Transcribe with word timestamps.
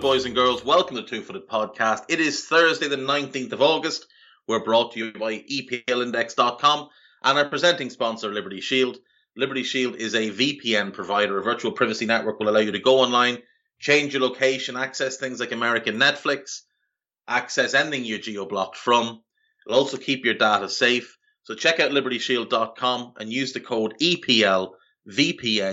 Boys 0.00 0.24
and 0.24 0.34
girls? 0.34 0.64
Welcome 0.64 0.96
to 0.96 1.02
Two 1.02 1.20
Footed 1.20 1.46
Podcast. 1.46 2.04
It 2.08 2.20
is 2.20 2.46
Thursday, 2.46 2.88
the 2.88 2.96
19th 2.96 3.52
of 3.52 3.60
August. 3.60 4.06
We're 4.48 4.64
brought 4.64 4.92
to 4.92 4.98
you 4.98 5.12
by 5.12 5.40
EPLindex.com 5.40 6.88
and 7.22 7.38
our 7.38 7.44
presenting 7.44 7.90
sponsor, 7.90 8.32
Liberty 8.32 8.62
Shield. 8.62 8.96
Liberty 9.36 9.62
Shield 9.62 9.96
is 9.96 10.14
a 10.14 10.30
VPN 10.30 10.94
provider. 10.94 11.38
A 11.38 11.42
virtual 11.42 11.72
privacy 11.72 12.06
network 12.06 12.40
will 12.40 12.48
allow 12.48 12.60
you 12.60 12.72
to 12.72 12.78
go 12.78 13.00
online, 13.00 13.42
change 13.78 14.14
your 14.14 14.22
location, 14.22 14.74
access 14.74 15.18
things 15.18 15.38
like 15.38 15.52
American 15.52 15.96
Netflix, 15.96 16.62
access 17.28 17.74
anything 17.74 18.06
you're 18.06 18.18
geo 18.20 18.46
blocked 18.46 18.76
from. 18.76 19.20
It'll 19.66 19.80
also 19.80 19.98
keep 19.98 20.24
your 20.24 20.32
data 20.32 20.70
safe. 20.70 21.18
So 21.42 21.54
check 21.54 21.78
out 21.78 21.90
libertyshield.com 21.90 23.12
and 23.18 23.30
use 23.30 23.52
the 23.52 23.60
code 23.60 23.96
EPLVPN. 24.00 24.70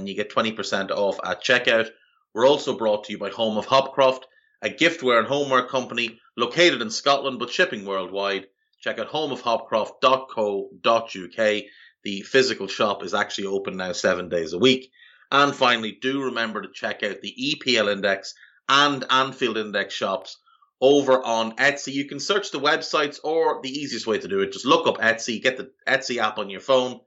You 0.06 0.16
get 0.16 0.34
20% 0.34 0.92
off 0.92 1.18
at 1.24 1.42
checkout. 1.42 1.92
We're 2.38 2.48
also 2.48 2.78
brought 2.78 3.06
to 3.06 3.12
you 3.12 3.18
by 3.18 3.32
Home 3.32 3.58
of 3.58 3.66
Hopcroft, 3.66 4.22
a 4.62 4.70
giftware 4.70 5.18
and 5.18 5.28
homeware 5.28 5.66
company 5.66 6.20
located 6.38 6.84
in 6.84 6.92
Scotland 6.92 7.40
but 7.40 7.50
shipping 7.50 7.84
worldwide. 7.84 8.46
Check 8.80 9.00
out 9.00 9.10
homeofhopcroft.co.uk. 9.10 11.64
The 12.04 12.22
physical 12.22 12.68
shop 12.68 13.04
is 13.04 13.16
actually 13.16 13.48
open 13.48 13.78
now 13.78 13.94
seven 13.94 14.30
days 14.30 14.54
a 14.54 14.60
week. 14.60 14.92
And 15.32 15.56
finally, 15.56 15.98
do 16.00 16.26
remember 16.26 16.62
to 16.62 16.70
check 16.72 17.02
out 17.02 17.22
the 17.22 17.34
EPL 17.36 17.92
Index 17.92 18.36
and 18.70 19.04
Anfield 19.10 19.58
Index 19.58 19.96
shops 19.96 20.38
over 20.80 21.26
on 21.26 21.56
Etsy. 21.56 21.94
You 21.94 22.06
can 22.06 22.20
search 22.20 22.52
the 22.52 22.60
websites, 22.60 23.20
or 23.24 23.62
the 23.64 23.72
easiest 23.72 24.06
way 24.06 24.20
to 24.20 24.28
do 24.28 24.42
it, 24.42 24.52
just 24.52 24.64
look 24.64 24.86
up 24.86 25.00
Etsy, 25.00 25.42
get 25.42 25.58
the 25.58 25.72
Etsy 25.88 26.18
app 26.18 26.38
on 26.38 26.52
your 26.52 26.62
phone. 26.62 27.00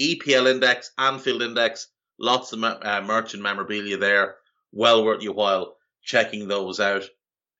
EPL 0.00 0.50
Index, 0.50 0.92
Anfield 0.96 1.42
Index, 1.42 1.88
lots 2.18 2.54
of 2.54 2.64
uh, 2.64 3.02
merch 3.04 3.34
and 3.34 3.42
memorabilia 3.42 3.98
there 3.98 4.38
well 4.72 5.04
worth 5.04 5.22
your 5.22 5.34
while 5.34 5.76
checking 6.02 6.48
those 6.48 6.80
out. 6.80 7.04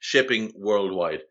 Shipping 0.01 0.53
worldwide. 0.55 1.23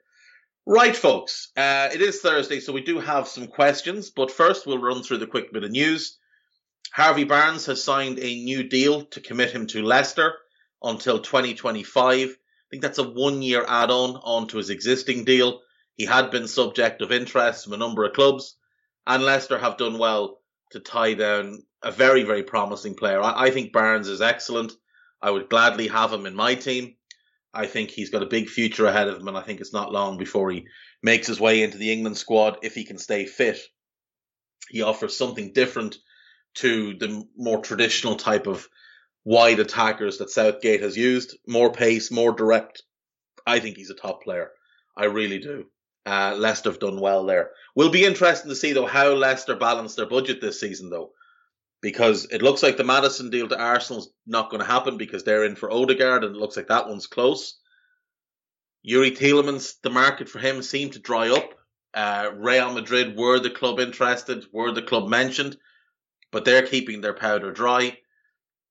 Right, 0.65 0.95
folks, 0.95 1.49
uh, 1.55 1.89
it 1.93 2.01
is 2.01 2.19
Thursday, 2.19 2.59
so 2.59 2.73
we 2.73 2.81
do 2.81 2.99
have 2.99 3.29
some 3.29 3.47
questions, 3.47 4.09
but 4.09 4.29
first 4.29 4.67
we'll 4.67 4.81
run 4.81 5.01
through 5.01 5.19
the 5.19 5.27
quick 5.27 5.53
bit 5.53 5.63
of 5.63 5.71
news. 5.71 6.17
Harvey 6.91 7.23
Barnes 7.23 7.65
has 7.67 7.81
signed 7.81 8.19
a 8.19 8.43
new 8.43 8.63
deal 8.63 9.05
to 9.05 9.21
commit 9.21 9.51
him 9.51 9.67
to 9.67 9.81
Leicester 9.81 10.35
until 10.83 11.19
2025. 11.19 12.29
I 12.29 12.33
think 12.69 12.83
that's 12.83 12.97
a 12.97 13.09
one 13.09 13.41
year 13.41 13.63
add 13.65 13.91
on 13.91 14.17
onto 14.17 14.57
his 14.57 14.69
existing 14.69 15.23
deal. 15.23 15.61
He 15.95 16.05
had 16.05 16.31
been 16.31 16.47
subject 16.47 17.01
of 17.01 17.13
interest 17.13 17.63
from 17.63 17.73
a 17.73 17.77
number 17.77 18.03
of 18.03 18.13
clubs, 18.13 18.57
and 19.05 19.23
Leicester 19.23 19.57
have 19.57 19.77
done 19.77 19.97
well 19.97 20.41
to 20.71 20.81
tie 20.81 21.13
down 21.13 21.63
a 21.81 21.91
very, 21.91 22.23
very 22.23 22.43
promising 22.43 22.95
player. 22.95 23.21
I, 23.21 23.45
I 23.45 23.51
think 23.51 23.71
Barnes 23.71 24.09
is 24.09 24.21
excellent. 24.21 24.73
I 25.21 25.31
would 25.31 25.49
gladly 25.49 25.87
have 25.87 26.13
him 26.13 26.25
in 26.25 26.35
my 26.35 26.55
team. 26.55 26.95
I 27.53 27.65
think 27.65 27.89
he's 27.89 28.09
got 28.09 28.23
a 28.23 28.27
big 28.27 28.49
future 28.49 28.85
ahead 28.85 29.07
of 29.07 29.17
him, 29.17 29.27
and 29.27 29.37
I 29.37 29.41
think 29.41 29.61
it's 29.61 29.73
not 29.73 29.91
long 29.91 30.17
before 30.17 30.51
he 30.51 30.67
makes 31.01 31.27
his 31.27 31.39
way 31.39 31.63
into 31.63 31.77
the 31.77 31.91
England 31.91 32.17
squad 32.17 32.59
if 32.61 32.75
he 32.75 32.83
can 32.83 32.97
stay 32.97 33.25
fit. 33.25 33.59
He 34.69 34.81
offers 34.81 35.17
something 35.17 35.53
different 35.53 35.97
to 36.55 36.93
the 36.95 37.23
more 37.35 37.59
traditional 37.59 38.15
type 38.15 38.47
of 38.47 38.67
wide 39.23 39.59
attackers 39.59 40.19
that 40.19 40.29
Southgate 40.29 40.81
has 40.81 40.97
used. 40.97 41.37
More 41.47 41.71
pace, 41.71 42.11
more 42.11 42.31
direct. 42.31 42.83
I 43.45 43.59
think 43.59 43.77
he's 43.77 43.89
a 43.89 43.95
top 43.95 44.23
player. 44.23 44.51
I 44.95 45.05
really 45.05 45.39
do. 45.39 45.65
Uh, 46.05 46.35
Leicester 46.37 46.69
have 46.69 46.79
done 46.79 46.99
well 46.99 47.25
there. 47.25 47.51
Will 47.75 47.89
be 47.89 48.05
interesting 48.05 48.49
to 48.49 48.55
see 48.55 48.73
though 48.73 48.85
how 48.85 49.13
Leicester 49.13 49.55
balance 49.55 49.95
their 49.95 50.05
budget 50.05 50.41
this 50.41 50.59
season 50.59 50.89
though 50.89 51.11
because 51.87 52.25
it 52.25 52.41
looks 52.41 52.61
like 52.61 52.75
the 52.75 52.83
Madison 52.83 53.29
deal 53.29 53.47
to 53.47 53.57
Arsenal's 53.57 54.09
not 54.25 54.49
going 54.49 54.59
to 54.59 54.67
happen 54.67 54.97
because 54.97 55.23
they're 55.23 55.45
in 55.45 55.55
for 55.55 55.71
Odegaard 55.71 56.25
and 56.25 56.35
it 56.35 56.37
looks 56.37 56.57
like 56.57 56.67
that 56.67 56.89
one's 56.89 57.07
close. 57.07 57.57
Yuri 58.83 59.11
Tielemans, 59.11 59.75
the 59.83 59.89
market 59.89 60.27
for 60.27 60.39
him 60.39 60.61
seemed 60.61 60.91
to 60.91 60.99
dry 60.99 61.29
up. 61.29 61.49
Uh, 61.93 62.31
Real 62.35 62.73
Madrid 62.73 63.15
were 63.15 63.39
the 63.39 63.49
club 63.49 63.79
interested, 63.79 64.43
were 64.51 64.73
the 64.73 64.81
club 64.81 65.07
mentioned, 65.07 65.55
but 66.29 66.43
they're 66.43 66.67
keeping 66.67 66.99
their 66.99 67.13
powder 67.13 67.53
dry. 67.53 67.97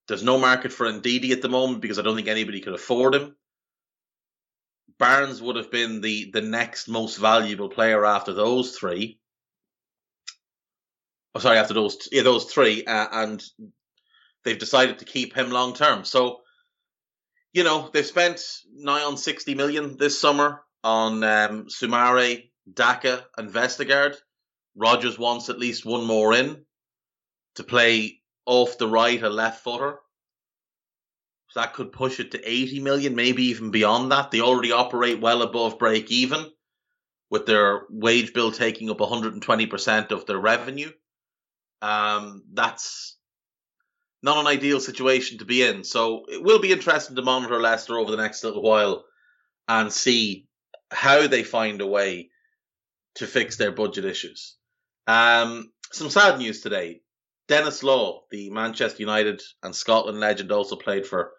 There's 0.09 0.23
no 0.23 0.39
market 0.39 0.71
for 0.71 0.85
Ndidi 0.85 1.31
at 1.31 1.41
the 1.41 1.49
moment 1.49 1.81
because 1.81 1.99
I 1.99 2.03
don't 2.03 2.17
think 2.17 2.29
anybody 2.29 2.61
could 2.61 2.75
afford 2.75 3.15
him. 3.15 3.35
Barnes 4.99 5.41
would 5.41 5.57
have 5.57 5.71
been 5.71 6.03
the, 6.03 6.31
the 6.35 6.43
next 6.43 6.87
most 6.87 7.17
valuable 7.17 7.71
player 7.71 8.05
after 8.05 8.35
those 8.35 8.77
three 8.77 9.21
oh, 11.37 11.39
sorry, 11.39 11.59
after 11.59 11.75
those 11.75 12.09
yeah 12.11 12.23
those 12.23 12.47
three, 12.47 12.85
uh, 12.85 13.09
and 13.13 13.43
they've 14.45 14.59
decided 14.59 14.99
to 14.99 15.05
keep 15.05 15.35
him 15.35 15.51
long 15.51 15.75
term. 15.75 16.05
So, 16.05 16.41
you 17.53 17.63
know, 17.63 17.91
they've 17.93 18.07
spent 18.07 18.43
nigh 18.75 19.03
on 19.03 19.17
sixty 19.17 19.55
million 19.55 19.97
this 19.99 20.19
summer 20.19 20.63
on 20.83 21.23
um, 21.23 21.67
Soumaré, 21.67 22.51
Daka, 22.73 23.25
and 23.37 23.51
Vestergaard. 23.51 24.17
Rodgers 24.75 25.19
wants 25.19 25.49
at 25.49 25.59
least 25.59 25.85
one 25.85 26.07
more 26.07 26.35
in 26.35 26.65
to 27.57 27.65
play 27.65 28.21
off 28.47 28.79
the 28.79 28.89
right, 28.89 29.23
a 29.23 29.29
left 29.31 29.63
footer. 29.63 29.99
That 31.55 31.73
could 31.73 31.91
push 31.91 32.21
it 32.21 32.33
to 32.33 32.51
80 32.51 32.81
million, 32.81 33.15
maybe 33.15 33.45
even 33.45 33.71
beyond 33.71 34.13
that. 34.13 34.31
They 34.31 34.43
already 34.43 34.73
operate 34.73 35.23
well 35.23 35.41
above 35.41 35.79
break 35.79 36.11
even, 36.11 36.45
with 37.31 37.47
their 37.47 37.85
wage 37.89 38.35
bill 38.35 38.53
taking 38.53 38.91
up 38.91 38.99
120% 38.99 40.11
of 40.11 40.27
their 40.27 40.39
revenue. 40.39 40.91
Um, 41.83 42.43
that's 42.53 43.17
not 44.23 44.39
an 44.39 44.47
ideal 44.47 44.81
situation 44.81 45.39
to 45.39 45.45
be 45.45 45.63
in. 45.63 45.85
So 45.85 46.25
it 46.29 46.43
will 46.43 46.59
be 46.59 46.73
interesting 46.73 47.17
to 47.17 47.23
monitor 47.23 47.61
Leicester 47.61 47.99
over 47.99 48.11
the 48.11 48.17
next 48.17 48.43
little 48.45 48.63
while 48.63 49.05
and 49.69 49.93
see 49.93 50.47
how 50.91 51.27
they 51.27 51.43
find 51.43 51.81
a 51.81 51.87
way 51.87 52.31
to 53.17 53.27
fix 53.27 53.57
their 53.57 53.73
budget 53.73 54.05
issues. 54.05 54.57
Um, 55.07 55.73
some 55.93 56.11
sad 56.11 56.39
news 56.39 56.61
today. 56.61 57.01
Denis 57.49 57.83
Law, 57.83 58.23
the 58.31 58.51
Manchester 58.51 59.01
United 59.01 59.41
and 59.63 59.75
Scotland 59.75 60.19
legend, 60.19 60.51
also 60.51 60.75
played 60.77 61.07
for 61.07 61.33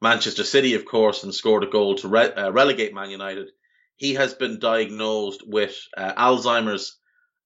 Manchester 0.00 0.44
City, 0.44 0.74
of 0.74 0.84
course, 0.84 1.24
and 1.24 1.34
scored 1.34 1.64
a 1.64 1.66
goal 1.66 1.96
to 1.96 2.08
re- 2.08 2.32
uh, 2.32 2.52
relegate 2.52 2.94
Man 2.94 3.10
United. 3.10 3.50
He 3.96 4.14
has 4.14 4.34
been 4.34 4.60
diagnosed 4.60 5.42
with 5.44 5.76
uh, 5.96 6.14
Alzheimer's 6.14 6.96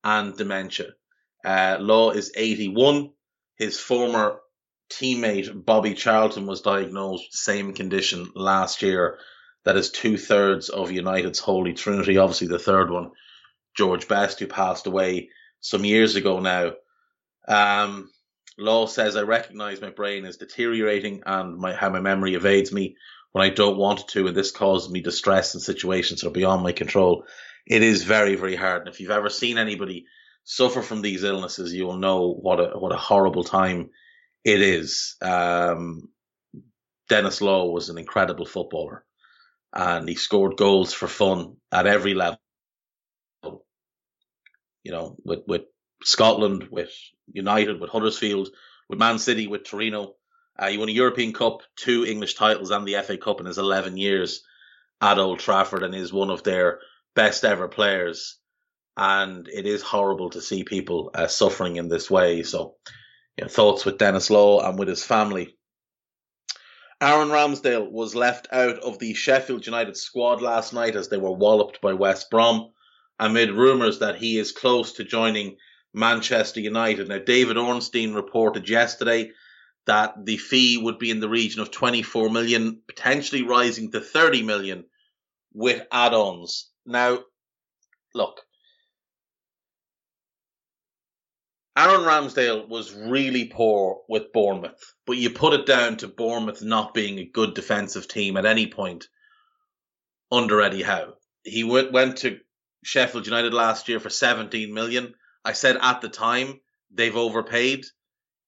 and 0.05 0.37
dementia. 0.37 0.91
Uh, 1.45 1.79
Law 1.81 2.11
is 2.11 2.33
81. 2.37 3.11
His 3.57 3.79
former 3.79 4.41
teammate 4.91 5.65
Bobby 5.65 5.95
Charlton 5.95 6.47
was 6.47 6.61
diagnosed 6.61 7.25
with 7.25 7.33
the 7.33 7.39
same 7.39 7.73
condition 7.73 8.31
last 8.35 8.83
year. 8.83 9.19
That 9.65 9.77
is 9.77 9.91
two 9.91 10.19
thirds 10.19 10.69
of 10.69 10.91
United's 10.91 11.39
Holy 11.39 11.73
Trinity. 11.73 12.19
Obviously, 12.19 12.49
the 12.49 12.59
third 12.59 12.91
one, 12.91 13.13
George 13.77 14.09
Best, 14.09 14.41
who 14.41 14.47
passed 14.47 14.87
away 14.87 15.31
some 15.61 15.85
years 15.85 16.17
ago 16.17 16.41
now. 16.41 16.73
Um, 17.49 18.11
Law 18.59 18.87
says, 18.87 19.17
I 19.17 19.23
recognize 19.23 19.81
my 19.81 19.91
brain 19.91 20.25
is 20.25 20.37
deteriorating 20.37 21.23
and 21.25 21.57
my, 21.57 21.73
how 21.73 21.91
my 21.91 22.01
memory 22.01 22.35
evades 22.35 22.73
me 22.73 22.97
when 23.33 23.45
I 23.45 23.49
don't 23.49 23.79
want 23.79 24.01
it 24.01 24.09
to, 24.09 24.27
and 24.27 24.37
this 24.37 24.51
causes 24.51 24.91
me 24.91 25.01
distress 25.01 25.55
in 25.55 25.61
situations 25.61 26.21
that 26.21 26.29
are 26.29 26.33
beyond 26.33 26.63
my 26.63 26.73
control. 26.73 27.25
It 27.67 27.83
is 27.83 28.05
very, 28.05 28.35
very 28.35 28.57
hard. 28.57 28.83
And 28.83 28.89
if 28.89 29.01
you've 29.01 29.11
ever 29.11 29.31
seen 29.31 29.57
anybody 29.57 30.07
suffer 30.45 30.83
from 30.83 31.03
these 31.03 31.25
illnesses, 31.25 31.73
you 31.73 31.87
will 31.87 31.99
know 31.99 32.33
what 32.33 32.61
a 32.61 32.79
what 32.79 32.93
a 32.93 32.97
horrible 32.97 33.45
time 33.45 33.91
it 34.45 34.61
is. 34.61 35.17
Um, 35.23 36.09
Denis 37.09 37.41
Law 37.41 37.67
was 37.71 37.89
an 37.89 37.99
incredible 37.99 38.47
footballer, 38.47 39.05
and 39.73 40.09
he 40.09 40.15
scored 40.15 40.57
goals 40.57 40.93
for 40.93 41.09
fun 41.09 41.57
at 41.71 41.87
every 41.87 42.15
level. 42.15 42.39
You 44.83 44.93
know, 44.93 45.17
with 45.25 45.41
with 45.47 45.63
Scotland, 46.05 46.69
with 46.71 46.91
United, 47.33 47.81
with 47.81 47.91
Huddersfield, 47.91 48.49
with 48.89 48.99
Man 48.99 49.19
City, 49.19 49.47
with 49.47 49.65
Torino. 49.65 50.15
Uh, 50.59 50.69
he 50.69 50.77
won 50.79 50.89
a 50.89 50.93
European 50.93 51.33
Cup, 51.33 51.63
two 51.77 52.05
English 52.05 52.35
titles, 52.35 52.71
and 52.71 52.87
the 52.87 53.01
FA 53.03 53.17
Cup 53.17 53.41
in 53.41 53.47
his 53.47 53.59
11 53.59 53.97
years 53.97 54.43
at 55.01 55.19
Old 55.19 55.39
Trafford, 55.39 55.83
and 55.83 55.95
is 55.95 56.13
one 56.13 56.31
of 56.31 56.43
their 56.43 56.81
best 57.15 57.45
ever 57.45 57.69
players. 57.69 58.39
And 58.97 59.49
it 59.49 59.67
is 59.67 59.83
horrible 59.83 60.31
to 60.31 60.43
see 60.43 60.65
people 60.65 61.11
uh, 61.15 61.27
suffering 61.27 61.77
in 61.77 61.89
this 61.89 62.11
way. 62.11 62.43
So, 62.43 62.77
you 63.37 63.45
know, 63.45 63.49
thoughts 63.49 63.85
with 63.85 63.99
Denis 63.99 64.31
Law 64.31 64.61
and 64.69 64.79
with 64.79 64.89
his 64.89 65.05
family. 65.05 65.57
Aaron 67.01 67.31
Ramsdale 67.31 67.91
was 67.91 68.15
left 68.15 68.49
out 68.53 68.79
of 68.79 68.99
the 68.99 69.15
Sheffield 69.15 69.67
United 69.67 69.97
squad 69.97 70.41
last 70.41 70.73
night 70.73 70.95
as 70.95 71.09
they 71.09 71.17
were 71.17 71.33
walloped 71.33 71.81
by 71.81 71.95
West 71.95 72.31
Brom 72.31 72.71
amid 73.19 73.51
rumours 73.51 73.99
that 73.99 74.17
he 74.17 74.39
is 74.39 74.53
close 74.53 74.93
to 74.93 75.05
joining 75.05 75.57
Manchester 75.95 76.61
United. 76.61 77.09
Now, 77.09 77.19
David 77.19 77.57
Ornstein 77.57 78.15
reported 78.15 78.69
yesterday 78.69 79.33
that 79.87 80.15
the 80.25 80.37
fee 80.37 80.79
would 80.79 80.99
be 80.99 81.11
in 81.11 81.21
the 81.21 81.29
region 81.29 81.61
of 81.61 81.71
24 81.71 82.31
million, 82.31 82.81
potentially 82.87 83.43
rising 83.43 83.91
to 83.93 84.01
30 84.01 84.43
million 84.43 84.85
with 85.53 85.87
add 85.91 86.15
ons. 86.15 86.71
Now, 86.87 87.21
look, 88.15 88.41
Aaron 91.77 92.03
Ramsdale 92.03 92.69
was 92.69 92.93
really 92.93 93.47
poor 93.47 94.03
with 94.07 94.33
Bournemouth, 94.33 94.95
but 95.07 95.17
you 95.17 95.31
put 95.31 95.55
it 95.55 95.65
down 95.65 95.97
to 95.99 96.09
Bournemouth 96.09 96.63
not 96.63 96.93
being 96.93 97.19
a 97.19 97.25
good 97.25 97.55
defensive 97.55 98.07
team 98.09 98.37
at 98.37 98.45
any 98.45 98.67
point 98.67 99.09
under 100.31 100.61
Eddie 100.61 100.83
Howe. 100.83 101.15
He 101.45 101.65
went, 101.65 101.93
went 101.93 102.19
to 102.19 102.41
Sheffield 102.85 103.27
United 103.27 103.55
last 103.55 103.89
year 103.89 104.01
for 104.01 104.11
17 104.11 104.73
million. 104.75 105.15
I 105.45 105.53
said 105.53 105.79
at 105.81 106.03
the 106.03 106.11
time 106.11 106.61
they've 106.91 107.17
overpaid. 107.17 107.87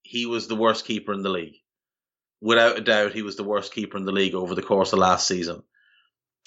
He 0.03 0.27
was 0.27 0.47
the 0.47 0.57
worst 0.57 0.85
keeper 0.85 1.15
in 1.15 1.23
the 1.23 1.31
league. 1.31 1.57
Without 2.43 2.77
a 2.77 2.83
doubt, 2.83 3.15
he 3.15 3.23
was 3.23 3.37
the 3.37 3.45
worst 3.45 3.73
keeper 3.73 3.97
in 3.97 4.05
the 4.05 4.13
league 4.13 4.35
over 4.35 4.55
the 4.55 4.63
course 4.63 4.93
of 4.93 4.99
last 4.99 5.27
season. 5.27 5.63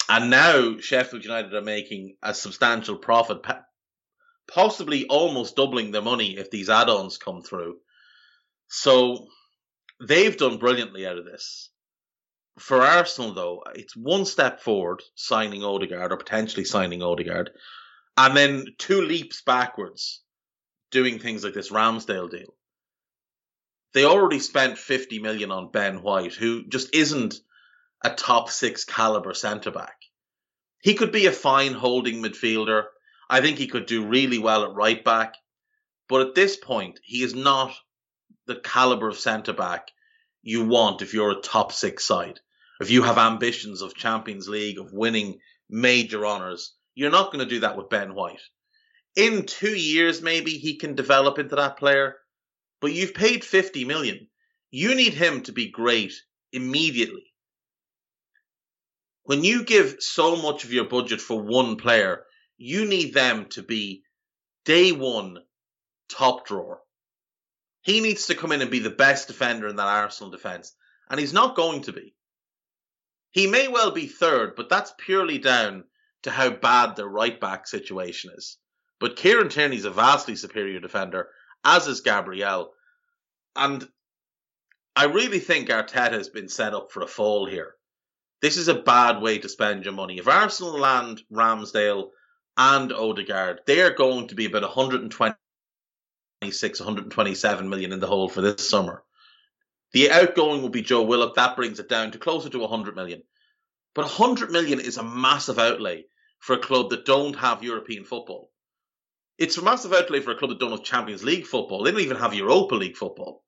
And 0.08 0.30
now 0.30 0.78
Sheffield 0.78 1.24
United 1.24 1.52
are 1.54 1.60
making 1.60 2.16
a 2.22 2.32
substantial 2.32 2.96
profit, 2.96 3.42
possibly 4.48 5.06
almost 5.06 5.56
doubling 5.56 5.90
their 5.90 6.02
money 6.02 6.36
if 6.36 6.50
these 6.50 6.70
add-ons 6.70 7.18
come 7.18 7.42
through. 7.42 7.76
So 8.68 9.26
they've 10.00 10.36
done 10.36 10.58
brilliantly 10.58 11.06
out 11.06 11.18
of 11.18 11.24
this. 11.24 11.70
For 12.58 12.82
Arsenal, 12.82 13.34
though, 13.34 13.62
it's 13.74 13.94
one 13.96 14.24
step 14.24 14.60
forward, 14.60 15.02
signing 15.14 15.62
Odegaard 15.62 16.12
or 16.12 16.16
potentially 16.16 16.64
signing 16.64 17.02
Odegaard, 17.02 17.50
and 18.16 18.36
then 18.36 18.66
two 18.78 19.02
leaps 19.02 19.42
backwards, 19.42 20.22
doing 20.90 21.18
things 21.18 21.44
like 21.44 21.54
this 21.54 21.70
Ramsdale 21.70 22.30
deal. 22.30 22.54
They 23.94 24.04
already 24.04 24.40
spent 24.40 24.76
50 24.76 25.20
million 25.20 25.52
on 25.52 25.70
Ben 25.70 26.02
White, 26.02 26.34
who 26.34 26.66
just 26.66 26.94
isn't 26.94 27.36
a 28.02 28.10
top 28.10 28.50
six 28.50 28.84
caliber 28.84 29.34
centre 29.34 29.70
back. 29.70 29.96
He 30.80 30.94
could 30.94 31.12
be 31.12 31.26
a 31.26 31.32
fine 31.32 31.72
holding 31.72 32.22
midfielder 32.22 32.84
I 33.30 33.40
think 33.40 33.58
he 33.58 33.66
could 33.66 33.86
do 33.86 34.06
really 34.06 34.38
well 34.38 34.64
at 34.64 34.74
right 34.74 35.02
back. 35.04 35.34
But 36.08 36.22
at 36.22 36.34
this 36.34 36.56
point, 36.56 37.00
he 37.02 37.22
is 37.22 37.34
not 37.34 37.74
the 38.46 38.56
caliber 38.56 39.08
of 39.08 39.18
centre 39.18 39.52
back 39.52 39.88
you 40.42 40.64
want 40.64 41.02
if 41.02 41.12
you're 41.12 41.32
a 41.32 41.40
top 41.40 41.72
six 41.72 42.04
side. 42.04 42.40
If 42.80 42.90
you 42.90 43.02
have 43.02 43.18
ambitions 43.18 43.82
of 43.82 43.94
Champions 43.94 44.48
League, 44.48 44.78
of 44.78 44.92
winning 44.92 45.40
major 45.68 46.24
honours, 46.24 46.74
you're 46.94 47.10
not 47.10 47.32
going 47.32 47.44
to 47.44 47.54
do 47.54 47.60
that 47.60 47.76
with 47.76 47.90
Ben 47.90 48.14
White. 48.14 48.40
In 49.16 49.46
two 49.46 49.76
years, 49.76 50.22
maybe 50.22 50.52
he 50.52 50.76
can 50.76 50.94
develop 50.94 51.38
into 51.38 51.56
that 51.56 51.76
player, 51.76 52.16
but 52.80 52.92
you've 52.92 53.14
paid 53.14 53.44
50 53.44 53.84
million. 53.84 54.28
You 54.70 54.94
need 54.94 55.14
him 55.14 55.42
to 55.42 55.52
be 55.52 55.70
great 55.70 56.14
immediately. 56.52 57.24
When 59.24 59.44
you 59.44 59.64
give 59.64 59.96
so 59.98 60.36
much 60.36 60.64
of 60.64 60.72
your 60.72 60.84
budget 60.84 61.20
for 61.20 61.42
one 61.42 61.76
player, 61.76 62.24
you 62.58 62.84
need 62.84 63.14
them 63.14 63.46
to 63.50 63.62
be 63.62 64.02
day 64.64 64.92
one 64.92 65.38
top 66.10 66.46
drawer. 66.46 66.80
He 67.82 68.00
needs 68.00 68.26
to 68.26 68.34
come 68.34 68.52
in 68.52 68.60
and 68.60 68.70
be 68.70 68.80
the 68.80 68.90
best 68.90 69.28
defender 69.28 69.68
in 69.68 69.76
that 69.76 69.86
Arsenal 69.86 70.30
defence, 70.30 70.74
and 71.08 71.18
he's 71.18 71.32
not 71.32 71.56
going 71.56 71.82
to 71.82 71.92
be. 71.92 72.14
He 73.30 73.46
may 73.46 73.68
well 73.68 73.92
be 73.92 74.06
third, 74.06 74.56
but 74.56 74.68
that's 74.68 74.92
purely 74.98 75.38
down 75.38 75.84
to 76.22 76.30
how 76.30 76.50
bad 76.50 76.96
the 76.96 77.08
right 77.08 77.40
back 77.40 77.66
situation 77.66 78.32
is. 78.36 78.58
But 78.98 79.16
Kieran 79.16 79.48
Tierney's 79.48 79.84
a 79.84 79.90
vastly 79.90 80.34
superior 80.34 80.80
defender, 80.80 81.28
as 81.64 81.86
is 81.86 82.00
Gabriel. 82.00 82.72
And 83.54 83.86
I 84.96 85.04
really 85.04 85.38
think 85.38 85.68
Arteta 85.68 86.12
has 86.12 86.28
been 86.28 86.48
set 86.48 86.74
up 86.74 86.90
for 86.90 87.02
a 87.02 87.06
fall 87.06 87.46
here. 87.46 87.74
This 88.42 88.56
is 88.56 88.68
a 88.68 88.74
bad 88.74 89.20
way 89.20 89.38
to 89.38 89.48
spend 89.48 89.84
your 89.84 89.94
money. 89.94 90.18
If 90.18 90.26
Arsenal 90.26 90.78
land 90.78 91.22
Ramsdale 91.32 92.10
and 92.58 92.92
Odegaard, 92.92 93.60
they 93.66 93.80
are 93.80 93.94
going 93.94 94.28
to 94.28 94.34
be 94.34 94.44
about 94.46 94.62
126, 94.62 96.80
127 96.80 97.68
million 97.68 97.92
in 97.92 98.00
the 98.00 98.08
hole 98.08 98.28
for 98.28 98.40
this 98.40 98.68
summer. 98.68 99.04
The 99.92 100.10
outgoing 100.10 100.60
will 100.60 100.68
be 100.68 100.82
Joe 100.82 101.02
Willock. 101.02 101.36
That 101.36 101.54
brings 101.56 101.78
it 101.78 101.88
down 101.88 102.10
to 102.10 102.18
closer 102.18 102.50
to 102.50 102.58
100 102.58 102.96
million. 102.96 103.22
But 103.94 104.06
100 104.06 104.50
million 104.50 104.80
is 104.80 104.98
a 104.98 105.04
massive 105.04 105.58
outlay 105.58 106.04
for 106.40 106.54
a 106.54 106.58
club 106.58 106.90
that 106.90 107.06
don't 107.06 107.36
have 107.36 107.62
European 107.62 108.04
football. 108.04 108.50
It's 109.38 109.56
a 109.56 109.62
massive 109.62 109.92
outlay 109.92 110.20
for 110.20 110.32
a 110.32 110.36
club 110.36 110.50
that 110.50 110.58
don't 110.58 110.72
have 110.72 110.82
Champions 110.82 111.22
League 111.22 111.46
football. 111.46 111.84
They 111.84 111.92
don't 111.92 112.00
even 112.00 112.16
have 112.16 112.34
Europa 112.34 112.74
League 112.74 112.96
football. 112.96 113.44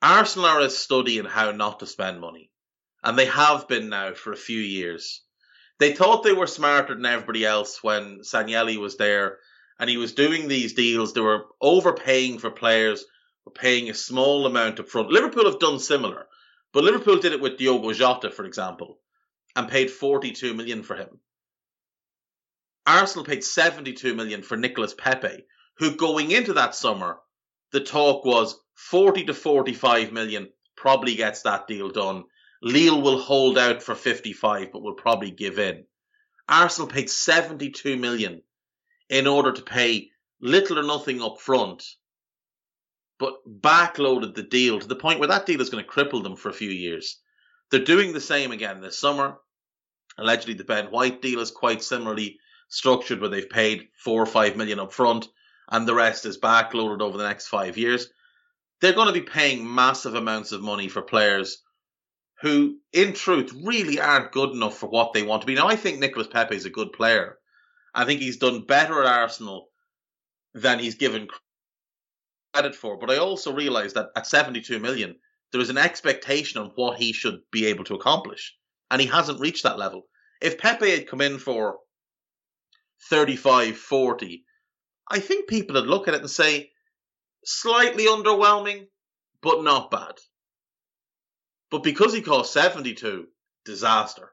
Arsenal 0.00 0.46
are 0.46 0.60
a 0.60 0.70
study 0.70 1.18
in 1.18 1.24
how 1.24 1.50
not 1.50 1.80
to 1.80 1.86
spend 1.86 2.20
money. 2.20 2.52
And 3.02 3.18
they 3.18 3.26
have 3.26 3.66
been 3.66 3.88
now 3.88 4.14
for 4.14 4.32
a 4.32 4.36
few 4.36 4.60
years 4.60 5.25
they 5.78 5.92
thought 5.92 6.22
they 6.22 6.32
were 6.32 6.46
smarter 6.46 6.94
than 6.94 7.06
everybody 7.06 7.44
else 7.44 7.82
when 7.82 8.20
Sanllehi 8.20 8.78
was 8.78 8.96
there 8.96 9.38
and 9.78 9.90
he 9.90 9.96
was 9.96 10.14
doing 10.14 10.48
these 10.48 10.74
deals. 10.74 11.12
They 11.12 11.20
were 11.20 11.46
overpaying 11.60 12.38
for 12.38 12.50
players, 12.50 13.04
paying 13.54 13.90
a 13.90 13.94
small 13.94 14.46
amount 14.46 14.80
up 14.80 14.88
front. 14.88 15.10
Liverpool 15.10 15.44
have 15.44 15.60
done 15.60 15.78
similar, 15.78 16.26
but 16.72 16.84
Liverpool 16.84 17.18
did 17.18 17.32
it 17.32 17.40
with 17.40 17.58
Diogo 17.58 17.92
Jota, 17.92 18.30
for 18.30 18.44
example, 18.44 18.98
and 19.54 19.68
paid 19.68 19.90
42 19.90 20.54
million 20.54 20.82
for 20.82 20.96
him. 20.96 21.20
Arsenal 22.86 23.24
paid 23.24 23.44
72 23.44 24.14
million 24.14 24.42
for 24.42 24.56
Nicolas 24.56 24.94
Pepe, 24.94 25.44
who 25.78 25.96
going 25.96 26.30
into 26.30 26.54
that 26.54 26.74
summer, 26.74 27.18
the 27.72 27.80
talk 27.80 28.24
was 28.24 28.58
40 28.74 29.24
to 29.24 29.34
45 29.34 30.12
million 30.12 30.48
probably 30.76 31.16
gets 31.16 31.42
that 31.42 31.66
deal 31.66 31.90
done. 31.90 32.24
Lille 32.66 33.00
will 33.00 33.20
hold 33.20 33.58
out 33.58 33.80
for 33.80 33.94
55, 33.94 34.72
but 34.72 34.82
will 34.82 34.94
probably 34.94 35.30
give 35.30 35.60
in. 35.60 35.84
Arsenal 36.48 36.88
paid 36.88 37.08
72 37.08 37.96
million 37.96 38.42
in 39.08 39.28
order 39.28 39.52
to 39.52 39.62
pay 39.62 40.10
little 40.40 40.76
or 40.76 40.82
nothing 40.82 41.22
up 41.22 41.40
front, 41.40 41.84
but 43.20 43.34
backloaded 43.46 44.34
the 44.34 44.42
deal 44.42 44.80
to 44.80 44.88
the 44.88 44.96
point 44.96 45.20
where 45.20 45.28
that 45.28 45.46
deal 45.46 45.60
is 45.60 45.70
going 45.70 45.84
to 45.84 45.88
cripple 45.88 46.24
them 46.24 46.34
for 46.34 46.48
a 46.48 46.52
few 46.54 46.70
years. 46.70 47.20
They're 47.70 47.84
doing 47.84 48.12
the 48.12 48.20
same 48.20 48.50
again 48.50 48.80
this 48.80 48.98
summer. 48.98 49.38
Allegedly, 50.18 50.54
the 50.54 50.64
Ben 50.64 50.86
White 50.86 51.22
deal 51.22 51.38
is 51.38 51.52
quite 51.52 51.84
similarly 51.84 52.40
structured, 52.68 53.20
where 53.20 53.30
they've 53.30 53.48
paid 53.48 53.90
four 53.96 54.20
or 54.20 54.26
five 54.26 54.56
million 54.56 54.80
up 54.80 54.92
front, 54.92 55.28
and 55.70 55.86
the 55.86 55.94
rest 55.94 56.26
is 56.26 56.36
backloaded 56.36 57.00
over 57.00 57.16
the 57.16 57.28
next 57.28 57.46
five 57.46 57.78
years. 57.78 58.08
They're 58.80 58.92
going 58.92 59.06
to 59.06 59.20
be 59.20 59.22
paying 59.22 59.72
massive 59.72 60.16
amounts 60.16 60.50
of 60.50 60.62
money 60.62 60.88
for 60.88 61.00
players 61.00 61.62
who, 62.46 62.78
in 62.92 63.12
truth, 63.12 63.52
really 63.64 63.98
aren't 63.98 64.30
good 64.30 64.50
enough 64.50 64.78
for 64.78 64.88
what 64.88 65.12
they 65.12 65.24
want 65.24 65.42
to 65.42 65.46
be. 65.46 65.54
Now, 65.54 65.66
I 65.66 65.74
think 65.74 65.98
Nicolas 65.98 66.28
Pepe 66.28 66.54
is 66.54 66.64
a 66.64 66.70
good 66.70 66.92
player. 66.92 67.38
I 67.92 68.04
think 68.04 68.20
he's 68.20 68.36
done 68.36 68.66
better 68.66 69.02
at 69.02 69.06
Arsenal 69.06 69.68
than 70.54 70.78
he's 70.78 70.94
given 70.94 71.28
credit 72.54 72.76
for. 72.76 72.98
But 72.98 73.10
I 73.10 73.16
also 73.16 73.52
realise 73.52 73.94
that 73.94 74.10
at 74.14 74.26
72 74.26 74.78
million, 74.78 75.16
there 75.50 75.60
is 75.60 75.70
an 75.70 75.78
expectation 75.78 76.60
on 76.60 76.70
what 76.76 76.98
he 76.98 77.12
should 77.12 77.40
be 77.50 77.66
able 77.66 77.84
to 77.84 77.94
accomplish. 77.94 78.54
And 78.90 79.00
he 79.00 79.08
hasn't 79.08 79.40
reached 79.40 79.64
that 79.64 79.78
level. 79.78 80.02
If 80.40 80.58
Pepe 80.58 80.90
had 80.90 81.08
come 81.08 81.20
in 81.20 81.38
for 81.38 81.78
35, 83.10 83.76
40, 83.76 84.44
I 85.10 85.18
think 85.18 85.48
people 85.48 85.74
would 85.74 85.88
look 85.88 86.06
at 86.06 86.14
it 86.14 86.20
and 86.20 86.30
say, 86.30 86.70
slightly 87.44 88.06
underwhelming, 88.06 88.86
but 89.42 89.64
not 89.64 89.90
bad. 89.90 90.14
But 91.70 91.82
because 91.82 92.14
he 92.14 92.22
cost 92.22 92.52
72, 92.52 93.26
disaster. 93.64 94.32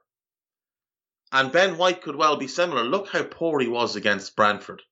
And 1.32 1.50
Ben 1.50 1.76
White 1.76 2.02
could 2.02 2.16
well 2.16 2.36
be 2.36 2.46
similar. 2.46 2.84
Look 2.84 3.08
how 3.08 3.24
poor 3.24 3.58
he 3.60 3.68
was 3.68 3.96
against 3.96 4.36
Brentford. 4.36 4.82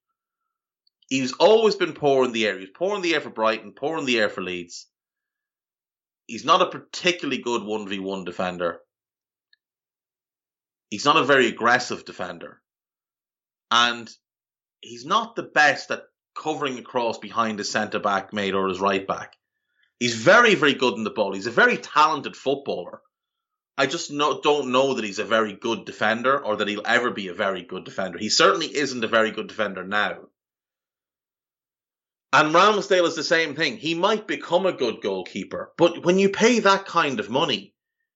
He's 1.09 1.33
always 1.33 1.77
been 1.77 1.93
poor 1.93 2.25
in 2.25 2.33
the 2.33 2.47
air. 2.47 2.59
He's 2.59 2.71
poor 2.75 2.97
in 2.97 3.03
the 3.03 3.15
air 3.15 3.21
for 3.21 3.31
Brighton, 3.31 3.75
poor 3.77 3.99
in 3.99 4.07
the 4.07 4.19
air 4.19 4.29
for 4.29 4.43
Leeds. 4.43 4.89
He's 6.27 6.45
not 6.45 6.63
a 6.63 6.71
particularly 6.71 7.43
good 7.43 7.63
1v1 7.63 8.25
defender. 8.25 8.81
He's 10.91 11.05
not 11.05 11.17
a 11.17 11.25
very 11.25 11.49
aggressive 11.49 12.05
defender. 12.05 12.61
And 13.71 14.11
he's 14.81 15.07
not 15.07 15.37
the 15.37 15.43
best 15.43 15.91
at 15.91 16.03
covering 16.35 16.79
across 16.79 17.19
behind 17.19 17.59
his 17.59 17.71
centre 17.71 17.99
back 17.99 18.33
mate 18.33 18.55
or 18.55 18.69
his 18.69 18.81
right 18.81 19.07
back. 19.07 19.35
He's 20.01 20.15
very, 20.15 20.55
very 20.55 20.75
good 20.75 20.95
in 20.95 21.05
the 21.05 21.11
ball. 21.11 21.35
He's 21.35 21.47
a 21.47 21.53
very 21.53 21.77
talented 21.77 22.37
footballer. 22.37 23.01
I 23.79 23.87
just 23.87 24.11
don't 24.17 24.73
know 24.73 24.95
that 24.95 25.05
he's 25.05 25.19
a 25.19 25.25
very 25.25 25.55
good 25.55 25.87
defender 25.87 26.39
or 26.39 26.57
that 26.57 26.69
he'll 26.69 26.83
ever 26.85 27.11
be 27.11 27.29
a 27.29 27.35
very 27.35 27.63
good 27.63 27.85
defender. 27.85 28.19
He 28.19 28.29
certainly 28.29 28.77
isn't 28.77 29.05
a 29.05 29.09
very 29.09 29.31
good 29.31 29.47
defender 29.47 29.85
now. 29.85 30.29
And 32.35 32.55
Ramsdale 32.55 33.07
is 33.07 33.15
the 33.15 33.23
same 33.23 33.55
thing. 33.55 33.77
He 33.77 33.95
might 33.95 34.27
become 34.27 34.67
a 34.67 34.73
good 34.73 35.03
goalkeeper, 35.03 35.73
but 35.77 36.05
when 36.05 36.19
you 36.19 36.31
pay 36.31 36.61
that 36.61 36.87
kind 36.87 37.21
of 37.21 37.31
money, 37.31 37.75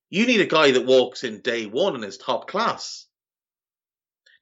you 0.09 0.27
need 0.27 0.41
a 0.41 0.47
guy 0.47 0.71
that 0.73 0.87
walks 0.87 1.25
in 1.25 1.41
day 1.41 1.67
one 1.67 1.95
and 1.95 2.05
is 2.05 2.17
top 2.17 2.49
class. 2.49 3.07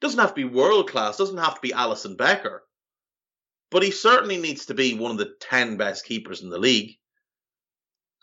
Doesn't 0.01 0.21
have 0.21 0.31
to 0.31 0.35
be 0.35 0.45
world 0.45 0.91
class, 0.91 1.17
doesn't 1.17 1.39
have 1.39 1.55
to 1.55 1.61
be 1.61 1.71
Alisson 1.71 2.17
Becker, 2.17 2.63
but 3.71 3.83
he 3.83 3.91
certainly 3.91 4.39
needs 4.39 4.67
to 4.67 4.75
be 4.75 4.95
one 4.95 5.11
of 5.13 5.19
the 5.19 5.35
10 5.41 5.77
best 5.77 6.05
keepers 6.05 6.43
in 6.43 6.51
the 6.51 6.59
league. 6.59 6.99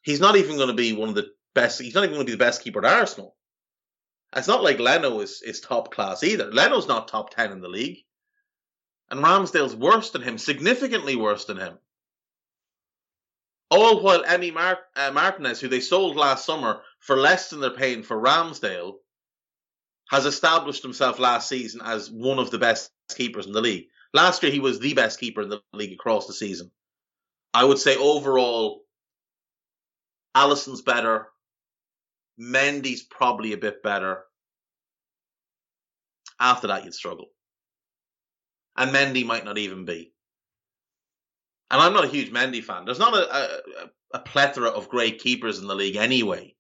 He's 0.02 0.20
not 0.20 0.36
even 0.36 0.56
going 0.56 0.70
to 0.70 0.74
be 0.74 0.94
one 0.94 1.10
of 1.10 1.16
the 1.16 1.32
best, 1.54 1.82
he's 1.82 1.94
not 1.94 2.04
even 2.04 2.16
going 2.16 2.26
to 2.26 2.32
be 2.32 2.38
the 2.38 2.44
best 2.44 2.64
keeper 2.64 2.84
at 2.86 3.00
Arsenal. 3.00 3.36
It's 4.36 4.48
not 4.48 4.64
like 4.64 4.80
Leno 4.80 5.20
is, 5.20 5.42
is 5.42 5.60
top 5.60 5.94
class 5.94 6.24
either. 6.24 6.52
Leno's 6.52 6.88
not 6.88 7.08
top 7.08 7.36
10 7.36 7.52
in 7.52 7.62
the 7.62 7.68
league. 7.68 8.00
And 9.10 9.22
Ramsdale's 9.22 9.76
worse 9.76 10.12
than 10.12 10.22
him, 10.22 10.38
significantly 10.38 11.18
worse 11.18 11.46
than 11.46 11.58
him. 11.58 11.78
All 13.70 14.02
while 14.02 14.24
Emi 14.24 14.54
Mar- 14.54 14.80
uh, 14.96 15.12
Martinez, 15.12 15.60
who 15.60 15.68
they 15.68 15.82
sold 15.82 16.16
last 16.16 16.46
summer 16.46 16.82
for 17.00 17.18
less 17.18 17.50
than 17.50 17.60
they're 17.60 17.72
paying 17.72 18.04
for 18.04 18.22
Ramsdale, 18.22 18.96
has 20.10 20.26
established 20.26 20.84
himself 20.84 21.20
last 21.20 21.48
season 21.48 21.82
as 21.84 22.10
one 22.10 22.40
of 22.40 22.52
the 22.52 22.58
best 22.58 22.92
keepers 23.16 23.46
in 23.46 23.54
the 23.54 23.62
league. 23.62 23.88
Last 24.14 24.44
year, 24.44 24.52
he 24.52 24.60
was 24.60 24.80
the 24.80 24.94
best 24.94 25.20
keeper 25.20 25.42
in 25.42 25.50
the 25.50 25.62
league 25.74 25.94
across 25.94 26.28
the 26.28 26.34
season. 26.34 26.72
I 27.54 27.64
would 27.64 27.80
say 27.80 27.96
overall, 27.96 28.84
Alisson's 30.36 30.82
better. 30.82 31.28
Mendy's 32.40 33.04
probably 33.04 33.54
a 33.54 33.58
bit 33.58 33.84
better. 33.84 34.24
After 36.40 36.68
that, 36.68 36.86
you'd 36.86 36.94
struggle 36.94 37.28
and 38.76 38.92
Mendy 38.92 39.26
might 39.26 39.46
not 39.46 39.58
even 39.58 39.86
be. 39.86 40.14
And 41.70 41.82
I'm 41.82 41.94
not 41.94 42.06
a 42.06 42.10
huge 42.10 42.32
Mendy 42.32 42.64
fan. 42.64 42.86
There's 42.86 43.00
not 43.00 43.14
a, 43.14 43.36
a, 43.36 43.90
a 44.16 44.20
plethora 44.20 44.70
of 44.70 44.90
great 44.90 45.20
keepers 45.20 45.60
in 45.60 45.68
the 45.68 45.76
league 45.76 45.96
anyway. 45.96 46.56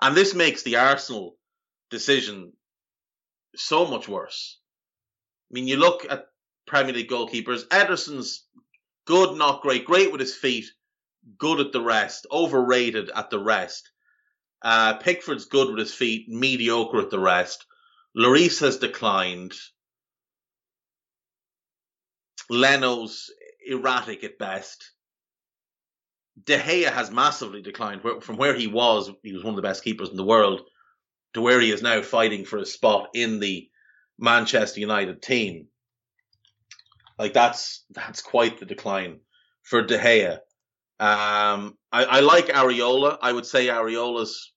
And 0.00 0.16
this 0.16 0.34
makes 0.34 0.62
the 0.62 0.76
Arsenal 0.76 1.36
decision 1.90 2.52
so 3.54 3.86
much 3.86 4.08
worse. 4.08 4.58
I 5.50 5.54
mean, 5.54 5.66
you 5.66 5.76
look 5.76 6.06
at 6.08 6.26
Premier 6.66 6.92
League 6.94 7.10
goalkeepers, 7.10 7.66
Ederson's 7.68 8.44
good, 9.06 9.36
not 9.36 9.62
great, 9.62 9.84
great 9.84 10.10
with 10.10 10.20
his 10.20 10.34
feet, 10.34 10.66
good 11.38 11.60
at 11.60 11.72
the 11.72 11.80
rest, 11.80 12.26
overrated 12.30 13.10
at 13.14 13.30
the 13.30 13.38
rest. 13.38 13.90
Uh, 14.62 14.94
Pickford's 14.94 15.46
good 15.46 15.68
with 15.68 15.78
his 15.78 15.94
feet, 15.94 16.28
mediocre 16.28 17.00
at 17.00 17.10
the 17.10 17.18
rest. 17.18 17.64
Lloris 18.16 18.60
has 18.60 18.78
declined. 18.78 19.52
Leno's 22.48 23.30
erratic 23.66 24.24
at 24.24 24.38
best. 24.38 24.92
De 26.44 26.58
Gea 26.58 26.92
has 26.92 27.10
massively 27.10 27.62
declined 27.62 28.02
from 28.20 28.36
where 28.36 28.54
he 28.54 28.66
was. 28.66 29.10
He 29.22 29.32
was 29.32 29.42
one 29.42 29.54
of 29.54 29.56
the 29.56 29.62
best 29.62 29.82
keepers 29.82 30.10
in 30.10 30.16
the 30.16 30.24
world 30.24 30.62
to 31.34 31.40
where 31.40 31.60
he 31.60 31.70
is 31.70 31.82
now 31.82 32.02
fighting 32.02 32.44
for 32.44 32.58
a 32.58 32.66
spot 32.66 33.10
in 33.14 33.40
the 33.40 33.68
Manchester 34.18 34.80
United 34.80 35.22
team. 35.22 35.68
Like 37.18 37.32
that's 37.32 37.84
that's 37.90 38.22
quite 38.22 38.58
the 38.58 38.66
decline 38.66 39.20
for 39.62 39.82
De 39.82 39.98
Gea. 39.98 40.38
Um, 40.98 41.76
I, 41.92 42.04
I 42.04 42.20
like 42.20 42.46
Areola. 42.46 43.18
I 43.20 43.32
would 43.32 43.46
say 43.46 43.66
Areola's 43.66 44.52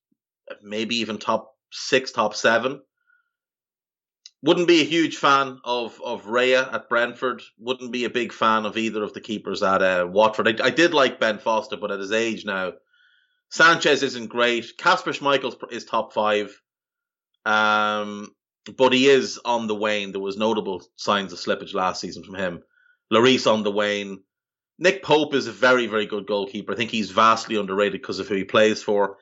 maybe 0.62 0.98
even 0.98 1.18
top 1.18 1.54
six, 1.72 2.12
top 2.12 2.36
seven. 2.36 2.82
Wouldn't 4.42 4.70
be 4.70 4.82
a 4.82 4.86
huge 4.86 5.18
fan 5.18 5.60
of 5.66 6.00
of 6.02 6.24
Raya 6.24 6.74
at 6.74 6.88
Brentford. 6.88 7.42
Wouldn't 7.58 7.92
be 7.92 8.06
a 8.06 8.10
big 8.10 8.32
fan 8.32 8.66
of 8.66 8.78
either 8.78 9.04
of 9.04 9.14
the 9.14 9.20
keepers 9.20 9.62
at 9.62 9.82
uh, 9.82 10.08
Watford. 10.10 10.62
I, 10.62 10.68
I, 10.68 10.70
did 10.70 10.94
like 10.94 11.20
Ben 11.20 11.40
Foster, 11.40 11.76
but 11.76 11.92
at 11.92 12.00
his 12.00 12.14
age 12.14 12.46
now, 12.46 12.72
Sanchez 13.50 14.02
isn't 14.02 14.28
great. 14.28 14.78
Casper 14.78 15.12
Schmeichel 15.12 15.72
is 15.74 15.84
top 15.84 16.14
five, 16.14 16.58
um, 17.44 18.34
but 18.78 18.94
he 18.94 19.08
is 19.10 19.42
on 19.44 19.68
the 19.68 19.76
wane. 19.76 20.14
There 20.14 20.22
was 20.22 20.38
notable 20.38 20.84
signs 20.96 21.34
of 21.34 21.40
slippage 21.40 21.74
last 21.74 22.00
season 22.00 22.24
from 22.24 22.36
him. 22.36 22.64
Lloris 23.12 23.52
on 23.52 23.64
the 23.64 23.72
wane. 23.72 24.24
Nick 24.80 25.04
Pope 25.04 25.34
is 25.36 25.48
a 25.48 25.52
very 25.52 25.88
very 25.88 26.06
good 26.06 26.26
goalkeeper. 26.26 26.74
I 26.74 26.76
think 26.76 26.90
he's 26.90 27.12
vastly 27.12 27.58
underrated 27.58 28.02
because 28.02 28.20
of 28.20 28.28
who 28.28 28.36
he 28.36 28.46
plays 28.46 28.82
for. 28.82 29.18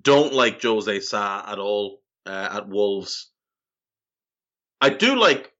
Don't 0.00 0.32
like 0.32 0.60
Jose 0.62 1.00
Sa 1.00 1.44
at 1.46 1.58
all 1.58 2.00
uh, 2.26 2.48
at 2.52 2.68
Wolves. 2.68 3.30
I 4.80 4.88
do 4.90 5.16
like 5.16 5.52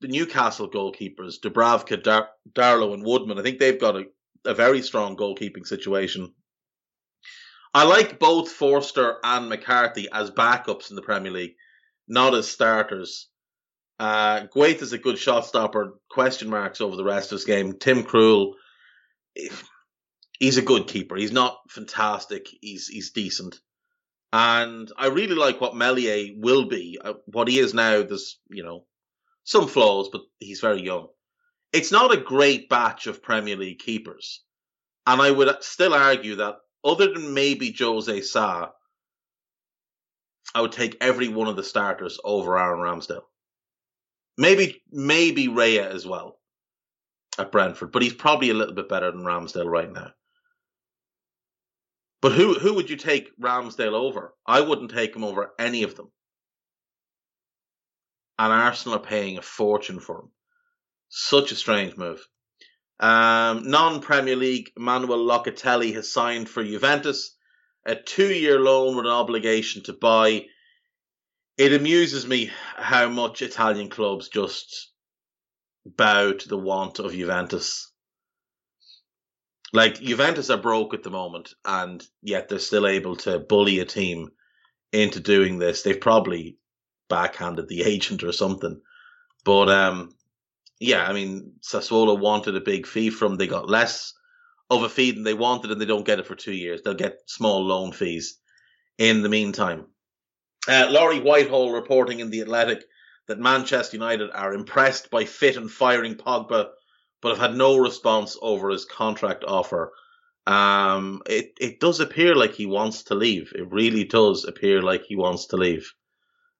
the 0.00 0.08
Newcastle 0.08 0.68
goalkeepers, 0.68 1.40
Dubravka, 1.40 2.02
Dar- 2.02 2.30
Darlow, 2.52 2.94
and 2.94 3.04
Woodman. 3.04 3.38
I 3.38 3.42
think 3.42 3.58
they've 3.58 3.80
got 3.80 3.96
a, 3.96 4.04
a 4.44 4.54
very 4.54 4.82
strong 4.82 5.16
goalkeeping 5.16 5.66
situation. 5.66 6.34
I 7.72 7.84
like 7.84 8.18
both 8.18 8.50
Forster 8.50 9.16
and 9.22 9.48
McCarthy 9.48 10.08
as 10.12 10.30
backups 10.30 10.90
in 10.90 10.96
the 10.96 11.02
Premier 11.02 11.32
League, 11.32 11.54
not 12.08 12.34
as 12.34 12.48
starters. 12.48 13.28
Uh, 13.98 14.46
Guaita 14.46 14.82
is 14.82 14.92
a 14.92 14.98
good 14.98 15.18
shot 15.18 15.46
stopper. 15.46 15.98
Question 16.10 16.50
marks 16.50 16.80
over 16.80 16.96
the 16.96 17.04
rest 17.04 17.32
of 17.32 17.38
this 17.38 17.44
game. 17.44 17.74
Tim 17.78 18.04
Krul, 18.04 18.54
he's 20.38 20.56
a 20.56 20.62
good 20.62 20.86
keeper. 20.86 21.16
He's 21.16 21.32
not 21.32 21.58
fantastic. 21.68 22.48
He's 22.60 22.86
he's 22.88 23.10
decent. 23.10 23.56
And 24.32 24.90
I 24.96 25.06
really 25.06 25.34
like 25.34 25.60
what 25.60 25.76
Meslier 25.76 26.34
will 26.36 26.66
be. 26.66 26.98
Uh, 27.02 27.14
what 27.26 27.48
he 27.48 27.58
is 27.58 27.72
now, 27.72 28.02
there's, 28.02 28.38
you 28.50 28.62
know, 28.62 28.84
some 29.44 29.66
flaws, 29.66 30.10
but 30.12 30.20
he's 30.38 30.60
very 30.60 30.82
young. 30.82 31.08
It's 31.72 31.90
not 31.92 32.12
a 32.12 32.20
great 32.20 32.68
batch 32.68 33.06
of 33.06 33.22
Premier 33.22 33.56
League 33.56 33.78
keepers. 33.78 34.42
And 35.06 35.22
I 35.22 35.30
would 35.30 35.62
still 35.62 35.94
argue 35.94 36.36
that 36.36 36.56
other 36.84 37.12
than 37.12 37.32
maybe 37.32 37.74
Jose 37.78 38.20
Sa, 38.20 38.70
I 40.54 40.60
would 40.60 40.72
take 40.72 40.98
every 41.00 41.28
one 41.28 41.48
of 41.48 41.56
the 41.56 41.64
starters 41.64 42.18
over 42.22 42.58
Aaron 42.58 42.80
Ramsdale. 42.80 43.24
Maybe, 44.36 44.82
maybe 44.92 45.48
Raya 45.48 45.90
as 45.90 46.06
well 46.06 46.37
at 47.38 47.52
Brentford, 47.52 47.92
but 47.92 48.02
he's 48.02 48.14
probably 48.14 48.50
a 48.50 48.54
little 48.54 48.74
bit 48.74 48.88
better 48.88 49.10
than 49.10 49.22
Ramsdale 49.22 49.70
right 49.70 49.90
now. 49.90 50.12
But 52.20 52.32
who 52.32 52.58
who 52.58 52.74
would 52.74 52.90
you 52.90 52.96
take 52.96 53.36
Ramsdale 53.38 53.92
over? 53.92 54.34
I 54.46 54.60
wouldn't 54.60 54.90
take 54.90 55.14
him 55.14 55.24
over 55.24 55.52
any 55.58 55.84
of 55.84 55.94
them. 55.94 56.10
And 58.38 58.52
Arsenal 58.52 58.98
are 58.98 59.02
paying 59.02 59.38
a 59.38 59.42
fortune 59.42 60.00
for 60.00 60.20
him. 60.20 60.30
Such 61.08 61.52
a 61.52 61.56
strange 61.56 61.96
move. 61.96 62.26
Um, 63.00 63.70
non 63.70 64.00
Premier 64.00 64.36
League, 64.36 64.72
Manuel 64.76 65.18
Locatelli 65.18 65.94
has 65.94 66.12
signed 66.12 66.48
for 66.48 66.64
Juventus, 66.64 67.36
a 67.86 67.94
two 67.94 68.32
year 68.32 68.58
loan 68.58 68.96
with 68.96 69.06
an 69.06 69.12
obligation 69.12 69.82
to 69.84 69.92
buy. 69.92 70.46
It 71.56 71.72
amuses 71.72 72.26
me 72.26 72.50
how 72.76 73.08
much 73.08 73.42
Italian 73.42 73.90
clubs 73.90 74.28
just 74.28 74.90
bow 75.96 76.32
to 76.32 76.48
the 76.48 76.58
want 76.58 76.98
of 76.98 77.12
Juventus. 77.12 77.90
Like 79.72 80.00
Juventus 80.00 80.50
are 80.50 80.58
broke 80.58 80.94
at 80.94 81.02
the 81.02 81.10
moment, 81.10 81.54
and 81.64 82.02
yet 82.22 82.48
they're 82.48 82.58
still 82.58 82.86
able 82.86 83.16
to 83.16 83.38
bully 83.38 83.80
a 83.80 83.84
team 83.84 84.30
into 84.92 85.20
doing 85.20 85.58
this. 85.58 85.82
They've 85.82 86.00
probably 86.00 86.56
backhanded 87.08 87.68
the 87.68 87.82
agent 87.84 88.22
or 88.22 88.32
something. 88.32 88.80
But 89.44 89.68
um, 89.68 90.14
yeah, 90.80 91.06
I 91.06 91.12
mean, 91.12 91.54
Sassuolo 91.60 92.18
wanted 92.18 92.56
a 92.56 92.60
big 92.60 92.86
fee 92.86 93.10
from. 93.10 93.36
They 93.36 93.46
got 93.46 93.68
less 93.68 94.14
of 94.70 94.82
a 94.82 94.88
fee 94.88 95.12
than 95.12 95.24
they 95.24 95.34
wanted, 95.34 95.70
and 95.70 95.80
they 95.80 95.86
don't 95.86 96.06
get 96.06 96.18
it 96.18 96.26
for 96.26 96.34
two 96.34 96.52
years. 96.52 96.82
They'll 96.82 96.94
get 96.94 97.20
small 97.26 97.64
loan 97.64 97.92
fees 97.92 98.38
in 98.98 99.22
the 99.22 99.28
meantime. 99.28 99.86
Uh, 100.66 100.88
Laurie 100.90 101.20
Whitwell 101.20 101.70
reporting 101.70 102.20
in 102.20 102.30
the 102.30 102.42
Athletic 102.42 102.84
that 103.28 103.38
Manchester 103.38 103.96
United 103.96 104.30
are 104.32 104.54
impressed 104.54 105.10
by 105.10 105.24
fit 105.24 105.56
and 105.56 105.70
firing 105.70 106.16
Pogba 106.16 106.70
but 107.20 107.30
have 107.30 107.50
had 107.50 107.56
no 107.56 107.76
response 107.76 108.36
over 108.40 108.70
his 108.70 108.84
contract 108.84 109.44
offer. 109.46 109.92
Um, 110.46 111.22
it 111.26 111.52
it 111.60 111.80
does 111.80 112.00
appear 112.00 112.34
like 112.34 112.54
he 112.54 112.66
wants 112.66 113.04
to 113.04 113.14
leave. 113.14 113.52
It 113.54 113.70
really 113.70 114.04
does 114.04 114.44
appear 114.44 114.80
like 114.80 115.04
he 115.04 115.16
wants 115.16 115.46
to 115.48 115.56
leave. 115.56 115.92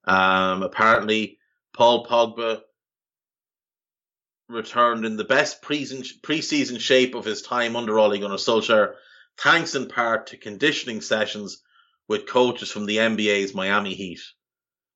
Um, 0.04 0.62
apparently, 0.62 1.38
Paul 1.72 2.06
Pogba 2.06 2.60
returned 4.48 5.04
in 5.04 5.16
the 5.16 5.24
best 5.24 5.62
preseason 5.62 6.80
shape 6.80 7.14
of 7.14 7.24
his 7.24 7.42
time 7.42 7.76
under 7.76 7.98
Ole 7.98 8.18
Gunnar 8.18 8.36
Solskjaer, 8.36 8.94
thanks 9.38 9.74
in 9.74 9.88
part 9.88 10.28
to 10.28 10.38
conditioning 10.38 11.00
sessions 11.00 11.62
with 12.08 12.26
coaches 12.26 12.70
from 12.70 12.86
the 12.86 12.96
NBA's 12.96 13.54
Miami 13.54 13.94
Heat. 13.94 14.20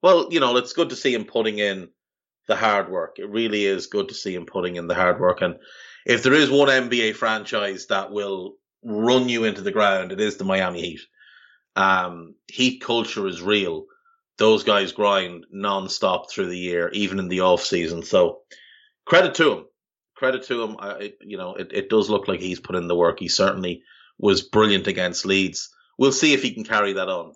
Well, 0.02 0.28
you 0.30 0.40
know, 0.40 0.56
it's 0.56 0.72
good 0.72 0.90
to 0.90 0.96
see 0.96 1.14
him 1.14 1.24
putting 1.24 1.58
in 1.58 1.88
the 2.48 2.56
hard 2.56 2.90
work. 2.90 3.18
It 3.18 3.30
really 3.30 3.64
is 3.64 3.86
good 3.86 4.08
to 4.08 4.14
see 4.14 4.34
him 4.34 4.46
putting 4.46 4.76
in 4.76 4.88
the 4.88 4.94
hard 4.94 5.20
work. 5.20 5.42
And 5.42 5.56
if 6.04 6.22
there 6.22 6.34
is 6.34 6.50
one 6.50 6.68
NBA 6.68 7.14
franchise 7.14 7.86
that 7.86 8.10
will 8.10 8.54
run 8.82 9.28
you 9.28 9.44
into 9.44 9.62
the 9.62 9.70
ground, 9.70 10.12
it 10.12 10.20
is 10.20 10.36
the 10.36 10.44
Miami 10.44 10.80
Heat. 10.80 11.00
Um, 11.76 12.34
heat 12.48 12.80
culture 12.80 13.26
is 13.26 13.40
real. 13.40 13.86
Those 14.38 14.64
guys 14.64 14.92
grind 14.92 15.46
non-stop 15.50 16.30
through 16.30 16.46
the 16.46 16.58
year, 16.58 16.90
even 16.92 17.18
in 17.18 17.28
the 17.28 17.40
off 17.40 17.62
season. 17.62 18.02
So 18.02 18.40
credit 19.06 19.34
to 19.36 19.52
him. 19.52 19.64
Credit 20.16 20.42
to 20.44 20.62
him. 20.62 20.76
I, 20.80 21.12
you 21.20 21.36
know, 21.36 21.54
it, 21.54 21.70
it 21.72 21.90
does 21.90 22.10
look 22.10 22.28
like 22.28 22.40
he's 22.40 22.60
put 22.60 22.76
in 22.76 22.88
the 22.88 22.96
work. 22.96 23.20
He 23.20 23.28
certainly 23.28 23.82
was 24.18 24.42
brilliant 24.42 24.86
against 24.86 25.26
Leeds. 25.26 25.70
We'll 25.98 26.12
see 26.12 26.32
if 26.32 26.42
he 26.42 26.52
can 26.52 26.64
carry 26.64 26.94
that 26.94 27.08
on. 27.08 27.34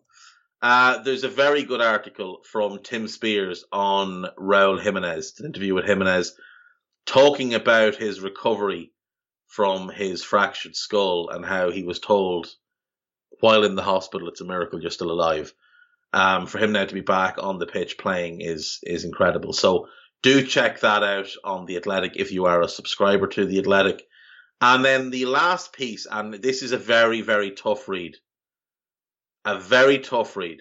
Uh, 0.63 1.03
there's 1.03 1.25
a 1.25 1.29
very 1.29 1.65
good 1.65 1.81
article 1.83 2.41
from 2.45 2.83
Tim 2.83 3.09
Spiers 3.09 3.65
on 3.71 4.27
Raul 4.39 4.81
Jimenez, 4.81 5.35
an 5.39 5.47
interview 5.47 5.75
with 5.75 5.85
Jimenez, 5.85 6.35
talking 7.05 7.55
about 7.55 7.97
his 7.97 8.21
recovery 8.21 8.93
from 9.49 9.89
his 9.89 10.25
fractured 10.25 10.75
skull 10.75 11.29
and 11.31 11.45
how 11.45 11.71
he 11.71 11.83
was 11.83 12.01
told 12.01 12.49
while 13.41 13.65
in 13.65 13.75
the 13.75 13.83
hospital 13.83 14.29
it's 14.29 14.41
a 14.41 14.45
miracle 14.45 14.81
you're 14.81 14.91
still 14.91 15.11
alive. 15.11 15.53
Um, 16.13 16.47
for 16.47 16.59
him 16.59 16.73
now 16.73 16.85
to 16.85 16.95
be 16.95 17.01
back 17.01 17.37
on 17.39 17.59
the 17.59 17.67
pitch 17.67 17.99
playing 17.99 18.41
is 18.41 18.79
is 18.83 19.05
incredible. 19.05 19.53
So 19.53 19.89
do 20.23 20.45
check 20.47 20.81
that 20.81 21.03
out 21.03 21.29
on 21.45 21.67
the 21.67 21.77
Athletic 21.77 22.17
if 22.17 22.33
you 22.33 22.47
are 22.47 22.63
a 22.63 22.69
subscriber 22.69 23.27
to 23.29 23.45
the 23.45 23.59
Athletic. 23.59 24.07
And 24.61 24.85
then 24.85 25.11
the 25.11 25.27
last 25.27 25.75
piece, 25.75 26.07
and 26.11 26.33
this 26.33 26.63
is 26.63 26.73
a 26.73 26.79
very 26.79 27.21
very 27.21 27.51
tough 27.51 27.89
read 27.89 28.17
a 29.47 29.59
very 29.59 30.01
tough 30.01 30.37
read. 30.37 30.61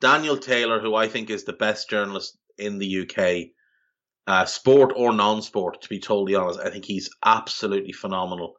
Daniel 0.00 0.38
Taylor, 0.38 0.80
who 0.80 0.94
I 0.94 1.06
think 1.06 1.28
is 1.30 1.44
the 1.44 1.52
best 1.52 1.88
journalist 1.88 2.36
in 2.58 2.78
the 2.78 3.02
UK, 3.02 3.50
uh, 4.26 4.46
sport 4.46 4.92
or 4.96 5.12
non-sport, 5.12 5.82
to 5.82 5.88
be 5.88 6.00
totally 6.00 6.34
honest, 6.34 6.58
I 6.58 6.70
think 6.70 6.86
he's 6.86 7.10
absolutely 7.24 7.92
phenomenal. 7.92 8.56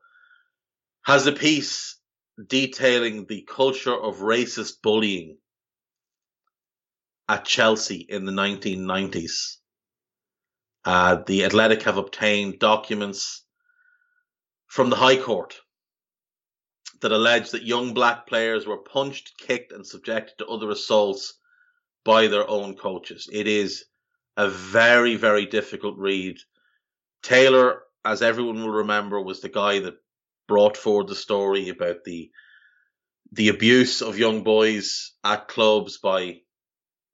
Has 1.06 1.26
a 1.26 1.32
piece 1.32 1.98
detailing 2.48 3.26
the 3.26 3.42
culture 3.50 3.96
of 3.96 4.18
racist 4.18 4.82
bullying 4.84 5.38
at 7.28 7.44
Chelsea 7.44 8.06
in 8.08 8.26
the 8.26 8.32
1990s. 8.32 9.58
Uh, 10.86 11.18
the 11.26 11.46
Athletic 11.46 11.82
have 11.84 11.98
obtained 11.98 12.60
documents 12.60 13.44
from 14.68 14.90
the 14.90 14.96
High 14.96 15.18
Court 15.18 15.60
that 17.01 17.12
alleged 17.12 17.51
that 17.51 17.63
young 17.63 17.94
black 17.94 18.27
players 18.27 18.66
were 18.66 18.77
punched, 18.77 19.38
kicked, 19.38 19.72
and 19.72 19.86
subjected 19.86 20.38
to 20.38 20.48
other 20.48 20.70
assaults 20.70 21.34
by 22.04 22.27
their 22.27 22.50
own 22.50 22.75
coaches. 22.75 23.30
It 23.32 23.48
is 23.48 23.86
a 24.36 24.50
very, 24.50 25.16
very 25.16 25.46
difficult 25.46 25.98
read. 25.98 26.38
Taylor, 27.24 27.84
as 28.06 28.22
everyone 28.22 28.62
will 28.62 28.70
remember, 28.70 29.22
was 29.22 29.42
the 29.42 29.50
guy 29.50 29.80
that 29.80 29.96
brought 30.48 30.77
forward 30.77 31.08
the 31.08 31.16
story 31.16 31.70
about 31.70 32.04
the 32.04 32.32
the 33.34 33.50
abuse 33.50 34.01
of 34.01 34.18
young 34.18 34.44
boys 34.44 35.12
at 35.22 35.50
clubs 35.50 35.98
by 35.98 36.39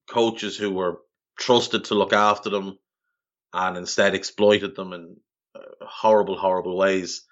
coaches 0.08 0.56
who 0.56 0.72
were 0.72 1.00
trusted 1.40 1.86
to 1.86 1.96
look 1.96 2.14
after 2.14 2.52
them 2.52 2.78
and 3.52 3.78
instead 3.78 4.14
exploited 4.14 4.76
them 4.76 4.94
in 4.94 5.18
uh, 5.56 5.60
horrible, 5.82 6.38
horrible 6.38 6.78
ways. 6.78 7.24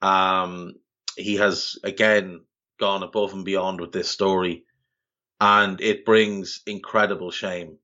Um, 0.00 0.74
he 1.16 1.36
has 1.36 1.76
again 1.84 2.40
gone 2.78 3.02
above 3.02 3.32
and 3.32 3.44
beyond 3.44 3.80
with 3.80 3.92
this 3.92 4.10
story, 4.10 4.64
and 5.40 5.80
it 5.80 6.04
brings 6.04 6.60
incredible 6.66 7.30
shame 7.30 7.78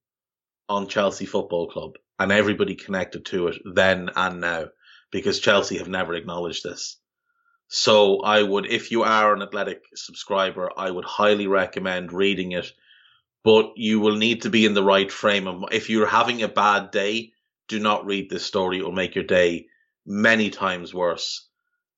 on 0.68 0.88
Chelsea 0.88 1.26
Football 1.26 1.68
Club 1.68 1.94
and 2.18 2.32
everybody 2.32 2.74
connected 2.74 3.24
to 3.26 3.48
it 3.48 3.58
then 3.64 4.10
and 4.16 4.40
now, 4.40 4.66
because 5.10 5.40
Chelsea 5.40 5.78
have 5.78 5.88
never 5.88 6.14
acknowledged 6.14 6.64
this. 6.64 6.96
So 7.68 8.20
I 8.20 8.42
would, 8.42 8.66
if 8.66 8.90
you 8.90 9.02
are 9.02 9.34
an 9.34 9.42
athletic 9.42 9.82
subscriber, 9.94 10.70
I 10.76 10.90
would 10.90 11.04
highly 11.04 11.46
recommend 11.46 12.12
reading 12.12 12.52
it. 12.52 12.72
But 13.44 13.72
you 13.76 14.00
will 14.00 14.16
need 14.16 14.42
to 14.42 14.50
be 14.50 14.66
in 14.66 14.74
the 14.74 14.82
right 14.82 15.10
frame 15.10 15.46
of. 15.46 15.64
If 15.70 15.88
you're 15.90 16.06
having 16.06 16.42
a 16.42 16.48
bad 16.48 16.90
day, 16.90 17.32
do 17.68 17.78
not 17.78 18.04
read 18.04 18.28
this 18.28 18.44
story. 18.44 18.78
It 18.78 18.84
will 18.84 18.92
make 18.92 19.14
your 19.14 19.24
day 19.24 19.66
many 20.04 20.50
times 20.50 20.92
worse. 20.92 21.47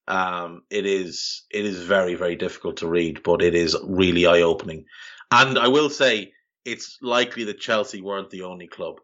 Um, 0.08 0.62
it 0.70 0.86
is 0.86 1.44
it 1.50 1.64
is 1.64 1.82
very 1.82 2.14
very 2.14 2.36
difficult 2.36 2.78
to 2.78 2.88
read, 2.88 3.22
but 3.22 3.42
it 3.42 3.54
is 3.54 3.76
really 3.84 4.26
eye 4.26 4.42
opening. 4.42 4.84
And 5.30 5.58
I 5.58 5.68
will 5.68 5.90
say 5.90 6.32
it's 6.64 6.98
likely 7.02 7.44
that 7.44 7.60
Chelsea 7.60 8.00
weren't 8.00 8.30
the 8.30 8.42
only 8.42 8.66
club. 8.66 8.96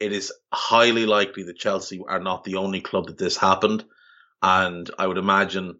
It 0.00 0.12
is 0.12 0.32
highly 0.52 1.06
likely 1.06 1.44
that 1.44 1.58
Chelsea 1.58 2.00
are 2.08 2.20
not 2.20 2.44
the 2.44 2.56
only 2.56 2.80
club 2.80 3.06
that 3.06 3.18
this 3.18 3.36
happened, 3.36 3.84
and 4.42 4.90
I 4.98 5.06
would 5.06 5.18
imagine 5.18 5.78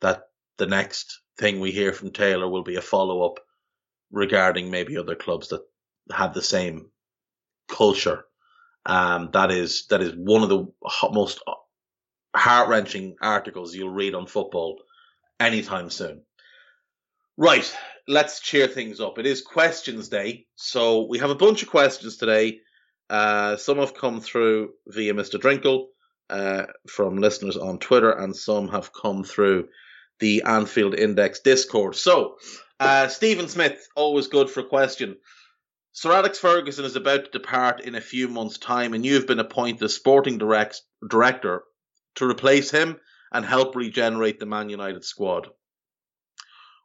that 0.00 0.24
the 0.58 0.66
next 0.66 1.20
thing 1.38 1.60
we 1.60 1.70
hear 1.70 1.92
from 1.92 2.10
Taylor 2.10 2.48
will 2.48 2.64
be 2.64 2.76
a 2.76 2.82
follow 2.82 3.22
up 3.22 3.38
regarding 4.10 4.70
maybe 4.70 4.96
other 4.96 5.14
clubs 5.14 5.48
that 5.48 5.62
had 6.12 6.34
the 6.34 6.42
same 6.42 6.90
culture. 7.68 8.24
Um, 8.84 9.30
that 9.32 9.50
is 9.50 9.86
that 9.90 10.02
is 10.02 10.14
one 10.14 10.42
of 10.42 10.48
the 10.48 10.66
most 11.12 11.40
heart 12.34 12.68
wrenching 12.68 13.16
articles 13.20 13.74
you'll 13.74 13.90
read 13.90 14.14
on 14.14 14.26
football 14.26 14.80
anytime 15.38 15.90
soon. 15.90 16.22
Right, 17.36 17.70
let's 18.06 18.40
cheer 18.40 18.66
things 18.66 19.00
up. 19.00 19.18
It 19.18 19.26
is 19.26 19.42
questions 19.42 20.08
day, 20.08 20.46
so 20.54 21.06
we 21.06 21.18
have 21.18 21.30
a 21.30 21.34
bunch 21.34 21.62
of 21.62 21.70
questions 21.70 22.16
today. 22.16 22.60
Uh, 23.08 23.56
some 23.56 23.78
have 23.78 23.94
come 23.94 24.20
through 24.20 24.70
via 24.86 25.14
Mr. 25.14 25.40
Drinkle 25.40 25.88
uh, 26.30 26.66
from 26.88 27.18
listeners 27.18 27.56
on 27.56 27.78
Twitter, 27.78 28.10
and 28.10 28.34
some 28.36 28.68
have 28.68 28.92
come 28.92 29.24
through 29.24 29.68
the 30.20 30.42
Anfield 30.46 30.94
Index 30.94 31.40
Discord. 31.40 31.96
So, 31.96 32.36
uh, 32.80 33.08
Stephen 33.08 33.48
Smith, 33.48 33.86
always 33.96 34.28
good 34.28 34.48
for 34.48 34.60
a 34.60 34.68
question. 34.68 35.16
Sir 35.92 36.12
Alex 36.12 36.38
Ferguson 36.38 36.84
is 36.84 36.96
about 36.96 37.26
to 37.26 37.30
depart 37.30 37.82
in 37.82 37.94
a 37.94 38.00
few 38.00 38.28
months' 38.28 38.58
time, 38.58 38.94
and 38.94 39.04
you 39.04 39.14
have 39.14 39.26
been 39.26 39.40
appointed 39.40 39.78
the 39.78 39.88
sporting 39.88 40.38
direct, 40.38 40.80
director 41.06 41.64
to 42.16 42.28
replace 42.28 42.70
him 42.70 42.98
and 43.32 43.44
help 43.44 43.74
regenerate 43.76 44.38
the 44.38 44.46
Man 44.46 44.68
United 44.68 45.04
squad. 45.04 45.48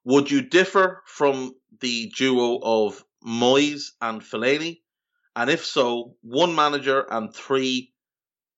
Would 0.06 0.32
you 0.32 0.42
differ 0.42 1.04
from 1.06 1.54
the 1.82 2.12
duo 2.16 2.60
of 2.62 3.04
Moyes 3.26 3.92
and 4.02 4.22
Fellaini? 4.22 4.82
And 5.36 5.50
if 5.50 5.66
so, 5.66 6.16
one 6.22 6.56
manager 6.56 7.06
and 7.12 7.34
three 7.34 7.94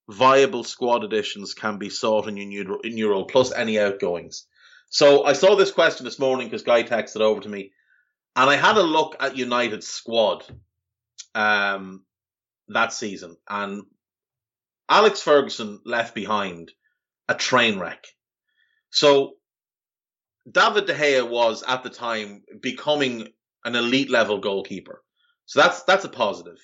viable 0.08 0.64
squad 0.64 1.04
additions 1.04 1.54
can 1.54 1.78
be 1.78 1.90
sought 1.90 2.28
in 2.28 2.38
your, 2.52 2.80
in 2.84 2.98
your 2.98 3.12
role, 3.12 3.26
plus 3.26 3.52
any 3.52 3.80
outgoings. 3.80 4.46
So 4.90 5.24
I 5.24 5.34
saw 5.34 5.56
this 5.56 5.72
question 5.72 6.06
this 6.06 6.20
morning 6.20 6.48
because 6.48 6.64
Guy 6.64 6.84
texted 6.84 7.22
over 7.22 7.42
to 7.42 7.50
me, 7.50 7.72
and 8.36 8.50
I 8.50 8.56
had 8.56 8.78
a 8.78 8.84
look 8.84 9.16
at 9.20 9.38
United's 9.38 9.88
squad 9.88 10.44
um, 11.36 12.04
that 12.70 12.94
season, 12.94 13.38
and 13.48 13.84
Alex 14.90 15.22
Ferguson 15.22 15.80
left 15.86 16.16
behind 16.16 16.72
a 17.28 17.36
train 17.36 17.80
wreck. 17.80 18.06
So 18.90 19.36
David 20.50 20.88
De 20.88 20.96
Gea 20.96 21.30
was 21.30 21.64
at 21.64 21.84
the 21.84 21.90
time 21.92 22.44
becoming 22.60 23.28
an 23.64 23.76
elite 23.76 24.10
level 24.10 24.40
goalkeeper. 24.40 25.04
So 25.46 25.62
that's 25.62 25.84
that's 25.84 26.06
a 26.06 26.10
positive. 26.10 26.58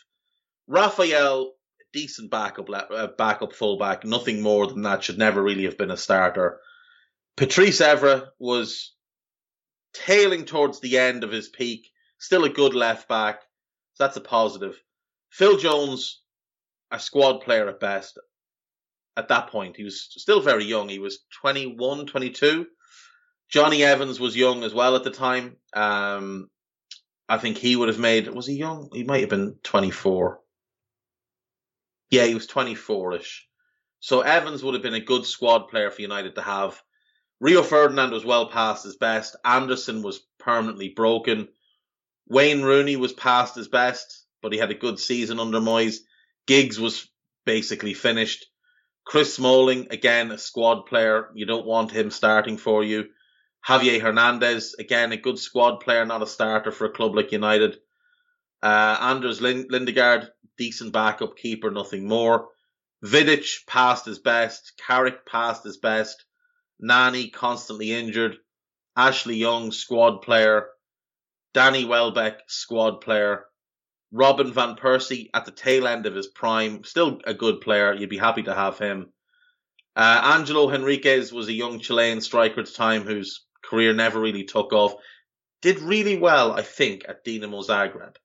Rafael, 0.68 1.54
decent 1.94 2.32
backup 2.32 2.68
uh, 2.70 3.08
backup 3.18 3.54
fullback, 3.54 4.04
nothing 4.04 4.42
more 4.42 4.68
than 4.68 4.82
that. 4.84 5.04
Should 5.04 5.20
never 5.20 5.42
really 5.42 5.66
have 5.66 5.78
been 5.78 5.92
a 5.92 5.98
starter. 5.98 6.60
Patrice 7.38 7.82
Evra 7.82 8.30
was 8.40 8.94
tailing 9.94 10.46
towards 10.46 10.80
the 10.80 10.98
end 10.98 11.24
of 11.24 11.32
his 11.32 11.50
peak, 11.50 11.90
still 12.18 12.46
a 12.46 12.50
good 12.50 12.74
left 12.74 13.08
back. 13.08 13.42
So 13.94 14.06
that's 14.06 14.18
a 14.18 14.22
positive. 14.22 14.82
Phil 15.30 15.58
Jones 15.58 16.22
a 16.96 17.00
squad 17.00 17.42
player 17.42 17.68
at 17.68 17.80
best 17.80 18.18
at 19.18 19.28
that 19.28 19.50
point. 19.50 19.76
He 19.76 19.84
was 19.84 20.08
still 20.12 20.42
very 20.42 20.64
young. 20.64 20.88
He 20.88 21.00
was 21.00 21.20
21, 21.42 22.08
22. 22.08 22.66
Jonny 23.50 23.84
Evans 23.84 24.20
was 24.20 24.36
young 24.36 24.64
as 24.64 24.74
well 24.74 24.96
at 24.96 25.04
the 25.04 25.12
time. 25.12 25.58
Um, 25.74 26.50
I 27.28 27.38
think 27.38 27.58
he 27.58 27.76
would 27.76 27.90
have 27.90 28.00
made, 28.00 28.28
was 28.30 28.48
he 28.48 28.56
young? 28.56 28.90
He 28.94 29.04
might 29.04 29.22
have 29.22 29.30
been 29.30 29.58
24. 29.64 30.40
Yeah, 32.12 32.26
he 32.26 32.34
was 32.34 32.48
24 32.48 33.16
ish. 33.16 33.48
So 34.00 34.22
Evans 34.22 34.64
would 34.64 34.74
have 34.74 34.84
been 34.84 34.94
a 34.94 35.00
good 35.00 35.26
squad 35.26 35.68
player 35.68 35.92
for 35.92 36.02
United 36.02 36.36
to 36.36 36.42
have. 36.42 36.82
Rio 37.42 37.62
Ferdinand 37.62 38.12
was 38.12 38.24
well 38.24 38.48
past 38.50 38.86
his 38.86 38.96
best. 38.96 39.36
Anderson 39.44 40.02
was 40.02 40.26
permanently 40.40 40.90
broken. 40.90 41.50
Wayne 42.28 42.62
Rooney 42.62 42.96
was 42.96 43.12
past 43.12 43.56
his 43.56 43.68
best, 43.68 44.26
but 44.42 44.54
he 44.54 44.60
had 44.60 44.72
a 44.72 44.76
good 44.76 44.98
season 44.98 45.40
under 45.40 45.60
Moyes. 45.60 45.98
Giggs 46.48 46.80
was 46.80 47.08
basically 47.46 47.94
finished. 47.94 48.46
Chris 49.06 49.36
Smalling, 49.36 49.88
again, 49.92 50.32
a 50.32 50.38
squad 50.38 50.86
player. 50.86 51.30
You 51.36 51.46
don't 51.46 51.66
want 51.66 51.92
him 51.92 52.10
starting 52.12 52.58
for 52.58 52.84
you. 52.84 53.06
Javier 53.68 54.00
Hernandez, 54.02 54.76
again, 54.78 55.12
a 55.12 55.18
good 55.18 55.40
squad 55.40 55.80
player, 55.80 56.06
not 56.06 56.22
a 56.22 56.28
starter 56.28 56.72
for 56.72 56.86
a 56.86 56.92
club 56.92 57.16
like 57.16 57.32
United. 57.32 57.78
Uh, 58.62 58.98
Anders 59.00 59.42
Lind- 59.42 59.72
Lindegaard, 59.72 60.30
decent 60.58 60.94
backup 60.94 61.38
keeper, 61.38 61.72
nothing 61.72 62.08
more. 62.08 62.50
Vidic 63.04 63.66
passed 63.68 64.06
his 64.06 64.20
best. 64.20 64.74
Carrick 64.86 65.26
passed 65.26 65.64
his 65.64 65.78
best. 65.78 66.26
Nani 66.80 67.30
constantly 67.30 67.92
injured. 67.92 68.38
Ashley 68.96 69.36
Young, 69.36 69.72
squad 69.72 70.22
player. 70.22 70.68
Danny 71.54 71.86
Welbeck, 71.86 72.40
squad 72.48 73.02
player. 73.02 73.46
Robin 74.15 74.54
Van 74.54 74.78
Persie 74.78 75.30
at 75.34 75.43
the 75.43 75.51
tail 75.51 75.86
end 75.86 76.06
of 76.06 76.15
his 76.15 76.28
prime, 76.28 76.86
still 76.86 77.19
a 77.25 77.34
good 77.34 77.60
player. 77.60 77.93
You'd 77.93 78.10
be 78.10 78.17
happy 78.17 78.43
to 78.43 78.56
have 78.56 78.80
him. 78.80 79.10
Uh, 79.93 80.21
Angelo 80.38 80.69
Henriquez 80.69 81.34
was 81.34 81.49
a 81.49 81.54
young 81.54 81.80
Chilean 81.80 82.21
striker 82.21 82.62
at 82.62 82.67
the 82.67 82.71
time 82.71 83.04
whose 83.04 83.45
career 83.62 83.93
never 83.93 84.21
really 84.21 84.45
took 84.45 84.71
off. 84.71 84.95
Did 85.62 85.80
really 85.80 86.17
well, 86.17 86.54
I 86.54 86.62
think, 86.62 87.04
at 87.10 87.25
Dinamo 87.25 87.62
Zagreb. 87.67 88.15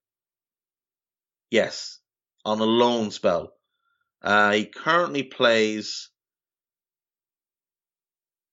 Yes, 1.50 1.98
on 2.44 2.60
a 2.60 2.64
loan 2.64 3.10
spell. 3.10 3.52
Uh, 4.22 4.52
he 4.52 4.66
currently 4.66 5.24
plays 5.24 6.08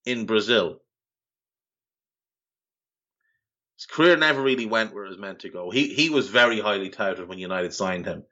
in 0.04 0.26
Brazil. 0.26 0.80
His 3.78 3.86
career 3.86 4.16
never 4.16 4.42
really 4.42 4.66
went 4.66 4.92
where 4.92 5.04
it 5.04 5.10
was 5.10 5.18
meant 5.18 5.40
to 5.40 5.50
go. 5.50 5.70
He 5.70 5.94
he 5.94 6.10
was 6.10 6.28
very 6.28 6.58
highly 6.58 6.90
touted 6.90 7.28
when 7.28 7.38
United 7.38 7.72
signed 7.72 8.06
him. 8.06 8.24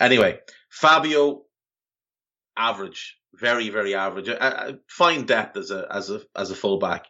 Anyway, 0.00 0.40
Fabio, 0.70 1.42
average, 2.56 3.18
very 3.34 3.68
very 3.68 3.94
average. 3.94 4.30
Fine 4.88 5.26
depth 5.26 5.58
as 5.58 5.70
a 5.70 5.86
as 5.90 6.08
a 6.08 6.22
as 6.34 6.50
a 6.50 6.56
fullback. 6.56 7.06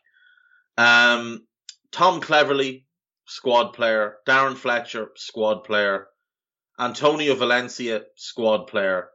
Um, 0.76 1.46
Tom 1.92 2.20
Cleverley, 2.20 2.86
squad 3.26 3.74
player. 3.74 4.16
Darren 4.26 4.56
Fletcher, 4.56 5.12
squad 5.14 5.62
player. 5.62 6.08
Antonio 6.76 7.36
Valencia, 7.36 8.02
squad 8.16 8.66
player. 8.66 9.08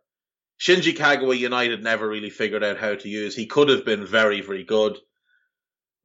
Shinji 0.57 0.95
Kagawa 0.95 1.37
United 1.37 1.83
never 1.83 2.07
really 2.07 2.29
figured 2.29 2.63
out 2.63 2.77
how 2.77 2.95
to 2.95 3.09
use. 3.09 3.35
He 3.35 3.45
could 3.45 3.67
have 3.67 3.83
been 3.83 4.05
very, 4.05 4.39
very 4.39 4.63
good. 4.63 4.97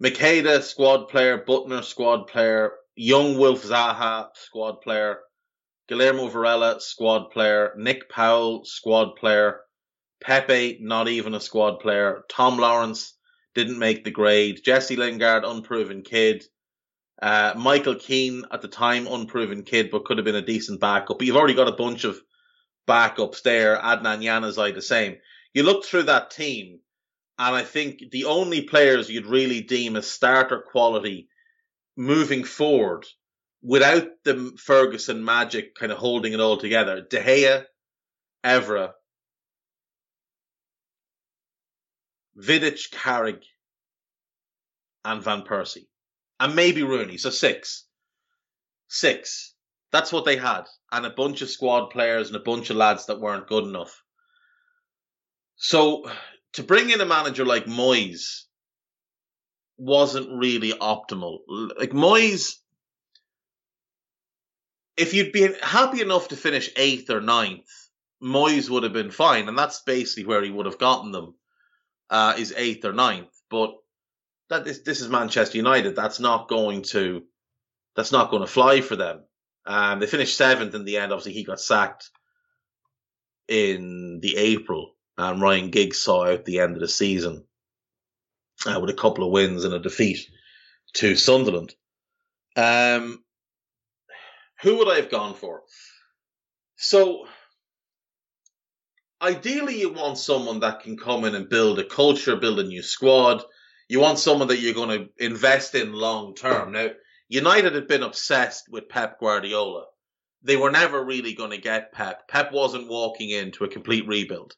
Macheda, 0.03 0.63
squad 0.63 1.09
player. 1.09 1.39
Büttner, 1.39 1.85
squad 1.85 2.27
player. 2.27 2.73
Young 2.97 3.39
Wilf 3.39 3.63
Zaha, 3.65 4.29
squad 4.35 4.81
player. 4.81 5.21
Guillermo 5.89 6.29
Varela, 6.29 6.81
squad 6.81 7.31
player. 7.31 7.75
Nick 7.77 8.09
Powell, 8.09 8.65
squad 8.65 9.17
player. 9.17 9.61
Pepe, 10.21 10.79
not 10.81 11.09
even 11.09 11.35
a 11.35 11.41
squad 11.41 11.81
player. 11.81 12.25
Tom 12.31 12.59
Lawrence 12.59 13.15
didn't 13.55 13.79
make 13.79 14.05
the 14.05 14.11
grade. 14.11 14.61
Jesse 14.65 14.97
Lingard, 14.97 15.45
unproven 15.45 16.03
kid. 16.03 16.45
Uh, 17.21 17.53
Michael 17.57 17.95
Keane, 17.95 18.45
at 18.51 18.63
the 18.63 18.69
time, 18.69 19.07
unproven 19.07 19.63
kid, 19.63 19.91
but 19.91 20.05
could 20.05 20.19
have 20.19 20.25
been 20.25 20.35
a 20.35 20.43
decent 20.43 20.81
backup. 20.81 21.19
But 21.19 21.27
you've 21.27 21.37
already 21.37 21.55
got 21.55 21.69
a 21.69 21.73
bunch 21.73 22.05
of 22.05 22.21
backups 22.89 23.43
there. 23.43 23.77
Adnan 23.79 24.23
Januzaj, 24.23 24.75
the 24.75 24.83
same. 24.83 25.17
You 25.53 25.63
look 25.63 25.85
through 25.85 26.05
that 26.05 26.31
team, 26.31 26.81
and 27.39 27.57
I 27.57 27.63
think 27.63 28.11
the 28.11 28.27
only 28.27 28.63
players 28.63 29.11
you'd 29.11 29.27
really 29.27 29.61
deem 29.61 29.97
as 29.97 30.07
starter 30.07 30.61
quality 30.71 31.29
moving 31.97 32.45
forward 32.45 33.07
without 33.63 34.09
the 34.25 34.53
Ferguson 34.59 35.25
magic 35.25 35.75
kind 35.75 35.91
of 35.91 35.99
holding 35.99 36.33
it 36.33 36.41
all 36.41 36.59
together, 36.59 37.01
De 37.01 37.21
Gea, 37.21 37.65
Evra, 38.45 38.93
Vidic, 42.37 42.91
Carrick, 42.91 43.43
and 45.05 45.23
Van 45.23 45.43
Persie 45.43 45.87
and 46.41 46.55
maybe 46.55 46.83
Rooney. 46.83 47.17
So 47.17 47.31
six. 47.31 47.85
Six. 48.89 49.55
That's 49.93 50.13
what 50.13 50.25
they 50.25 50.37
had. 50.37 50.65
And 50.93 51.07
a 51.07 51.11
bunch 51.11 51.43
of 51.43 51.51
squad 51.51 51.91
players 51.91 52.29
and 52.29 52.37
a 52.37 52.41
bunch 52.41 52.71
of 52.71 52.77
lads 52.77 53.07
that 53.07 53.21
weren't 53.21 53.47
good 53.47 53.65
enough. 53.65 54.03
So 55.57 56.05
to 56.55 56.63
bring 56.63 56.91
in 56.91 57.01
a 57.01 57.07
manager 57.07 57.45
like 57.45 57.67
Moyes 57.67 58.43
wasn't 59.77 60.39
really 60.39 60.73
optimal. 60.73 61.39
Like 61.49 61.91
Moyes, 61.91 62.55
if 64.97 65.15
you'd 65.15 65.33
been 65.33 65.55
happy 65.61 66.01
enough 66.01 66.29
to 66.29 66.37
finish 66.37 66.71
eighth 66.77 67.11
or 67.11 67.21
ninth, 67.21 67.69
Moyes 68.23 68.71
would 68.71 68.85
have 68.85 68.93
been 68.93 69.11
fine. 69.11 69.49
And 69.49 69.59
that's 69.59 69.83
basically 69.83 70.27
where 70.27 70.43
he 70.43 70.51
would 70.51 70.67
have 70.67 70.79
gotten 70.79 71.13
them, 71.13 71.35
uh, 72.11 72.35
is 72.39 72.55
eighth 72.57 72.85
or 72.85 72.93
ninth. 72.93 73.31
But 73.51 73.75
that 74.49 74.65
this, 74.65 74.81
this 74.81 75.01
is 75.01 75.09
Manchester 75.09 75.57
United. 75.57 75.97
That's 75.97 76.21
not 76.21 76.49
going 76.49 76.83
to 76.83 77.23
that's 77.97 78.13
not 78.13 78.31
going 78.31 78.43
to 78.43 78.49
fly 78.49 78.81
for 78.81 78.97
them. 78.97 79.25
Um, 79.67 80.01
they 80.01 80.07
finished 80.07 80.37
seventh 80.37 80.75
in 80.75 80.85
the 80.85 80.99
end. 80.99 81.13
Obviously, 81.13 81.33
he 81.33 81.45
got 81.45 81.61
sacked 81.61 82.11
in 83.49 84.19
the 84.21 84.37
April, 84.37 84.95
and 85.17 85.41
Ryan 85.41 85.71
Giggs 85.71 86.01
saw 86.01 86.27
out 86.27 86.45
the 86.45 86.61
end 86.61 86.75
of 86.75 86.81
the 86.81 86.89
season 86.89 87.45
uh, 88.67 88.79
with 88.81 88.91
a 88.91 88.95
couple 88.95 89.25
of 89.25 89.33
wins 89.33 89.65
and 89.65 89.75
a 89.75 89.79
defeat 89.79 90.29
to 90.95 91.17
Sunderland. 91.17 91.75
Um, 92.57 93.23
who 94.63 94.79
would 94.79 94.89
I 94.89 94.97
have 94.97 95.11
gone 95.11 95.35
for? 95.35 95.63
So, 96.77 97.27
ideally, 99.21 99.81
you 99.81 99.93
want 99.93 100.19
someone 100.19 100.61
that 100.61 100.81
can 100.81 100.97
come 100.97 101.25
in 101.25 101.35
and 101.35 101.49
build 101.49 101.79
a 101.79 101.85
culture, 101.85 102.37
build 102.37 102.61
a 102.61 102.65
new 102.65 102.83
squad, 102.83 103.43
you 103.89 104.01
want 104.01 104.19
someone 104.19 104.49
that 104.49 104.59
you're 104.59 104.75
going 104.75 104.99
to 104.99 105.25
invest 105.25 105.75
in 105.75 105.93
long 105.93 106.35
term. 106.35 106.73
Now, 106.73 106.89
United 107.29 107.75
had 107.75 107.89
been 107.89 108.03
obsessed 108.03 108.69
with 108.69 108.89
Pep 108.89 109.21
Guardiola. 109.21 109.87
They 110.43 110.57
were 110.57 110.71
never 110.71 111.03
really 111.03 111.35
going 111.35 111.51
to 111.51 111.59
get 111.59 111.93
Pep. 111.93 112.29
Pep 112.29 112.53
wasn't 112.53 112.89
walking 112.89 113.31
into 113.31 113.65
a 113.65 113.69
complete 113.69 114.07
rebuild. 114.07 114.55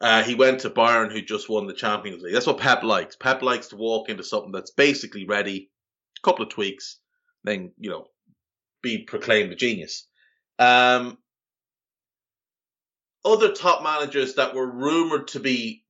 Uh, 0.00 0.22
he 0.22 0.34
went 0.34 0.60
to 0.60 0.70
Bayern, 0.70 1.12
who 1.12 1.20
just 1.20 1.48
won 1.48 1.66
the 1.66 1.72
Champions 1.72 2.22
League. 2.22 2.32
That's 2.32 2.46
what 2.46 2.58
Pep 2.58 2.84
likes. 2.84 3.16
Pep 3.16 3.42
likes 3.42 3.68
to 3.68 3.76
walk 3.76 4.08
into 4.08 4.22
something 4.22 4.52
that's 4.52 4.70
basically 4.70 5.26
ready, 5.26 5.70
a 6.16 6.20
couple 6.24 6.44
of 6.44 6.50
tweaks, 6.50 7.00
then 7.42 7.72
you 7.78 7.90
know, 7.90 8.06
be 8.82 8.98
proclaimed 8.98 9.52
a 9.52 9.56
genius. 9.56 10.06
Um, 10.58 11.18
other 13.24 13.52
top 13.52 13.82
managers 13.82 14.34
that 14.34 14.54
were 14.54 14.70
rumored 14.70 15.28
to 15.28 15.40
be 15.40 15.84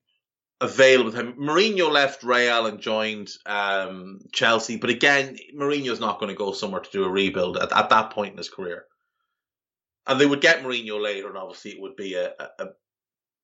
available 0.61 1.07
with 1.07 1.15
him. 1.15 1.35
Mourinho 1.35 1.91
left 1.91 2.25
Real 2.25 2.67
and 2.67 2.81
joined 2.81 3.31
um, 3.47 4.21
Chelsea, 4.33 4.77
but 4.77 4.91
again, 4.91 5.37
Mourinho's 5.55 6.01
not 6.01 6.19
going 6.19 6.31
to 6.31 6.39
go 6.39 6.53
somewhere 6.53 6.81
to 6.81 6.91
do 6.91 7.05
a 7.05 7.09
rebuild 7.09 7.57
at, 7.59 7.73
at, 7.73 7.91
that 7.91 8.11
point 8.11 8.33
in 8.33 8.39
his 8.39 8.49
career. 8.49 8.85
And 10.07 10.21
they 10.21 10.27
would 10.27 10.41
get 10.41 10.63
Mourinho 10.63 11.01
later, 11.01 11.29
and 11.29 11.37
obviously 11.37 11.73
it 11.73 11.81
would 11.81 11.97
be 11.97 12.15
a, 12.15 12.33
a, 12.59 12.67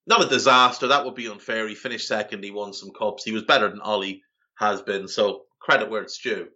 not 0.07 0.23
a 0.23 0.29
disaster. 0.29 0.87
That 0.87 1.05
would 1.05 1.15
be 1.15 1.27
unfair. 1.27 1.67
He 1.67 1.75
finished 1.75 2.07
second. 2.07 2.43
He 2.43 2.51
won 2.51 2.73
some 2.73 2.91
cups. 2.91 3.23
He 3.23 3.31
was 3.31 3.43
better 3.43 3.69
than 3.69 3.81
Ole 3.81 4.21
has 4.57 4.81
been. 4.81 5.07
So 5.07 5.43
credit 5.59 5.89
where 5.89 6.01
it's 6.01 6.19
due. 6.19 6.47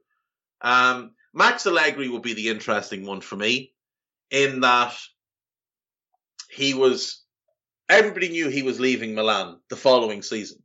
Um, 0.61 1.11
Max 1.33 1.65
Allegri 1.65 2.09
will 2.09 2.19
be 2.19 2.33
the 2.33 2.49
interesting 2.49 3.05
one 3.05 3.21
for 3.21 3.35
me, 3.35 3.73
in 4.31 4.61
that 4.61 4.95
he 6.49 6.73
was 6.73 7.23
Everybody 7.89 8.29
knew 8.29 8.49
he 8.49 8.61
was 8.61 8.79
leaving 8.79 9.15
Milan 9.15 9.59
the 9.69 9.75
following 9.75 10.21
season. 10.21 10.61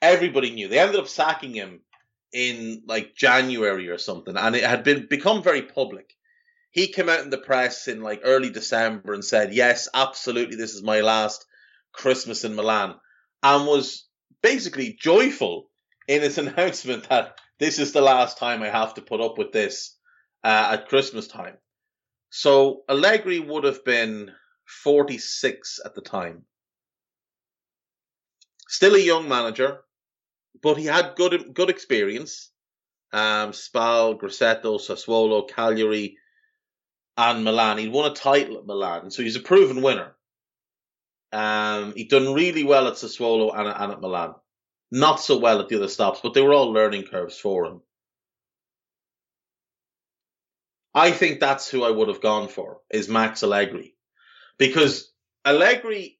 Everybody 0.00 0.50
knew. 0.50 0.68
They 0.68 0.78
ended 0.78 0.98
up 0.98 1.06
sacking 1.06 1.52
him 1.52 1.82
in 2.32 2.82
like 2.86 3.14
January 3.14 3.90
or 3.90 3.98
something, 3.98 4.34
and 4.36 4.56
it 4.56 4.64
had 4.64 4.82
been 4.82 5.06
become 5.08 5.42
very 5.42 5.62
public. 5.62 6.14
He 6.70 6.88
came 6.88 7.10
out 7.10 7.20
in 7.20 7.30
the 7.30 7.38
press 7.38 7.88
in 7.88 8.00
like 8.00 8.22
early 8.24 8.48
December 8.48 9.12
and 9.12 9.24
said, 9.24 9.52
"Yes, 9.52 9.88
absolutely, 9.92 10.56
this 10.56 10.74
is 10.74 10.82
my 10.82 11.02
last 11.02 11.44
Christmas 11.96 12.44
in 12.44 12.54
Milan," 12.54 12.94
and 13.42 13.66
was 13.66 14.06
basically 14.42 14.96
joyful 15.00 15.70
in 16.06 16.22
his 16.22 16.38
announcement 16.44 17.08
that 17.08 17.38
this 17.58 17.78
is 17.78 17.92
the 17.92 18.00
last 18.00 18.38
time 18.38 18.62
I 18.62 18.68
have 18.68 18.94
to 18.94 19.02
put 19.02 19.20
up 19.20 19.38
with 19.38 19.52
this 19.52 19.96
uh, 20.44 20.70
at 20.72 20.88
Christmas 20.88 21.26
time. 21.26 21.56
So 22.30 22.82
Allegri 22.88 23.40
would 23.40 23.64
have 23.64 23.84
been 23.84 24.30
46 24.66 25.80
at 25.84 25.94
the 25.94 26.02
time. 26.02 26.44
Still 28.68 28.96
a 28.96 28.98
young 28.98 29.28
manager, 29.28 29.80
but 30.62 30.76
he 30.76 30.86
had 30.86 31.14
good 31.16 31.54
good 31.54 31.70
experience. 31.70 32.50
Um, 33.12 33.52
Spal, 33.52 34.18
Grosseto, 34.18 34.78
Sassuolo, 34.78 35.48
Cagliari, 35.48 36.16
and 37.16 37.44
Milan. 37.44 37.78
He'd 37.78 37.92
won 37.92 38.10
a 38.10 38.14
title 38.14 38.58
at 38.58 38.66
Milan, 38.66 39.10
so 39.10 39.22
he's 39.22 39.36
a 39.36 39.40
proven 39.40 39.80
winner. 39.80 40.15
Um, 41.36 41.92
he'd 41.94 42.08
done 42.08 42.32
really 42.32 42.64
well 42.64 42.88
at 42.88 42.94
Sassuolo 42.94 43.54
and, 43.54 43.68
and 43.68 43.92
at 43.92 44.00
Milan. 44.00 44.34
Not 44.90 45.20
so 45.20 45.36
well 45.38 45.60
at 45.60 45.68
the 45.68 45.76
other 45.76 45.88
stops, 45.88 46.20
but 46.22 46.32
they 46.32 46.40
were 46.40 46.54
all 46.54 46.72
learning 46.72 47.04
curves 47.04 47.38
for 47.38 47.66
him. 47.66 47.82
I 50.94 51.10
think 51.10 51.38
that's 51.38 51.68
who 51.68 51.84
I 51.84 51.90
would 51.90 52.08
have 52.08 52.22
gone 52.22 52.48
for, 52.48 52.78
is 52.90 53.08
Max 53.10 53.42
Allegri 53.42 53.94
because 54.56 55.12
Allegri 55.44 56.18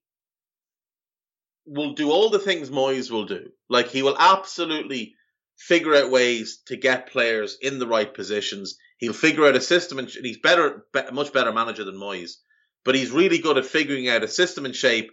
will 1.64 1.94
do 1.94 2.10
all 2.10 2.28
the 2.28 2.38
things 2.38 2.68
Moyes 2.68 3.10
will 3.10 3.24
do. 3.24 3.50
Like 3.70 3.88
he 3.88 4.02
will 4.02 4.18
absolutely 4.18 5.14
figure 5.56 5.94
out 5.94 6.10
ways 6.10 6.58
to 6.66 6.76
get 6.76 7.10
players 7.10 7.56
in 7.62 7.78
the 7.78 7.86
right 7.86 8.12
positions. 8.12 8.76
He'll 8.98 9.14
figure 9.14 9.46
out 9.46 9.56
a 9.56 9.62
system, 9.62 9.98
and 9.98 10.08
he's 10.08 10.38
better, 10.38 10.84
much 11.10 11.32
better 11.32 11.52
manager 11.52 11.84
than 11.84 11.96
Moyes. 11.96 12.36
But 12.86 12.94
he's 12.94 13.10
really 13.10 13.38
good 13.38 13.58
at 13.58 13.66
figuring 13.66 14.08
out 14.08 14.24
a 14.24 14.28
system 14.28 14.64
and 14.64 14.74
shape 14.74 15.10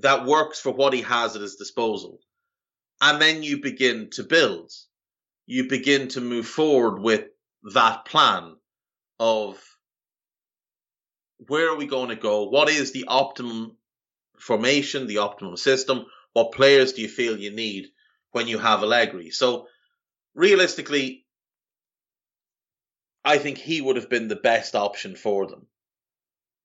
that 0.00 0.26
works 0.26 0.60
for 0.60 0.72
what 0.72 0.92
he 0.92 1.02
has 1.02 1.36
at 1.36 1.42
his 1.42 1.56
disposal. 1.56 2.20
And 3.00 3.22
then 3.22 3.42
you 3.44 3.62
begin 3.62 4.10
to 4.12 4.24
build. 4.24 4.72
You 5.46 5.68
begin 5.68 6.08
to 6.08 6.20
move 6.20 6.46
forward 6.46 7.00
with 7.00 7.26
that 7.74 8.04
plan. 8.06 8.56
of 9.20 9.62
where 11.46 11.70
are 11.70 11.76
we 11.76 11.86
going 11.86 12.08
to 12.08 12.16
go? 12.16 12.48
What 12.48 12.68
is 12.68 12.92
the 12.92 13.04
optimum 13.08 13.76
formation, 14.38 15.06
the 15.06 15.18
optimum 15.18 15.56
system? 15.56 16.06
What 16.32 16.52
players 16.52 16.92
do 16.92 17.02
you 17.02 17.08
feel 17.08 17.38
you 17.38 17.52
need 17.52 17.86
when 18.32 18.48
you 18.48 18.58
have 18.58 18.82
Allegri? 18.82 19.30
So 19.30 19.68
realistically, 20.34 21.24
I 23.24 23.38
think 23.38 23.58
he 23.58 23.80
would 23.80 23.96
have 23.96 24.10
been 24.10 24.28
the 24.28 24.36
best 24.36 24.74
option 24.74 25.14
for 25.14 25.46
them. 25.46 25.68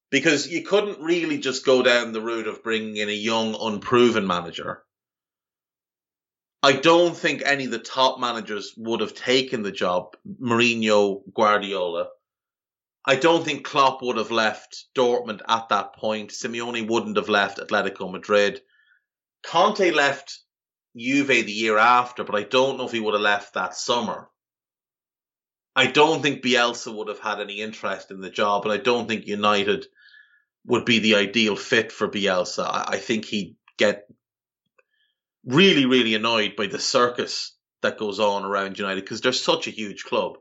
Because 0.10 0.48
you 0.48 0.64
couldn't 0.64 1.02
really 1.02 1.38
just 1.38 1.66
go 1.66 1.84
down 1.84 2.14
the 2.14 2.22
route 2.22 2.48
of 2.48 2.64
bringing 2.64 2.98
in 2.98 3.10
a 3.10 3.14
young, 3.14 3.56
unproven 3.60 4.26
manager. 4.26 4.84
I 6.64 6.74
don't 6.74 7.16
think 7.16 7.44
any 7.46 7.66
of 7.66 7.72
the 7.72 7.80
top 7.80 8.20
managers 8.20 8.74
would 8.78 9.02
have 9.02 9.14
taken 9.14 9.62
the 9.64 9.72
job, 9.72 10.16
Mourinho, 10.42 11.22
Guardiola. 11.34 12.08
I 13.06 13.16
don't 13.16 13.46
think 13.46 13.64
Klopp 13.64 14.02
would 14.02 14.18
have 14.18 14.32
left 14.32 14.86
Dortmund 14.96 15.42
at 15.48 15.70
that 15.70 15.94
point. 15.94 16.32
Simeone 16.32 16.90
wouldn't 16.90 17.16
have 17.16 17.30
left 17.30 17.58
Atletico 17.58 18.12
Madrid. 18.12 18.62
Conte 19.44 19.92
left 19.92 20.40
Juve 20.98 21.28
the 21.28 21.52
year 21.52 21.78
after, 21.78 22.24
but 22.24 22.36
I 22.36 22.44
don't 22.44 22.78
know 22.78 22.86
if 22.86 22.92
he 22.92 23.00
would 23.00 23.14
have 23.14 23.22
left 23.22 23.54
that 23.54 23.76
summer. 23.76 24.30
I 25.76 25.86
don't 25.86 26.22
think 26.22 26.44
Bielsa 26.44 26.94
would 26.94 27.08
have 27.08 27.20
had 27.20 27.40
any 27.40 27.62
interest 27.62 28.10
in 28.10 28.20
the 28.20 28.32
job, 28.32 28.64
and 28.64 28.74
I 28.74 28.78
don't 28.78 29.08
think 29.08 29.28
United 29.28 29.86
would 30.68 30.86
be 30.86 31.00
the 31.00 31.16
ideal 31.16 31.56
fit 31.56 31.92
for 31.92 32.10
Bielsa. 32.10 32.66
I, 32.70 32.98
think 32.98 33.26
he'd 33.26 33.56
get 33.78 34.06
really, 35.46 35.86
really 35.86 36.14
annoyed 36.14 36.56
by 36.58 36.68
the 36.68 36.78
circus 36.78 37.56
that 37.82 37.98
goes 37.98 38.20
on 38.20 38.44
around 38.44 38.78
United 38.78 39.02
because 39.02 39.22
they're 39.22 39.32
such 39.32 39.68
a 39.68 39.72
huge 39.72 40.04
club. 40.04 40.34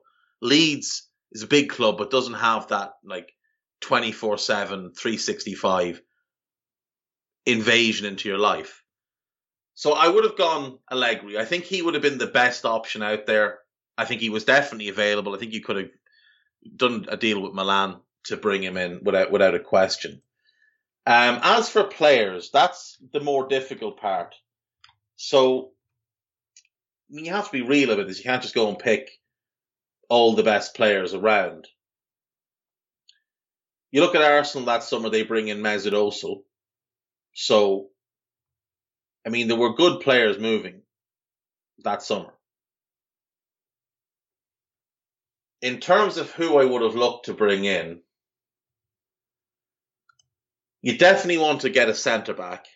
Leeds 0.43 1.09
is 1.31 1.45
a 1.45 1.47
big 1.47 1.71
club, 1.71 1.97
but 1.97 2.11
doesn't 2.11 2.35
have 2.35 2.69
that 2.69 2.95
like 3.05 3.33
24 3.83 4.37
7, 4.39 4.93
365 4.99 6.03
invasion 7.47 8.07
into 8.07 8.29
your 8.29 8.39
life. 8.39 8.83
So 9.75 9.93
I 9.93 10.09
would 10.09 10.25
have 10.25 10.37
gone 10.37 10.79
Allegri. 10.91 11.39
I 11.39 11.45
think 11.45 11.65
he 11.65 11.83
would 11.83 11.95
have 11.95 12.03
been 12.03 12.19
the 12.19 12.27
best 12.27 12.65
option 12.65 13.03
out 13.03 13.27
there. 13.27 13.59
I 13.97 14.07
think 14.07 14.21
he 14.21 14.31
was 14.31 14.45
definitely 14.45 14.89
available. 14.89 15.35
I 15.35 15.39
think 15.39 15.53
you 15.53 15.63
could 15.63 15.77
have 15.77 15.91
done 16.75 17.07
a 17.09 17.17
deal 17.17 17.41
with 17.41 17.53
Milan 17.53 18.01
to 18.29 18.37
bring 18.37 18.63
him 18.63 18.77
in 18.77 19.01
without 19.03 19.31
without 19.31 19.55
a 19.55 19.61
question. 19.61 20.23
Um, 21.07 21.39
as 21.43 21.69
for 21.69 21.85
players, 21.85 22.51
that's 22.53 22.99
the 23.13 23.21
more 23.21 23.47
difficult 23.49 24.01
part. 24.01 24.35
So 25.17 25.73
I 27.11 27.15
mean, 27.15 27.25
you 27.25 27.33
have 27.33 27.47
to 27.47 27.53
be 27.53 27.63
real 27.63 27.93
about 27.93 28.07
this. 28.09 28.19
You 28.19 28.25
can't 28.25 28.43
just 28.43 28.55
go 28.55 28.69
and 28.69 28.79
pick 28.79 29.11
all 30.09 30.35
the 30.35 30.43
best 30.43 30.75
players 30.75 31.15
around. 31.15 31.69
You 33.93 34.01
look 34.01 34.15
at 34.15 34.23
Arsenal 34.23 34.67
that 34.67 34.83
summer; 34.83 35.11
they 35.11 35.23
bring 35.23 35.49
in 35.49 35.59
Mesut 35.59 35.93
Ozil. 35.93 36.43
So, 37.35 37.89
I 39.25 39.31
mean, 39.31 39.49
there 39.49 39.57
were 39.57 39.75
good 39.75 40.01
players 40.01 40.39
moving 40.39 40.83
that 41.85 42.03
summer. 42.03 42.33
in 45.67 45.81
terms 45.81 46.17
of 46.17 46.31
who 46.31 46.59
I 46.59 46.65
would 46.65 46.83
have 46.83 46.95
looked 46.95 47.27
to 47.27 47.35
bring 47.35 47.65
in, 47.65 48.01
you 50.87 50.97
definitely 50.97 51.39
want 51.39 51.63
to 51.63 51.69
get 51.69 51.89
a 51.89 51.95
centre 51.97 52.33
back. 52.33 52.67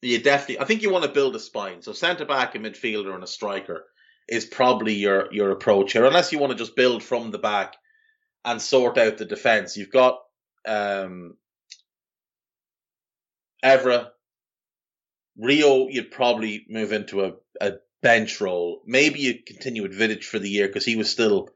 You 0.00 0.20
definitely, 0.20 0.58
I 0.58 0.64
think 0.64 0.82
you 0.82 0.90
want 0.90 1.04
to 1.04 1.10
build 1.12 1.36
a 1.36 1.38
spine. 1.38 1.82
So 1.82 1.92
centre 1.92 2.24
back, 2.24 2.56
a 2.56 2.58
midfielder, 2.58 3.14
and 3.14 3.22
a 3.22 3.28
striker 3.28 3.84
is 4.28 4.44
probably 4.44 4.94
your 4.94 5.32
your 5.32 5.52
approach 5.52 5.92
here. 5.92 6.04
Unless 6.04 6.32
you 6.32 6.40
want 6.40 6.50
to 6.50 6.58
just 6.58 6.74
build 6.74 7.04
from 7.04 7.30
the 7.30 7.38
back 7.38 7.76
and 8.44 8.60
sort 8.60 8.98
out 8.98 9.18
the 9.18 9.24
defence, 9.24 9.76
you've 9.76 9.92
got 9.92 10.18
um, 10.66 11.36
Evra, 13.64 14.08
Rio. 15.38 15.86
You'd 15.90 16.10
probably 16.10 16.66
move 16.68 16.90
into 16.90 17.24
a, 17.24 17.34
a 17.60 17.74
bench 18.02 18.40
role. 18.40 18.82
Maybe 18.84 19.20
you 19.20 19.34
continue 19.46 19.82
with 19.82 19.96
Vidic 19.96 20.24
for 20.24 20.40
the 20.40 20.50
year 20.50 20.66
because 20.66 20.84
he 20.84 20.96
was 20.96 21.08
still 21.08 21.50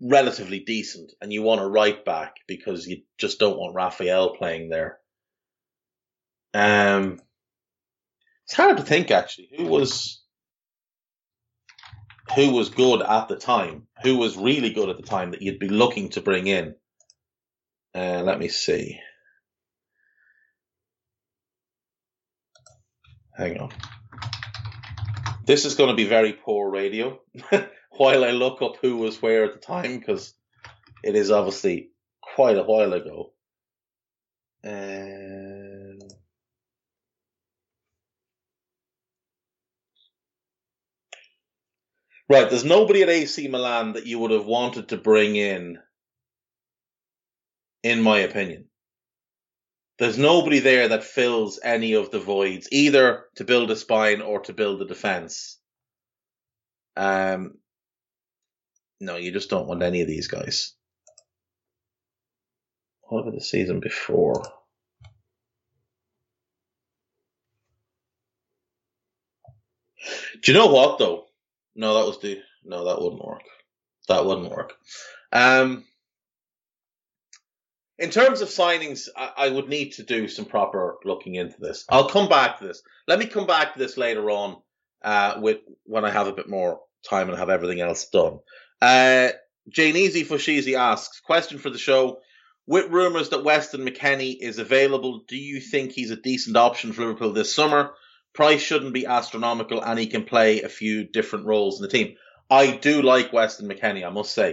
relatively 0.00 0.60
decent, 0.60 1.12
and 1.20 1.32
you 1.32 1.42
want 1.42 1.60
a 1.60 1.66
right 1.66 2.04
back 2.04 2.36
because 2.46 2.86
you 2.86 3.02
just 3.18 3.38
don't 3.38 3.58
want 3.58 3.74
Rafael 3.74 4.34
playing 4.36 4.68
there. 4.68 4.98
Um, 6.54 7.20
it's 8.44 8.54
hard 8.54 8.78
to 8.78 8.82
think 8.82 9.10
actually 9.10 9.50
who 9.56 9.66
was 9.66 10.22
who 12.34 12.52
was 12.52 12.68
good 12.68 13.02
at 13.02 13.28
the 13.28 13.36
time, 13.36 13.86
who 14.02 14.16
was 14.16 14.36
really 14.36 14.70
good 14.70 14.88
at 14.88 14.96
the 14.96 15.02
time 15.02 15.30
that 15.30 15.42
you'd 15.42 15.58
be 15.58 15.68
looking 15.68 16.10
to 16.10 16.20
bring 16.20 16.46
in. 16.46 16.74
Uh, 17.94 18.22
let 18.22 18.38
me 18.38 18.48
see. 18.48 19.00
Hang 23.36 23.58
on. 23.58 23.70
This 25.46 25.64
is 25.64 25.76
going 25.76 25.90
to 25.90 25.96
be 25.96 26.04
very 26.04 26.32
poor 26.32 26.68
radio 26.68 27.20
while 27.90 28.24
I 28.24 28.30
look 28.30 28.62
up 28.62 28.76
who 28.80 28.98
was 28.98 29.20
where 29.20 29.44
at 29.44 29.52
the 29.52 29.58
time 29.58 29.98
because 29.98 30.34
it 31.02 31.14
is 31.14 31.30
obviously 31.30 31.90
quite 32.34 32.56
a 32.56 32.62
while 32.62 32.92
ago. 32.92 33.32
Um, 34.64 35.98
right, 42.28 42.50
there's 42.50 42.64
nobody 42.64 43.02
at 43.02 43.08
AC 43.08 43.48
Milan 43.48 43.94
that 43.94 44.06
you 44.06 44.18
would 44.18 44.30
have 44.30 44.46
wanted 44.46 44.88
to 44.88 44.96
bring 44.96 45.36
in, 45.36 45.78
in 47.82 48.02
my 48.02 48.20
opinion. 48.20 48.66
There's 49.98 50.18
nobody 50.18 50.60
there 50.60 50.88
that 50.88 51.02
fills 51.02 51.58
any 51.62 51.94
of 51.94 52.10
the 52.12 52.20
voids, 52.20 52.68
either 52.70 53.24
to 53.34 53.44
build 53.44 53.70
a 53.72 53.76
spine 53.76 54.20
or 54.22 54.40
to 54.42 54.52
build 54.52 54.80
a 54.80 54.86
defense. 54.86 55.58
Um, 56.96 57.54
no, 59.00 59.16
you 59.16 59.32
just 59.32 59.50
don't 59.50 59.66
want 59.66 59.82
any 59.82 60.00
of 60.00 60.08
these 60.08 60.28
guys. 60.28 60.74
What 63.02 63.20
about 63.20 63.34
the 63.34 63.40
season 63.40 63.80
before? 63.80 64.42
Do 70.42 70.52
you 70.52 70.58
know 70.58 70.66
what 70.66 70.98
though? 70.98 71.26
No, 71.74 71.94
that 71.94 72.06
was 72.06 72.20
the 72.20 72.40
no, 72.64 72.84
that 72.84 73.00
wouldn't 73.00 73.24
work. 73.24 73.42
That 74.08 74.24
wouldn't 74.24 74.50
work. 74.50 74.74
Um, 75.32 75.84
in 77.98 78.10
terms 78.10 78.40
of 78.40 78.48
signings, 78.48 79.08
I, 79.16 79.32
I, 79.36 79.48
would 79.50 79.68
need 79.68 79.92
to 79.92 80.02
do 80.02 80.28
some 80.28 80.44
proper 80.44 80.96
looking 81.04 81.34
into 81.34 81.60
this. 81.60 81.84
I'll 81.88 82.08
come 82.08 82.28
back 82.28 82.58
to 82.58 82.66
this. 82.66 82.82
Let 83.06 83.18
me 83.18 83.26
come 83.26 83.46
back 83.46 83.72
to 83.72 83.78
this 83.78 83.96
later 83.96 84.30
on 84.30 84.62
uh, 85.02 85.38
with 85.40 85.58
when 85.84 86.04
I 86.04 86.10
have 86.10 86.26
a 86.26 86.32
bit 86.32 86.48
more 86.48 86.80
time 87.08 87.28
and 87.28 87.38
have 87.38 87.50
everything 87.50 87.80
else 87.80 88.08
done. 88.08 88.38
Uh, 88.80 89.30
Jane 89.68 89.96
Easy 89.96 90.24
Fushizi 90.24 90.74
asks, 90.74 91.20
question 91.20 91.58
for 91.58 91.70
the 91.70 91.78
show. 91.78 92.20
With 92.66 92.90
rumours 92.90 93.30
that 93.30 93.44
Weston 93.44 93.86
McKennie 93.86 94.36
is 94.38 94.58
available, 94.58 95.24
do 95.26 95.36
you 95.36 95.60
think 95.60 95.92
he's 95.92 96.10
a 96.10 96.16
decent 96.16 96.56
option 96.56 96.92
for 96.92 97.02
Liverpool 97.02 97.32
this 97.32 97.54
summer? 97.54 97.92
Price 98.34 98.60
shouldn't 98.60 98.92
be 98.92 99.06
astronomical 99.06 99.82
and 99.82 99.98
he 99.98 100.06
can 100.06 100.24
play 100.24 100.62
a 100.62 100.68
few 100.68 101.04
different 101.04 101.46
roles 101.46 101.78
in 101.78 101.82
the 101.82 101.88
team. 101.88 102.16
I 102.50 102.76
do 102.76 103.02
like 103.02 103.32
Weston 103.32 103.68
McKennie, 103.68 104.06
I 104.06 104.10
must 104.10 104.32
say. 104.32 104.52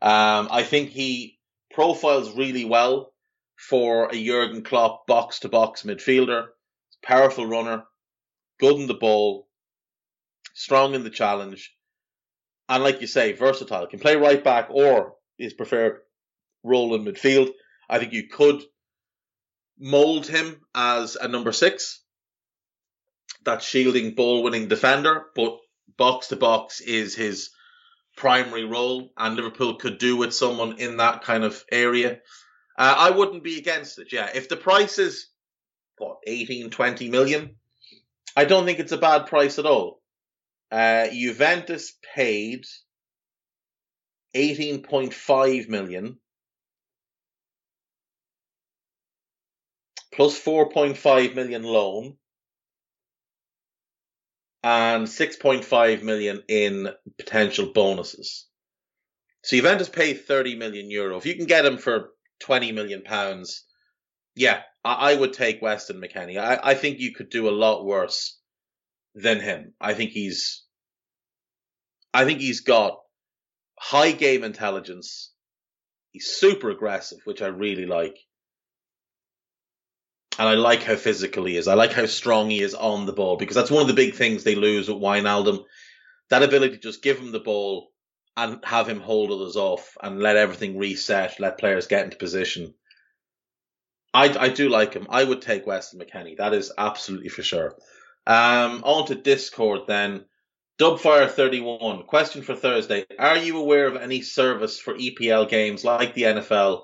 Um, 0.00 0.48
I 0.50 0.62
think 0.62 0.90
he 0.90 1.38
profiles 1.72 2.36
really 2.36 2.64
well 2.64 3.12
for 3.56 4.08
a 4.12 4.24
Jurgen 4.24 4.62
Klopp 4.62 5.06
box 5.06 5.40
to 5.40 5.48
box 5.48 5.82
midfielder. 5.82 6.46
Powerful 7.02 7.46
runner, 7.46 7.84
good 8.60 8.76
in 8.76 8.86
the 8.86 8.94
ball, 8.94 9.48
strong 10.54 10.94
in 10.94 11.04
the 11.04 11.10
challenge, 11.10 11.76
and 12.68 12.82
like 12.82 13.00
you 13.00 13.06
say, 13.06 13.32
versatile. 13.32 13.86
Can 13.86 13.98
play 13.98 14.16
right 14.16 14.42
back 14.42 14.68
or 14.70 15.14
his 15.36 15.54
preferred 15.54 16.00
role 16.62 16.94
in 16.94 17.04
midfield. 17.04 17.50
I 17.88 17.98
think 17.98 18.12
you 18.12 18.28
could 18.28 18.62
mold 19.78 20.26
him 20.26 20.60
as 20.74 21.16
a 21.16 21.28
number 21.28 21.52
six, 21.52 22.02
that 23.44 23.62
shielding 23.62 24.14
ball 24.14 24.42
winning 24.42 24.68
defender, 24.68 25.26
but 25.34 25.58
box 25.96 26.28
to 26.28 26.36
box 26.36 26.80
is 26.80 27.14
his 27.14 27.50
primary 28.16 28.64
role, 28.64 29.10
and 29.16 29.36
Liverpool 29.36 29.76
could 29.76 29.98
do 29.98 30.16
with 30.16 30.34
someone 30.34 30.78
in 30.78 30.96
that 30.96 31.22
kind 31.22 31.44
of 31.44 31.64
area. 31.70 32.18
Uh, 32.76 32.94
I 32.98 33.10
wouldn't 33.10 33.44
be 33.44 33.58
against 33.58 33.98
it. 33.98 34.12
Yeah, 34.12 34.28
if 34.34 34.48
the 34.48 34.56
price 34.56 34.98
is 34.98 35.28
what 35.98 36.18
18, 36.26 36.70
20 36.70 37.08
million, 37.10 37.56
I 38.36 38.44
don't 38.44 38.64
think 38.64 38.80
it's 38.80 38.92
a 38.92 38.98
bad 38.98 39.26
price 39.26 39.58
at 39.58 39.66
all. 39.66 40.00
Uh, 40.70 41.08
Juventus 41.08 41.94
paid 42.14 42.64
18.5 44.34 45.68
million 45.68 46.18
plus 50.12 50.38
4.5 50.38 51.34
million 51.34 51.62
loan 51.62 52.16
and 54.62 55.06
6.5 55.06 56.02
million 56.02 56.42
in 56.48 56.88
potential 57.16 57.72
bonuses. 57.72 58.46
So 59.44 59.56
Juventus 59.56 59.88
pay 59.88 60.14
30 60.14 60.56
million 60.56 60.90
euro. 60.90 61.16
If 61.16 61.24
you 61.24 61.36
can 61.36 61.46
get 61.46 61.64
him 61.64 61.78
for 61.78 62.10
20 62.40 62.72
million 62.72 63.02
pounds, 63.02 63.64
yeah, 64.34 64.62
I, 64.84 65.12
I 65.12 65.14
would 65.14 65.32
take 65.32 65.62
Weston 65.62 66.00
McKennie. 66.00 66.38
I, 66.38 66.58
I 66.62 66.74
think 66.74 66.98
you 66.98 67.14
could 67.14 67.30
do 67.30 67.48
a 67.48 67.50
lot 67.50 67.86
worse 67.86 68.37
than 69.14 69.40
him. 69.40 69.74
I 69.80 69.94
think 69.94 70.10
he's, 70.10 70.64
I 72.12 72.24
think 72.24 72.40
he's 72.40 72.60
got 72.60 72.98
high 73.78 74.12
game 74.12 74.44
intelligence. 74.44 75.32
He's 76.12 76.26
super 76.26 76.70
aggressive, 76.70 77.18
which 77.24 77.42
I 77.42 77.48
really 77.48 77.86
like. 77.86 78.16
And 80.38 80.48
I 80.48 80.54
like 80.54 80.84
how 80.84 80.94
physical 80.94 81.44
he 81.44 81.56
is. 81.56 81.66
I 81.66 81.74
like 81.74 81.92
how 81.92 82.06
strong 82.06 82.50
he 82.50 82.60
is 82.60 82.74
on 82.74 83.06
the 83.06 83.12
ball 83.12 83.36
because 83.36 83.56
that's 83.56 83.70
one 83.70 83.82
of 83.82 83.88
the 83.88 83.94
big 83.94 84.14
things 84.14 84.44
they 84.44 84.54
lose 84.54 84.88
with 84.88 85.02
Wijnaldum. 85.02 85.64
That 86.30 86.42
ability 86.42 86.76
to 86.76 86.82
just 86.82 87.02
give 87.02 87.18
him 87.18 87.32
the 87.32 87.40
ball 87.40 87.90
and 88.36 88.64
have 88.64 88.88
him 88.88 89.00
hold 89.00 89.32
others 89.32 89.56
off 89.56 89.96
and 90.00 90.20
let 90.20 90.36
everything 90.36 90.78
reset, 90.78 91.40
let 91.40 91.58
players 91.58 91.88
get 91.88 92.04
into 92.04 92.16
position. 92.16 92.72
I, 94.14 94.34
I 94.38 94.48
do 94.48 94.68
like 94.68 94.94
him. 94.94 95.08
I 95.10 95.24
would 95.24 95.42
take 95.42 95.66
Weston 95.66 96.00
McKennie. 96.00 96.36
That 96.36 96.54
is 96.54 96.72
absolutely 96.78 97.30
for 97.30 97.42
sure. 97.42 97.74
Um, 98.28 98.82
on 98.84 99.06
to 99.06 99.14
Discord 99.14 99.86
then. 99.88 100.26
Dubfire31, 100.78 102.06
question 102.06 102.42
for 102.42 102.54
Thursday. 102.54 103.04
Are 103.18 103.38
you 103.38 103.58
aware 103.58 103.86
of 103.86 103.96
any 103.96 104.20
service 104.22 104.78
for 104.78 104.94
EPL 104.94 105.48
games 105.48 105.82
like 105.82 106.14
the 106.14 106.22
NFL 106.22 106.82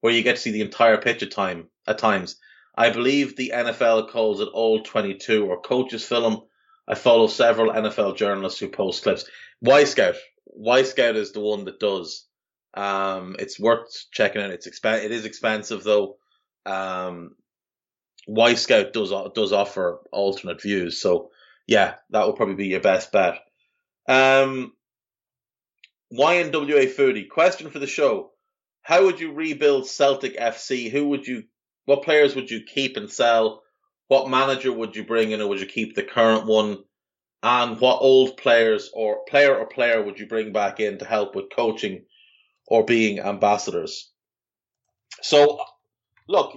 where 0.00 0.12
you 0.12 0.22
get 0.22 0.36
to 0.36 0.42
see 0.42 0.52
the 0.52 0.60
entire 0.60 0.98
pitch 0.98 1.22
at 1.24 1.32
time 1.32 1.68
at 1.88 1.98
times? 1.98 2.36
I 2.76 2.90
believe 2.90 3.34
the 3.34 3.52
NFL 3.54 4.10
calls 4.10 4.40
it 4.40 4.48
All 4.52 4.82
22 4.82 5.46
or 5.46 5.60
Coaches 5.60 6.04
Film. 6.04 6.42
I 6.86 6.94
follow 6.94 7.26
several 7.26 7.72
NFL 7.72 8.16
journalists 8.16 8.60
who 8.60 8.68
post 8.68 9.02
clips. 9.02 9.24
Wyscout. 9.64 10.16
Wyscout 10.56 11.16
is 11.16 11.32
the 11.32 11.40
one 11.40 11.64
that 11.64 11.80
does. 11.80 12.26
Um, 12.74 13.36
it's 13.38 13.58
worth 13.58 13.88
checking 14.12 14.42
out. 14.42 14.50
It's 14.50 14.68
exp- 14.68 15.04
it 15.04 15.10
is 15.10 15.24
expensive 15.24 15.82
though. 15.82 16.16
Um, 16.66 17.34
Wyscout 18.28 18.92
does 18.92 19.12
does 19.34 19.52
offer 19.52 20.00
alternate 20.12 20.62
views, 20.62 21.00
so 21.00 21.30
yeah, 21.66 21.94
that 22.10 22.26
would 22.26 22.36
probably 22.36 22.54
be 22.54 22.68
your 22.68 22.80
best 22.80 23.12
bet. 23.12 23.38
Um, 24.08 24.72
YNWA 26.12 26.92
Foodie 26.92 27.28
question 27.28 27.70
for 27.70 27.78
the 27.78 27.86
show: 27.86 28.30
How 28.82 29.04
would 29.04 29.20
you 29.20 29.32
rebuild 29.32 29.88
Celtic 29.88 30.36
FC? 30.36 30.90
Who 30.90 31.08
would 31.08 31.26
you 31.26 31.44
what 31.84 32.02
players 32.02 32.36
would 32.36 32.50
you 32.50 32.62
keep 32.62 32.96
and 32.96 33.10
sell? 33.10 33.62
What 34.08 34.28
manager 34.28 34.72
would 34.72 34.94
you 34.94 35.04
bring 35.04 35.30
in, 35.32 35.40
or 35.40 35.48
would 35.48 35.60
you 35.60 35.66
keep 35.66 35.94
the 35.94 36.02
current 36.02 36.46
one? 36.46 36.78
And 37.42 37.80
what 37.80 38.02
old 38.02 38.36
players 38.36 38.90
or 38.94 39.24
player 39.28 39.56
or 39.56 39.66
player 39.66 40.00
would 40.00 40.20
you 40.20 40.26
bring 40.26 40.52
back 40.52 40.78
in 40.78 40.98
to 40.98 41.04
help 41.04 41.34
with 41.34 41.50
coaching 41.54 42.04
or 42.68 42.84
being 42.84 43.18
ambassadors? 43.18 44.12
So, 45.22 45.60
look, 46.28 46.56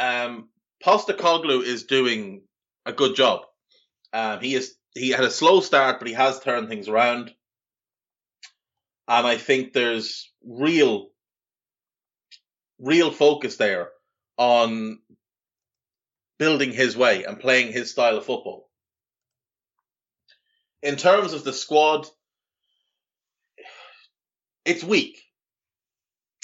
um, 0.00 0.48
Postecoglou 0.84 1.62
is 1.62 1.84
doing 1.84 2.42
a 2.86 2.92
good 2.92 3.14
job. 3.14 3.42
Um, 4.12 4.40
he 4.40 4.54
is 4.54 4.74
he 4.94 5.10
had 5.10 5.24
a 5.24 5.30
slow 5.30 5.60
start, 5.60 5.98
but 6.00 6.08
he 6.08 6.14
has 6.14 6.40
turned 6.40 6.68
things 6.68 6.88
around, 6.88 7.32
and 9.06 9.26
I 9.26 9.36
think 9.36 9.72
there's 9.72 10.32
real 10.44 11.10
real 12.80 13.10
focus 13.10 13.56
there 13.56 13.90
on 14.38 14.98
building 16.38 16.72
his 16.72 16.96
way 16.96 17.24
and 17.24 17.38
playing 17.38 17.70
his 17.72 17.90
style 17.90 18.16
of 18.16 18.24
football. 18.24 18.70
In 20.82 20.96
terms 20.96 21.34
of 21.34 21.44
the 21.44 21.52
squad, 21.52 22.08
it's 24.64 24.82
weak. 24.82 25.20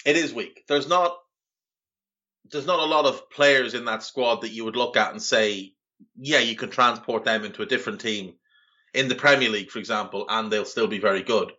It 0.05 0.17
is 0.17 0.35
weak. 0.35 0.65
There's 0.69 0.89
not 0.89 1.17
there's 2.51 2.67
not 2.67 2.81
a 2.81 2.85
lot 2.85 3.05
of 3.07 3.31
players 3.31 3.75
in 3.75 3.85
that 3.87 4.03
squad 4.03 4.43
that 4.43 4.53
you 4.53 4.65
would 4.65 4.77
look 4.77 4.97
at 4.97 5.13
and 5.13 5.23
say, 5.23 5.75
yeah, 6.17 6.41
you 6.41 6.57
can 6.57 6.71
transport 6.71 7.25
them 7.25 7.45
into 7.45 7.63
a 7.63 7.67
different 7.67 8.01
team 8.01 8.35
in 8.95 9.09
the 9.09 9.15
Premier 9.15 9.49
League, 9.49 9.71
for 9.71 9.79
example, 9.79 10.27
and 10.29 10.51
they'll 10.51 10.65
still 10.65 10.87
be 10.87 10.99
very 10.99 11.23
good. 11.23 11.53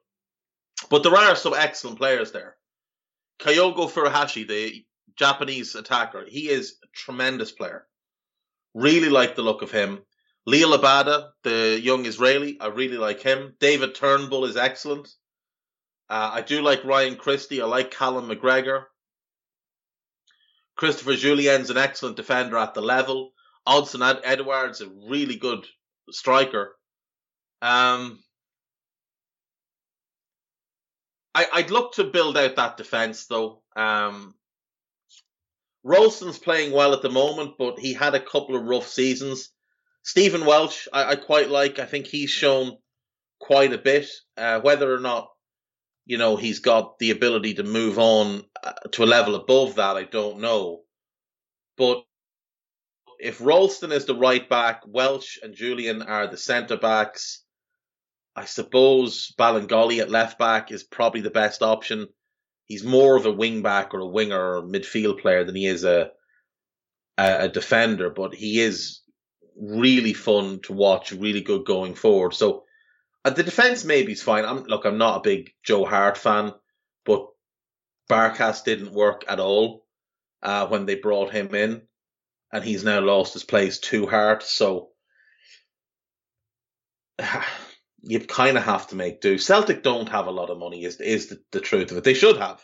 But 0.90 1.04
there 1.04 1.16
are 1.16 1.36
some 1.36 1.54
excellent 1.54 1.98
players 1.98 2.32
there. 2.32 2.56
Kyogo 3.40 3.90
Furuhashi, 3.90 4.48
the 4.48 4.86
Japanese 5.16 5.76
attacker, 5.76 6.26
he 6.28 6.50
is 6.50 6.78
a 6.84 6.88
tremendous 6.94 7.52
player. 7.52 7.86
Really 8.74 9.10
like 9.10 9.36
the 9.36 9.42
look 9.42 9.62
of 9.62 9.72
him. 9.72 10.00
Liel 10.48 10.78
Abada, 10.78 11.30
the 11.44 11.80
young 11.82 12.06
Israeli, 12.06 12.58
I 12.60 12.68
really 12.68 12.98
like 12.98 13.22
him. 13.22 13.56
David 13.60 13.96
Turnbull 13.96 14.46
is 14.46 14.56
excellent. 14.56 15.10
Uh, 16.10 16.32
I 16.34 16.42
do 16.42 16.62
like 16.62 16.86
Ryan 16.86 17.18
Christie. 17.18 17.62
I 17.62 17.66
like 17.66 17.92
Callum 17.92 18.30
McGregor. 18.30 18.86
Christopher 20.78 21.16
Jullien's 21.16 21.70
an 21.70 21.78
excellent 21.78 22.16
defender 22.16 22.58
at 22.58 22.74
the 22.74 22.82
level. 22.82 23.34
Odsonne 23.68 24.04
Ed- 24.04 24.22
Edouard's 24.24 24.82
a 24.82 24.90
really 25.10 25.36
good 25.36 25.66
striker. 26.12 26.76
Um, 27.62 28.20
I, 31.34 31.48
would 31.56 31.72
look 31.72 31.94
to 31.94 32.04
build 32.06 32.38
out 32.38 32.56
that 32.56 32.78
defence 32.78 33.26
though. 33.26 33.62
Um, 33.76 34.34
Ralston's 35.84 36.40
playing 36.40 36.72
well 36.72 36.94
at 36.94 37.02
the 37.02 37.10
moment, 37.10 37.56
but 37.58 37.80
he 37.80 37.94
had 37.94 38.16
a 38.16 38.20
couple 38.20 38.56
of 38.56 38.64
rough 38.64 38.88
seasons. 38.88 39.50
Stephen 40.04 40.46
Welsh, 40.46 40.88
I, 40.94 41.12
I 41.12 41.16
quite 41.16 41.50
like. 41.50 41.80
I 41.80 41.86
think 41.86 42.08
he's 42.08 42.30
shown 42.30 42.78
quite 43.40 43.74
a 43.74 43.78
bit. 43.78 44.08
Uh, 44.36 44.60
whether 44.62 44.94
or 44.94 45.00
not, 45.00 45.30
you 46.08 46.18
know, 46.18 46.38
he's 46.38 46.60
got 46.60 46.98
the 47.00 47.12
ability 47.12 47.56
to 47.56 47.64
move 47.64 48.00
on 48.00 48.44
uh, 48.64 48.72
to 48.94 49.04
a 49.04 49.06
level 49.06 49.36
above 49.36 49.76
that, 49.76 49.98
I 49.98 50.04
don't 50.04 50.40
know. 50.40 50.84
But 51.78 52.04
if 53.20 53.42
Ralston 53.42 53.92
is 53.92 54.06
the 54.06 54.16
right 54.16 54.48
back, 54.48 54.84
Welsh 54.88 55.38
and 55.44 55.54
Jullien 55.54 56.08
are 56.08 56.28
the 56.28 56.38
centre 56.38 56.78
backs. 56.78 57.44
I 58.38 58.46
suppose 58.46 59.34
Bolingoli 59.38 60.00
at 60.00 60.10
left 60.10 60.40
back 60.40 60.72
is 60.72 60.84
probably 60.84 61.22
the 61.22 61.30
best 61.30 61.62
option. 61.62 62.08
He's 62.66 62.86
more 62.86 63.18
of 63.18 63.26
a 63.26 63.32
wing 63.32 63.62
back 63.62 63.94
or 63.94 64.00
a 64.00 64.08
winger 64.08 64.58
or 64.58 64.64
midfield 64.64 65.20
player 65.20 65.44
than 65.44 65.56
he 65.56 65.66
is 65.66 65.84
a, 65.84 66.12
a, 67.18 67.46
a 67.46 67.50
defender, 67.50 68.10
but 68.10 68.34
he 68.34 68.62
is 68.62 69.02
really 69.60 70.14
fun 70.14 70.62
to 70.64 70.74
watch, 70.74 71.12
really 71.12 71.42
good 71.42 71.66
going 71.66 71.96
forward. 71.96 72.34
So 72.34 72.64
uh, 73.28 73.30
the 73.32 73.44
defense 73.44 73.84
maybe 73.84 74.14
is 74.14 74.24
fine. 74.24 74.46
I'm 74.46 74.64
look, 74.64 74.86
I'm 74.86 74.98
not 74.98 75.18
a 75.18 75.22
big 75.22 75.52
Joe 75.62 75.84
Hart 75.84 76.18
fan, 76.18 76.54
but 77.06 77.28
Barkas 78.10 78.64
didn't 78.64 78.94
work 78.94 79.26
at 79.28 79.42
all 79.42 79.86
uh, 80.42 80.68
when 80.68 80.86
they 80.86 80.96
brought 80.96 81.34
him 81.34 81.54
in, 81.54 81.82
and 82.54 82.64
he's 82.64 82.86
now 82.86 83.02
lost 83.02 83.34
his 83.34 83.44
place 83.44 83.80
to 83.80 84.08
Hart. 84.08 84.44
So 84.44 84.92
you 88.02 88.22
kind 88.22 88.58
of 88.58 88.64
have 88.64 88.88
to 88.88 88.96
make 88.96 89.20
do. 89.20 89.38
Celtic 89.38 89.84
don't 89.84 90.08
have 90.08 90.28
a 90.28 90.32
lot 90.32 90.50
of 90.50 90.58
money, 90.58 90.86
is 90.86 91.02
is 91.02 91.28
the, 91.28 91.42
the 91.52 91.60
truth 91.60 91.92
of 91.92 91.98
it. 91.98 92.06
They 92.06 92.14
should 92.14 92.38
have, 92.38 92.64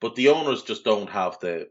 but 0.00 0.14
the 0.14 0.28
owners 0.28 0.62
just 0.62 0.84
don't 0.84 1.10
have 1.10 1.38
the 1.40 1.68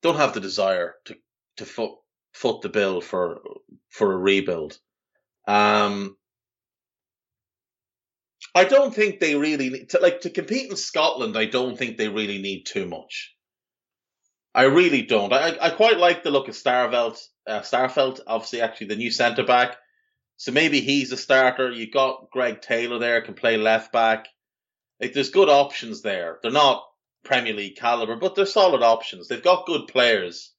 don't 0.00 0.16
have 0.16 0.32
the 0.32 0.40
desire 0.40 0.94
to 1.04 1.16
to 1.58 1.66
foot 1.66 1.98
foot 2.32 2.62
the 2.62 2.70
bill 2.70 3.02
for 3.02 3.40
for 3.90 4.14
a 4.14 4.16
rebuild. 4.16 4.78
Um, 5.48 6.16
I 8.54 8.64
don't 8.64 8.94
think 8.94 9.18
they 9.18 9.34
really 9.34 9.70
need 9.70 9.90
to 9.90 10.00
like 10.00 10.20
to 10.22 10.30
compete 10.30 10.70
in 10.70 10.76
Scotland. 10.76 11.36
I 11.36 11.46
don't 11.46 11.76
think 11.76 11.96
they 11.96 12.08
really 12.08 12.38
need 12.38 12.64
too 12.64 12.86
much. 12.86 13.34
I 14.54 14.64
really 14.64 15.02
don't. 15.02 15.32
I 15.32 15.56
I 15.60 15.70
quite 15.70 15.98
like 15.98 16.22
the 16.22 16.30
look 16.30 16.48
of 16.48 16.54
Starfelt. 16.54 17.18
Uh, 17.46 17.60
Starfelt, 17.60 18.20
obviously, 18.26 18.60
actually 18.60 18.88
the 18.88 18.96
new 18.96 19.10
centre 19.10 19.44
back. 19.44 19.76
So 20.36 20.52
maybe 20.52 20.80
he's 20.80 21.12
a 21.12 21.16
starter. 21.16 21.70
You 21.72 21.90
got 21.90 22.30
Greg 22.30 22.60
Taylor 22.60 22.98
there, 22.98 23.22
can 23.22 23.34
play 23.34 23.56
left 23.56 23.92
back. 23.92 24.28
Like 25.00 25.12
there's 25.12 25.30
good 25.30 25.48
options 25.48 26.02
there. 26.02 26.38
They're 26.42 26.52
not 26.52 26.84
Premier 27.24 27.54
League 27.54 27.76
caliber, 27.76 28.16
but 28.16 28.34
they're 28.34 28.46
solid 28.46 28.82
options. 28.82 29.28
They've 29.28 29.42
got 29.42 29.66
good 29.66 29.88
players. 29.88 30.52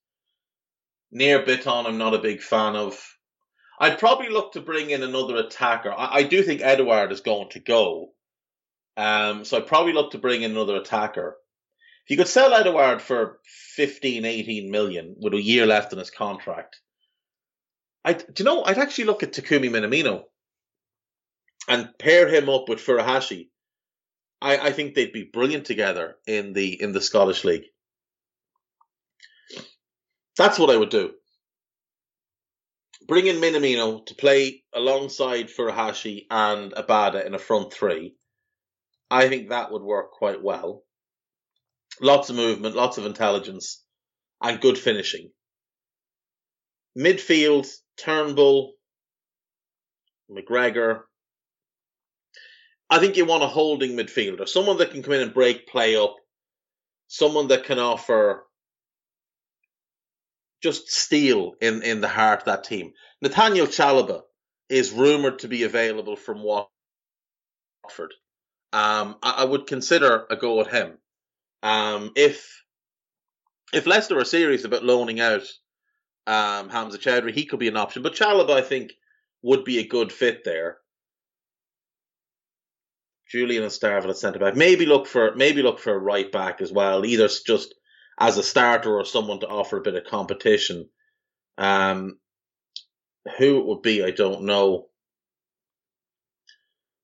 Nir 1.12 1.44
Bitton, 1.44 1.86
I'm 1.86 1.98
not 1.98 2.14
a 2.14 2.20
big 2.20 2.42
fan 2.42 2.76
of. 2.76 3.00
I'd 3.80 4.00
probably 4.00 4.30
look 4.30 4.54
to 4.54 4.62
bring 4.62 4.90
in 4.90 5.04
another 5.04 5.38
attacker. 5.38 5.92
I, 5.92 6.18
I 6.18 6.24
do 6.24 6.44
think 6.44 6.62
Edouard 6.62 7.12
is 7.12 7.22
going 7.22 7.50
to 7.52 7.60
go. 7.60 8.10
Um, 8.98 9.46
so 9.46 9.58
I'd 9.58 9.68
probably 9.68 9.94
look 9.94 10.12
to 10.12 10.18
bring 10.18 10.42
in 10.42 10.52
another 10.52 10.76
attacker. 10.76 11.38
If 12.06 12.12
you 12.12 12.18
could 12.18 12.28
sell 12.28 12.54
Edouard 12.54 13.02
for 13.02 13.40
15, 13.76 14.26
18 14.26 14.72
million 14.72 15.16
with 15.20 15.34
a 15.34 15.42
year 15.42 15.66
left 15.66 15.94
in 15.94 16.00
his 16.00 16.12
contract, 16.12 16.82
I 18.04 18.14
do 18.14 18.24
you 18.40 18.46
know 18.46 18.64
I'd 18.64 18.78
actually 18.78 19.06
look 19.06 19.24
at 19.24 19.34
Takumi 19.34 19.70
Minamino 19.70 20.24
and 21.68 21.90
pair 21.98 22.28
him 22.28 22.50
up 22.50 22.68
with 22.68 22.80
Furuhashi. 22.80 23.50
I, 24.42 24.58
I 24.58 24.72
think 24.72 24.96
they'd 24.96 25.14
be 25.14 25.30
brilliant 25.32 25.66
together 25.66 26.16
in 26.26 26.54
the 26.54 26.82
in 26.82 26.92
the 26.92 27.02
Scottish 27.02 27.44
League. 27.44 27.66
That's 30.38 30.58
what 30.58 30.70
I 30.70 30.78
would 30.78 30.90
do. 30.90 31.12
Bring 33.10 33.26
in 33.26 33.38
Minamino 33.38 34.06
to 34.06 34.14
play 34.14 34.64
alongside 34.74 35.50
Furuhashi 35.50 36.28
and 36.30 36.72
Abada 36.74 37.26
in 37.26 37.34
a 37.34 37.40
front 37.40 37.74
three, 37.74 38.16
I 39.10 39.28
think 39.28 39.50
that 39.50 39.72
would 39.72 39.82
work 39.82 40.12
quite 40.12 40.44
well. 40.44 40.84
Lots 42.00 42.30
of 42.30 42.36
movement, 42.36 42.76
lots 42.76 43.00
of 43.00 43.08
intelligence, 43.08 43.84
and 44.42 44.62
good 44.62 44.78
finishing. 44.78 45.32
Midfield, 46.96 47.68
Turnbull, 47.98 48.74
McGregor. 50.30 51.02
I 52.92 53.00
think 53.00 53.18
you 53.18 53.26
want 53.26 53.44
a 53.44 53.48
holding 53.48 53.98
midfielder, 53.98 54.48
someone 54.48 54.78
that 54.78 54.92
can 54.92 55.02
come 55.02 55.14
in 55.14 55.22
and 55.22 55.34
break 55.34 55.68
play 55.68 55.96
up, 55.96 56.16
someone 57.08 57.48
that 57.48 57.64
can 57.64 57.80
offer 57.80 58.46
just 60.62 60.92
steel 60.92 61.54
in, 61.62 61.84
in 61.84 62.02
the 62.02 62.08
heart 62.08 62.40
of 62.40 62.46
that 62.46 62.64
team. 62.64 62.94
Nathaniel 63.22 63.68
Chalobah 63.68 64.22
is 64.70 64.92
rumoured 64.92 65.40
to 65.40 65.48
be 65.48 65.64
available 65.64 66.16
from 66.16 66.44
Watford. 66.44 66.70
Um, 68.72 69.16
I, 69.24 69.36
I, 69.38 69.44
would 69.46 69.66
consider 69.66 70.26
a 70.30 70.36
go 70.36 70.62
at 70.62 70.68
him. 70.68 70.98
Um, 71.64 72.12
if 72.16 72.62
if 73.74 73.88
Leicester 73.88 74.18
are 74.20 74.26
serious 74.26 74.64
about 74.64 74.84
loaning 74.84 75.20
out 75.20 75.44
um, 76.28 76.70
Hamza 76.70 77.00
Choudhury, 77.00 77.34
he 77.34 77.46
could 77.46 77.60
be 77.60 77.68
an 77.68 77.78
option. 77.78 78.04
But 78.04 78.14
Chalobah, 78.14 78.52
I 78.52 78.62
think, 78.62 78.92
would 79.42 79.64
be 79.64 79.80
a 79.80 79.88
good 79.88 80.12
fit 80.12 80.44
there. 80.46 80.78
Jullien 83.34 83.62
and 83.62 83.72
Starfelt 83.72 84.10
at 84.10 84.18
centre 84.18 84.40
back. 84.40 84.56
Maybe 84.56 84.86
look 84.86 85.08
for 85.08 85.34
maybe 85.36 85.62
look 85.62 85.80
for 85.80 85.94
a 85.94 86.00
right 86.00 86.32
back 86.32 86.62
as 86.62 86.72
well, 86.72 87.06
either 87.06 87.28
just 87.28 87.76
as 88.20 88.38
a 88.38 88.44
starter 88.44 88.98
or 88.98 89.06
someone 89.06 89.40
to 89.40 89.48
offer 89.48 89.78
a 89.78 89.82
bit 89.82 89.96
of 89.96 90.04
competition. 90.06 90.90
Um, 91.58 92.18
who 93.38 93.60
it 93.60 93.66
would 93.66 93.82
be, 93.82 94.04
I 94.04 94.12
don't 94.12 94.44
know. 94.44 94.88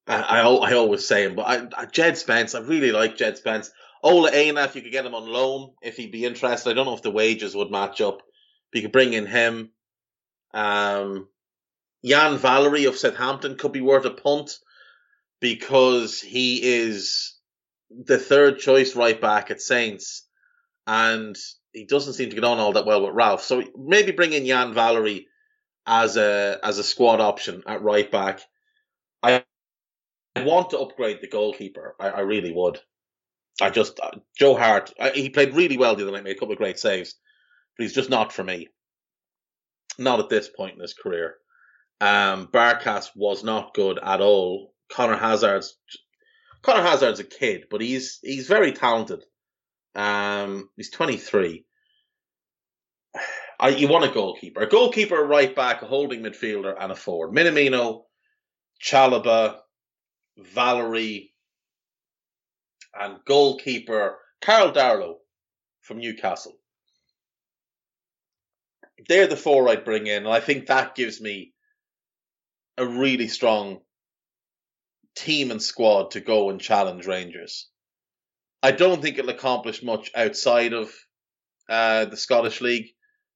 I, 0.07 0.21
I, 0.21 0.39
I 0.41 0.73
always 0.73 1.05
say 1.05 1.23
him, 1.23 1.35
but 1.35 1.43
I, 1.43 1.67
I, 1.81 1.85
Jed 1.85 2.17
Spence, 2.17 2.53
I 2.53 2.59
really 2.59 2.91
like 2.91 3.17
Jed 3.17 3.37
Spence. 3.37 3.71
Ola 4.03 4.29
Aina, 4.31 4.63
if 4.63 4.75
you 4.75 4.81
could 4.81 4.91
get 4.91 5.05
him 5.05 5.15
on 5.15 5.27
loan, 5.27 5.71
if 5.81 5.97
he'd 5.97 6.11
be 6.11 6.25
interested. 6.25 6.69
I 6.69 6.73
don't 6.73 6.85
know 6.85 6.93
if 6.93 7.01
the 7.01 7.11
wages 7.11 7.55
would 7.55 7.71
match 7.71 8.01
up. 8.01 8.21
But 8.71 8.77
you 8.77 8.81
could 8.83 8.91
bring 8.91 9.13
in 9.13 9.25
him. 9.25 9.71
Um, 10.53 11.27
Yan 12.01 12.37
Valery 12.37 12.85
of 12.85 12.97
Southampton 12.97 13.57
could 13.57 13.71
be 13.71 13.81
worth 13.81 14.05
a 14.05 14.11
punt 14.11 14.59
because 15.39 16.21
he 16.21 16.61
is 16.61 17.35
the 17.89 18.19
third 18.19 18.59
choice 18.59 18.95
right 18.95 19.19
back 19.19 19.49
at 19.49 19.61
Saints, 19.61 20.24
and 20.87 21.35
he 21.73 21.85
doesn't 21.85 22.13
seem 22.13 22.29
to 22.29 22.35
get 22.35 22.43
on 22.43 22.59
all 22.59 22.73
that 22.73 22.85
well 22.85 23.05
with 23.05 23.15
Ralph. 23.15 23.43
So 23.43 23.63
maybe 23.77 24.11
bring 24.11 24.33
in 24.33 24.45
Yan 24.45 24.73
Valery 24.73 25.27
as 25.85 26.17
a 26.17 26.59
as 26.63 26.79
a 26.79 26.83
squad 26.83 27.21
option 27.21 27.63
at 27.67 27.81
right 27.81 28.09
back. 28.09 28.41
I 29.21 29.43
want 30.37 30.71
to 30.71 30.79
upgrade 30.79 31.19
the 31.21 31.27
goalkeeper. 31.27 31.95
I, 31.99 32.09
I 32.09 32.19
really 32.21 32.51
would. 32.51 32.79
I 33.61 33.69
just 33.69 33.99
uh, 33.99 34.11
Joe 34.37 34.55
Hart. 34.55 34.93
I, 34.99 35.11
he 35.11 35.29
played 35.29 35.55
really 35.55 35.77
well 35.77 35.95
the 35.95 36.03
other 36.03 36.11
night, 36.11 36.23
made 36.23 36.35
a 36.35 36.39
couple 36.39 36.53
of 36.53 36.57
great 36.57 36.79
saves, 36.79 37.15
but 37.77 37.83
he's 37.83 37.93
just 37.93 38.09
not 38.09 38.33
for 38.33 38.43
me. 38.43 38.67
Not 39.97 40.19
at 40.19 40.29
this 40.29 40.49
point 40.49 40.75
in 40.75 40.81
his 40.81 40.93
career. 40.93 41.35
Um, 42.01 42.47
Barkas 42.47 43.11
was 43.15 43.43
not 43.43 43.73
good 43.73 43.97
at 44.01 44.19
all. 44.19 44.73
Conor 44.91 45.15
Hazard's 45.17 45.77
Conor 46.61 46.83
Hazard's 46.83 47.19
a 47.19 47.23
kid, 47.23 47.65
but 47.69 47.81
he's 47.81 48.19
he's 48.21 48.47
very 48.47 48.73
talented. 48.73 49.23
Um, 49.95 50.69
he's 50.75 50.91
23. 50.91 51.65
I, 53.59 53.69
you 53.69 53.87
want 53.87 54.03
a 54.03 54.13
goalkeeper, 54.13 54.61
a 54.61 54.69
goalkeeper, 54.69 55.21
a 55.21 55.25
right 55.25 55.55
back, 55.55 55.81
a 55.81 55.85
holding 55.85 56.21
midfielder, 56.21 56.75
and 56.77 56.91
a 56.91 56.95
forward. 56.95 57.33
Minamino, 57.33 58.03
Chalobah, 58.83 59.59
Valery, 60.37 61.33
and 62.93 63.19
goalkeeper 63.25 64.17
Karl 64.41 64.71
Darlow 64.71 65.15
from 65.81 65.99
Newcastle. 65.99 66.53
They're 69.07 69.27
the 69.27 69.37
four 69.37 69.69
I'd 69.69 69.85
bring 69.85 70.07
in, 70.07 70.25
and 70.25 70.33
I 70.33 70.39
think 70.39 70.67
that 70.67 70.95
gives 70.95 71.21
me 71.21 71.53
a 72.77 72.85
really 72.85 73.27
strong 73.27 73.81
team 75.15 75.51
and 75.51 75.61
squad 75.61 76.11
to 76.11 76.19
go 76.19 76.49
and 76.49 76.59
challenge 76.59 77.07
Rangers. 77.07 77.69
I 78.63 78.71
don't 78.71 79.01
think 79.01 79.17
it'll 79.17 79.29
accomplish 79.29 79.83
much 79.83 80.11
outside 80.15 80.73
of 80.73 80.91
uh, 81.69 82.05
the 82.05 82.17
Scottish 82.17 82.61
League, 82.61 82.87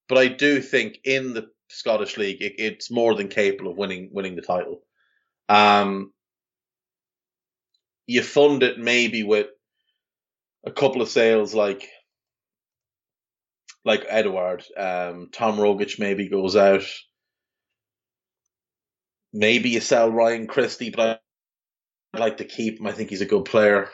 but 0.08 0.18
I 0.18 0.28
do 0.28 0.62
think 0.62 1.00
in 1.04 1.34
the 1.34 1.48
Scottish 1.70 2.18
League 2.18 2.42
it, 2.42 2.54
it's 2.58 2.92
more 2.92 3.16
than 3.16 3.28
capable 3.28 3.72
of 3.72 3.78
winning 3.78 4.10
winning 4.12 4.36
the 4.36 4.42
title. 4.42 4.82
Um, 5.48 6.14
you 8.08 8.24
fund 8.24 8.64
it 8.64 8.80
maybe 8.80 9.24
with 9.24 9.48
a 10.66 10.72
couple 10.72 11.02
of 11.02 11.10
sales 11.10 11.54
like 11.54 11.88
like 13.86 14.06
Edouard. 14.08 14.64
Um, 14.76 15.30
Tom 15.32 15.58
Rogic 15.58 16.00
maybe 16.00 16.28
goes 16.28 16.56
out. 16.56 16.84
Maybe 19.32 19.70
you 19.70 19.80
sell 19.80 20.12
Ryan 20.12 20.48
Christie, 20.48 20.90
but 20.90 21.22
I'd 22.14 22.20
like 22.20 22.38
to 22.38 22.46
keep 22.46 22.80
him. 22.80 22.88
I 22.88 22.92
think 22.92 23.10
he's 23.10 23.22
a 23.22 23.26
good 23.26 23.46
player. 23.46 23.90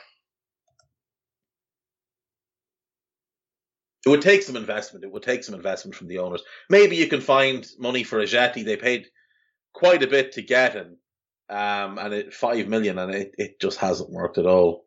It 4.06 4.10
would 4.10 4.22
take 4.22 4.43
some 4.43 4.56
investment. 4.56 5.03
It 5.03 5.12
would 5.12 5.24
take 5.24 5.43
some 5.43 5.56
investment 5.56 5.95
from 5.95 6.08
the 6.08 6.20
owners. 6.20 6.43
Maybe 6.70 6.95
you 6.95 7.08
can 7.08 7.22
find 7.22 7.66
money 7.80 8.03
for 8.03 8.20
Ajeti. 8.20 8.64
They 8.64 8.78
paid 8.78 9.08
quite 9.74 10.03
a 10.03 10.08
bit 10.08 10.34
to 10.34 10.43
get 10.43 10.74
him, 10.74 10.97
um, 11.49 11.97
and 11.97 12.14
it 12.14 12.34
five 12.34 12.68
million, 12.68 12.99
and 12.99 13.14
it, 13.14 13.36
it 13.38 13.60
just 13.60 13.80
hasn't 13.80 14.12
worked 14.12 14.38
at 14.38 14.45
all. 14.45 14.86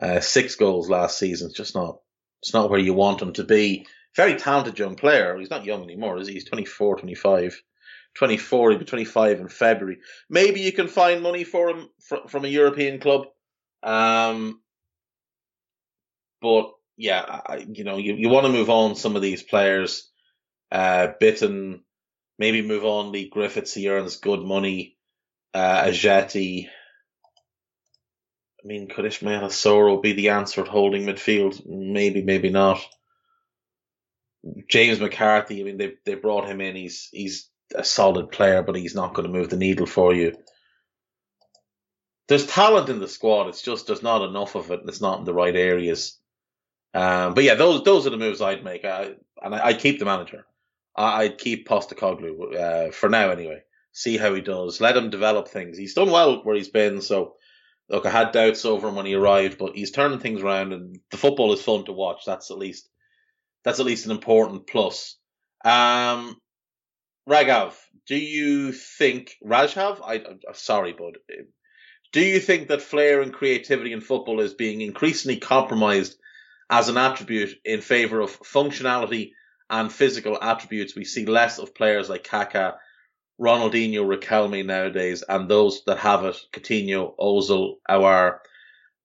Uh, 0.00 0.20
six 0.20 0.56
goals 0.56 0.90
last 0.90 1.18
season. 1.18 1.48
It's 1.48 1.56
just 1.56 1.74
not. 1.74 1.98
It's 2.42 2.52
not 2.52 2.70
where 2.70 2.80
you 2.80 2.94
want 2.94 3.22
him 3.22 3.32
to 3.34 3.44
be. 3.44 3.86
Very 4.16 4.34
talented 4.34 4.78
young 4.78 4.96
player. 4.96 5.38
He's 5.38 5.50
not 5.50 5.64
young 5.64 5.84
anymore, 5.84 6.18
is 6.18 6.26
he? 6.26 6.34
He's 6.34 6.44
24, 6.44 6.98
25. 6.98 7.62
24, 8.14 8.70
he'll 8.70 8.78
be 8.78 8.84
25 8.84 9.40
in 9.40 9.48
February. 9.48 9.98
Maybe 10.28 10.60
you 10.60 10.72
can 10.72 10.88
find 10.88 11.22
money 11.22 11.44
for 11.44 11.70
him 11.70 11.88
fr- 12.00 12.28
from 12.28 12.44
a 12.44 12.48
European 12.48 13.00
club. 13.00 13.26
Um, 13.82 14.60
but 16.42 16.72
yeah, 17.02 17.40
you 17.68 17.82
know, 17.82 17.96
you, 17.96 18.14
you 18.14 18.28
want 18.28 18.46
to 18.46 18.52
move 18.52 18.70
on 18.70 18.94
some 18.94 19.16
of 19.16 19.22
these 19.22 19.42
players. 19.42 20.08
Uh, 20.70 21.08
Bitton, 21.20 21.80
maybe 22.38 22.62
move 22.62 22.84
on 22.84 23.10
Leigh 23.10 23.28
Griffiths. 23.28 23.74
He 23.74 23.88
earns 23.88 24.18
good 24.18 24.40
money. 24.40 24.96
Uh, 25.52 25.86
Ajeti. 25.86 26.68
I 28.62 28.64
mean, 28.64 28.88
could 28.88 29.04
Ismaila 29.04 29.46
Soro 29.46 30.00
be 30.00 30.12
the 30.12 30.28
answer 30.28 30.60
at 30.60 30.68
holding 30.68 31.02
midfield? 31.02 31.60
Maybe, 31.66 32.22
maybe 32.22 32.50
not. 32.50 32.80
James 34.70 35.00
McCarthy. 35.00 35.60
I 35.60 35.64
mean, 35.64 35.78
they 35.78 35.94
they 36.06 36.14
brought 36.14 36.48
him 36.48 36.60
in. 36.60 36.76
He's 36.76 37.08
he's 37.10 37.50
a 37.74 37.82
solid 37.82 38.30
player, 38.30 38.62
but 38.62 38.76
he's 38.76 38.94
not 38.94 39.12
going 39.12 39.26
to 39.26 39.32
move 39.36 39.50
the 39.50 39.56
needle 39.56 39.86
for 39.86 40.14
you. 40.14 40.36
There's 42.28 42.46
talent 42.46 42.88
in 42.88 43.00
the 43.00 43.08
squad. 43.08 43.48
It's 43.48 43.62
just 43.62 43.88
there's 43.88 44.04
not 44.04 44.22
enough 44.22 44.54
of 44.54 44.70
it. 44.70 44.80
And 44.80 44.88
it's 44.88 45.00
not 45.00 45.18
in 45.18 45.24
the 45.24 45.34
right 45.34 45.56
areas. 45.56 46.16
Um, 46.94 47.34
but 47.34 47.44
yeah, 47.44 47.54
those 47.54 47.82
those 47.84 48.06
are 48.06 48.10
the 48.10 48.16
moves 48.16 48.40
I'd 48.40 48.64
make. 48.64 48.84
I, 48.84 49.14
and 49.42 49.54
I, 49.54 49.72
would 49.72 49.80
keep 49.80 49.98
the 49.98 50.04
manager. 50.04 50.46
I, 50.94 51.24
would 51.24 51.38
keep 51.38 51.66
Postecoglou 51.66 52.56
uh, 52.56 52.90
for 52.92 53.08
now 53.08 53.30
anyway. 53.30 53.62
See 53.92 54.16
how 54.16 54.34
he 54.34 54.40
does. 54.40 54.80
Let 54.80 54.96
him 54.96 55.10
develop 55.10 55.48
things. 55.48 55.78
He's 55.78 55.94
done 55.94 56.10
well 56.10 56.42
where 56.42 56.56
he's 56.56 56.68
been. 56.68 57.00
So 57.00 57.36
look, 57.88 58.06
I 58.06 58.10
had 58.10 58.32
doubts 58.32 58.64
over 58.64 58.88
him 58.88 58.94
when 58.94 59.06
he 59.06 59.14
arrived, 59.14 59.58
but 59.58 59.74
he's 59.74 59.90
turning 59.90 60.18
things 60.18 60.42
around, 60.42 60.72
and 60.72 60.98
the 61.10 61.16
football 61.16 61.52
is 61.52 61.62
fun 61.62 61.84
to 61.86 61.92
watch. 61.92 62.24
That's 62.26 62.50
at 62.50 62.58
least 62.58 62.88
that's 63.64 63.80
at 63.80 63.86
least 63.86 64.06
an 64.06 64.12
important 64.12 64.66
plus. 64.66 65.16
Um, 65.64 66.36
do 67.28 68.16
you 68.16 68.72
think 68.72 69.36
Rajhav? 69.44 70.00
I, 70.04 70.14
I'm 70.16 70.54
sorry, 70.54 70.92
bud. 70.92 71.18
Do 72.12 72.20
you 72.20 72.40
think 72.40 72.68
that 72.68 72.82
flair 72.82 73.22
and 73.22 73.32
creativity 73.32 73.92
in 73.92 74.00
football 74.00 74.40
is 74.40 74.54
being 74.54 74.80
increasingly 74.80 75.38
compromised 75.38 76.18
as 76.72 76.88
an 76.88 76.96
attribute 76.96 77.60
in 77.66 77.82
favor 77.82 78.20
of 78.20 78.40
functionality 78.40 79.32
and 79.68 79.92
physical 79.92 80.42
attributes? 80.42 80.96
We 80.96 81.04
see 81.04 81.26
less 81.26 81.58
of 81.58 81.74
players 81.74 82.08
like 82.08 82.24
Kaká, 82.24 82.76
Ronaldinho, 83.38 84.06
Riquelme 84.06 84.64
nowadays, 84.64 85.22
and 85.28 85.48
those 85.48 85.84
that 85.84 85.98
have 85.98 86.24
it, 86.24 86.36
Coutinho, 86.52 87.14
Ozil, 87.20 87.74
Aouar, 87.88 88.38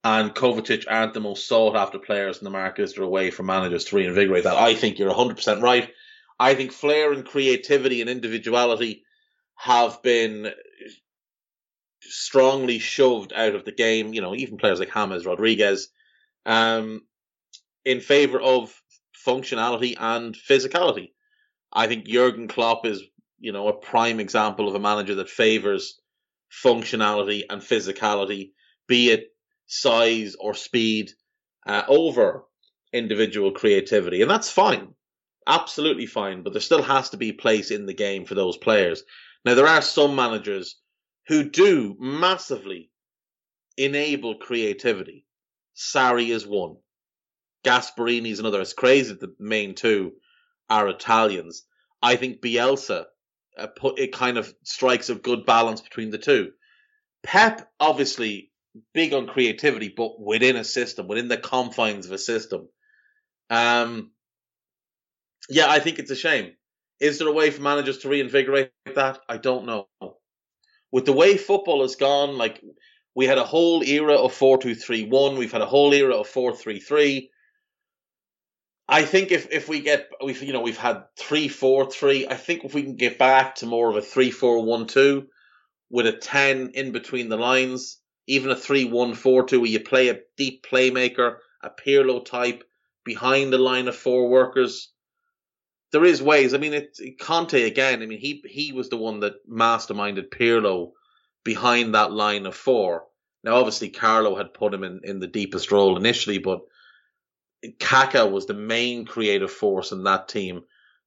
and 0.04 0.34
Kovacic 0.34 0.86
aren't 0.90 1.14
the 1.14 1.20
most 1.20 1.46
sought 1.46 1.76
after 1.76 2.00
players 2.00 2.38
in 2.38 2.46
the 2.46 2.50
market. 2.50 2.90
They're 2.96 3.04
away 3.04 3.32
from 3.32 3.48
managers 3.48 3.84
to 3.86 3.98
reinvigorate 3.98 4.46
that. 4.46 4.56
I 4.56 4.74
think 4.74 4.98
you're 4.98 5.14
100% 5.14 5.62
right. 5.62 5.92
I 6.40 6.56
think 6.56 6.72
flair 6.72 7.12
and 7.12 7.26
creativity 7.26 8.00
and 8.00 8.10
individuality 8.10 9.04
have 9.56 10.02
been 10.02 10.52
strongly 12.02 12.80
shoved 12.80 13.34
out 13.34 13.56
of 13.56 13.66
the 13.66 13.74
game. 13.74 14.14
You 14.14 14.22
know, 14.22 14.36
even 14.36 14.58
players 14.58 14.80
like 14.80 14.94
James 14.94 15.26
Rodriguez, 15.26 15.90
um, 16.46 17.02
in 17.88 18.02
favor 18.02 18.40
of 18.40 18.82
functionality 19.26 19.96
and 19.98 20.36
physicality. 20.36 21.12
I 21.72 21.88
think 21.88 22.06
Jurgen 22.06 22.48
Klopp 22.48 22.86
is 22.86 23.04
you 23.40 23.52
know, 23.52 23.68
a 23.68 23.74
prime 23.74 24.20
example 24.20 24.68
of 24.68 24.76
a 24.76 24.80
manager 24.80 25.16
that 25.16 25.30
favors 25.30 26.00
functionality 26.64 27.44
and 27.50 27.62
physicality, 27.62 28.52
be 28.88 29.12
it 29.12 29.28
size 29.68 30.36
or 30.40 30.54
speed, 30.54 31.12
uh, 31.66 31.84
over 31.88 32.46
individual 32.94 33.52
creativity. 33.52 34.22
And 34.22 34.32
that's 34.32 34.50
fine. 34.50 34.94
Absolutely 35.46 36.06
fine. 36.06 36.44
But 36.44 36.54
there 36.54 36.62
still 36.62 36.82
has 36.82 37.10
to 37.12 37.18
be 37.18 37.32
place 37.32 37.72
in 37.72 37.86
the 37.86 37.94
game 37.94 38.26
for 38.26 38.36
those 38.36 38.58
players. 38.58 39.04
Now, 39.46 39.56
there 39.56 39.68
are 39.68 39.82
some 39.82 40.16
managers 40.16 40.78
who 41.28 41.50
do 41.50 41.96
massively 42.00 42.90
enable 43.78 44.36
creativity. 44.36 45.26
Sarri 45.76 46.30
is 46.30 46.48
one. 46.48 46.78
Gasperini 47.68 48.32
is 48.32 48.40
another. 48.40 48.62
It's 48.62 48.74
crazy 48.74 49.10
that 49.10 49.20
the 49.20 49.36
main 49.40 49.76
two 49.76 50.14
are 50.70 50.88
Italians. 50.88 51.64
I 52.02 52.16
think 52.16 52.42
Bielsa 52.42 53.06
uh, 53.58 53.68
put 53.68 54.00
it 54.00 54.14
kind 54.14 54.38
of 54.38 54.54
strikes 54.64 55.10
a 55.10 55.16
good 55.16 55.46
balance 55.46 55.82
between 55.82 56.12
the 56.12 56.18
two. 56.18 56.52
Pep 57.24 57.70
obviously 57.80 58.52
big 58.94 59.14
on 59.14 59.28
creativity, 59.28 59.94
but 59.96 60.20
within 60.20 60.56
a 60.56 60.64
system, 60.64 61.08
within 61.08 61.28
the 61.28 61.38
confines 61.38 62.06
of 62.06 62.12
a 62.14 62.18
system. 62.18 62.70
Um, 63.50 64.12
yeah, 65.50 65.70
I 65.70 65.80
think 65.80 66.00
it's 66.00 66.12
a 66.12 66.16
shame. 66.16 66.54
Is 67.00 67.20
there 67.20 67.28
a 67.28 67.34
way 67.34 67.52
for 67.52 67.62
managers 67.62 68.00
to 68.00 68.10
reinvigorate 68.10 68.72
that? 68.96 69.20
I 69.28 69.38
don't 69.38 69.66
know. 69.66 69.88
With 70.92 71.06
the 71.06 71.14
way 71.14 71.38
football 71.38 71.82
has 71.82 71.96
gone, 71.96 72.38
like 72.38 72.64
we 73.14 73.26
had 73.26 73.38
a 73.38 73.44
whole 73.44 73.84
era 73.84 74.16
of 74.16 74.34
four 74.34 74.58
two 74.58 74.76
three 74.76 75.04
one, 75.04 75.38
we've 75.38 75.52
had 75.52 75.62
a 75.62 75.66
whole 75.66 75.94
era 75.94 76.16
of 76.16 76.28
four 76.28 76.56
three 76.56 76.80
three. 76.80 77.30
I 78.90 79.04
think 79.04 79.32
if, 79.32 79.52
if 79.52 79.68
we 79.68 79.82
get 79.82 80.10
we've 80.24 80.42
you 80.42 80.54
know 80.54 80.62
we've 80.62 80.78
had 80.78 81.04
three 81.18 81.48
four 81.48 81.92
three. 81.92 82.28
I 82.28 82.36
think 82.36 82.64
if 82.64 82.74
we 82.74 82.84
can 82.84 82.96
get 82.96 83.18
back 83.18 83.56
to 83.56 83.66
more 83.66 83.90
of 83.90 83.98
a 83.98 84.02
three 84.02 84.32
four 84.32 84.64
one 84.64 84.88
two 84.88 85.28
with 85.90 86.08
a 86.08 86.14
ten 86.14 86.72
in 86.74 86.92
between 86.92 87.30
the 87.30 87.38
lines, 87.38 88.00
even 88.28 88.50
a 88.50 88.56
three 88.56 88.86
one 88.86 89.14
four 89.14 89.46
two 89.46 89.60
where 89.60 89.70
you 89.70 89.82
play 89.82 90.08
a 90.08 90.22
deep 90.38 90.66
playmaker, 90.66 91.38
a 91.62 91.70
Pirlo 91.70 92.24
type 92.24 92.64
behind 93.04 93.52
the 93.52 93.58
line 93.58 93.88
of 93.88 93.96
four 93.96 94.30
workers. 94.30 94.92
There 95.92 96.06
is 96.06 96.22
ways. 96.22 96.54
I 96.54 96.58
mean, 96.58 96.74
it, 96.74 96.98
Conte 97.20 97.62
again. 97.64 98.02
I 98.02 98.06
mean, 98.06 98.20
he 98.20 98.42
he 98.48 98.72
was 98.72 98.90
the 98.90 98.98
one 98.98 99.20
that 99.22 99.48
masterminded 99.50 100.30
Pirlo 100.30 100.92
behind 101.44 101.94
that 101.94 102.12
line 102.12 102.46
of 102.46 102.56
four. 102.56 103.06
Now, 103.44 103.56
obviously, 103.56 103.90
Carlo 103.90 104.36
had 104.36 104.54
put 104.54 104.74
him 104.74 104.84
in, 104.84 105.02
in 105.04 105.20
the 105.20 105.28
deepest 105.28 105.72
role 105.72 105.96
initially, 105.98 106.38
but 106.38 106.62
Kaka 107.80 108.26
was 108.26 108.46
the 108.46 108.54
main 108.54 109.06
creative 109.06 109.52
force 109.52 109.92
in 109.92 110.04
that 110.04 110.28
team. 110.28 110.64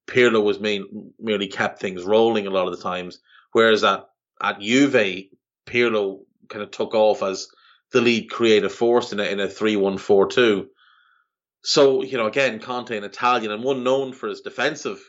Pirlo 0.07 0.42
was 0.42 0.59
main, 0.59 1.12
merely 1.18 1.48
kept 1.48 1.80
things 1.80 2.05
rolling 2.05 2.46
a 2.46 2.51
lot 2.51 2.66
of 2.66 2.76
the 2.76 2.82
times, 2.82 3.20
whereas 3.53 3.84
at 3.84 4.07
at 4.42 4.61
Juve, 4.61 5.28
Pirlo 5.66 6.20
kind 6.48 6.62
of 6.62 6.70
took 6.70 6.94
off 6.94 7.22
as 7.22 7.48
the 7.92 8.01
lead 8.01 8.30
creative 8.30 8.72
force 8.72 9.12
in 9.12 9.20
a 9.20 9.24
in 9.24 9.40
a 9.40 9.48
three 9.48 9.76
one 9.76 9.98
four 9.98 10.26
two. 10.26 10.68
So 11.62 12.03
you 12.03 12.18
know, 12.18 12.26
again, 12.26 12.59
Conte, 12.59 12.96
an 12.96 13.05
Italian, 13.05 13.53
and 13.53 13.62
one 13.62 13.84
known 13.84 14.12
for 14.12 14.28
his 14.28 14.40
defensive 14.40 15.01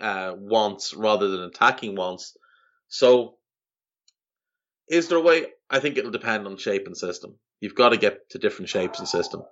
uh, 0.00 0.34
wants 0.36 0.94
rather 0.94 1.28
than 1.28 1.42
attacking 1.42 1.94
wants. 1.94 2.36
So, 2.88 3.36
is 4.88 5.08
there 5.08 5.18
a 5.18 5.22
way? 5.22 5.46
I 5.70 5.78
think 5.78 5.96
it'll 5.96 6.10
depend 6.10 6.46
on 6.46 6.56
shape 6.56 6.86
and 6.86 6.96
system. 6.96 7.36
You've 7.60 7.76
got 7.76 7.90
to 7.90 7.96
get 7.96 8.30
to 8.30 8.38
different 8.38 8.68
shapes 8.68 8.98
and 8.98 9.06
system. 9.06 9.42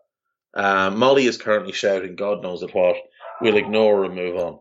Uh, 0.54 0.90
Molly 0.90 1.26
is 1.26 1.36
currently 1.36 1.72
shouting, 1.72 2.16
God 2.16 2.42
knows 2.42 2.62
at 2.62 2.74
what. 2.74 2.96
We'll 3.40 3.56
ignore 3.56 3.98
her 3.98 4.04
and 4.04 4.14
move 4.14 4.36
on. 4.36 4.58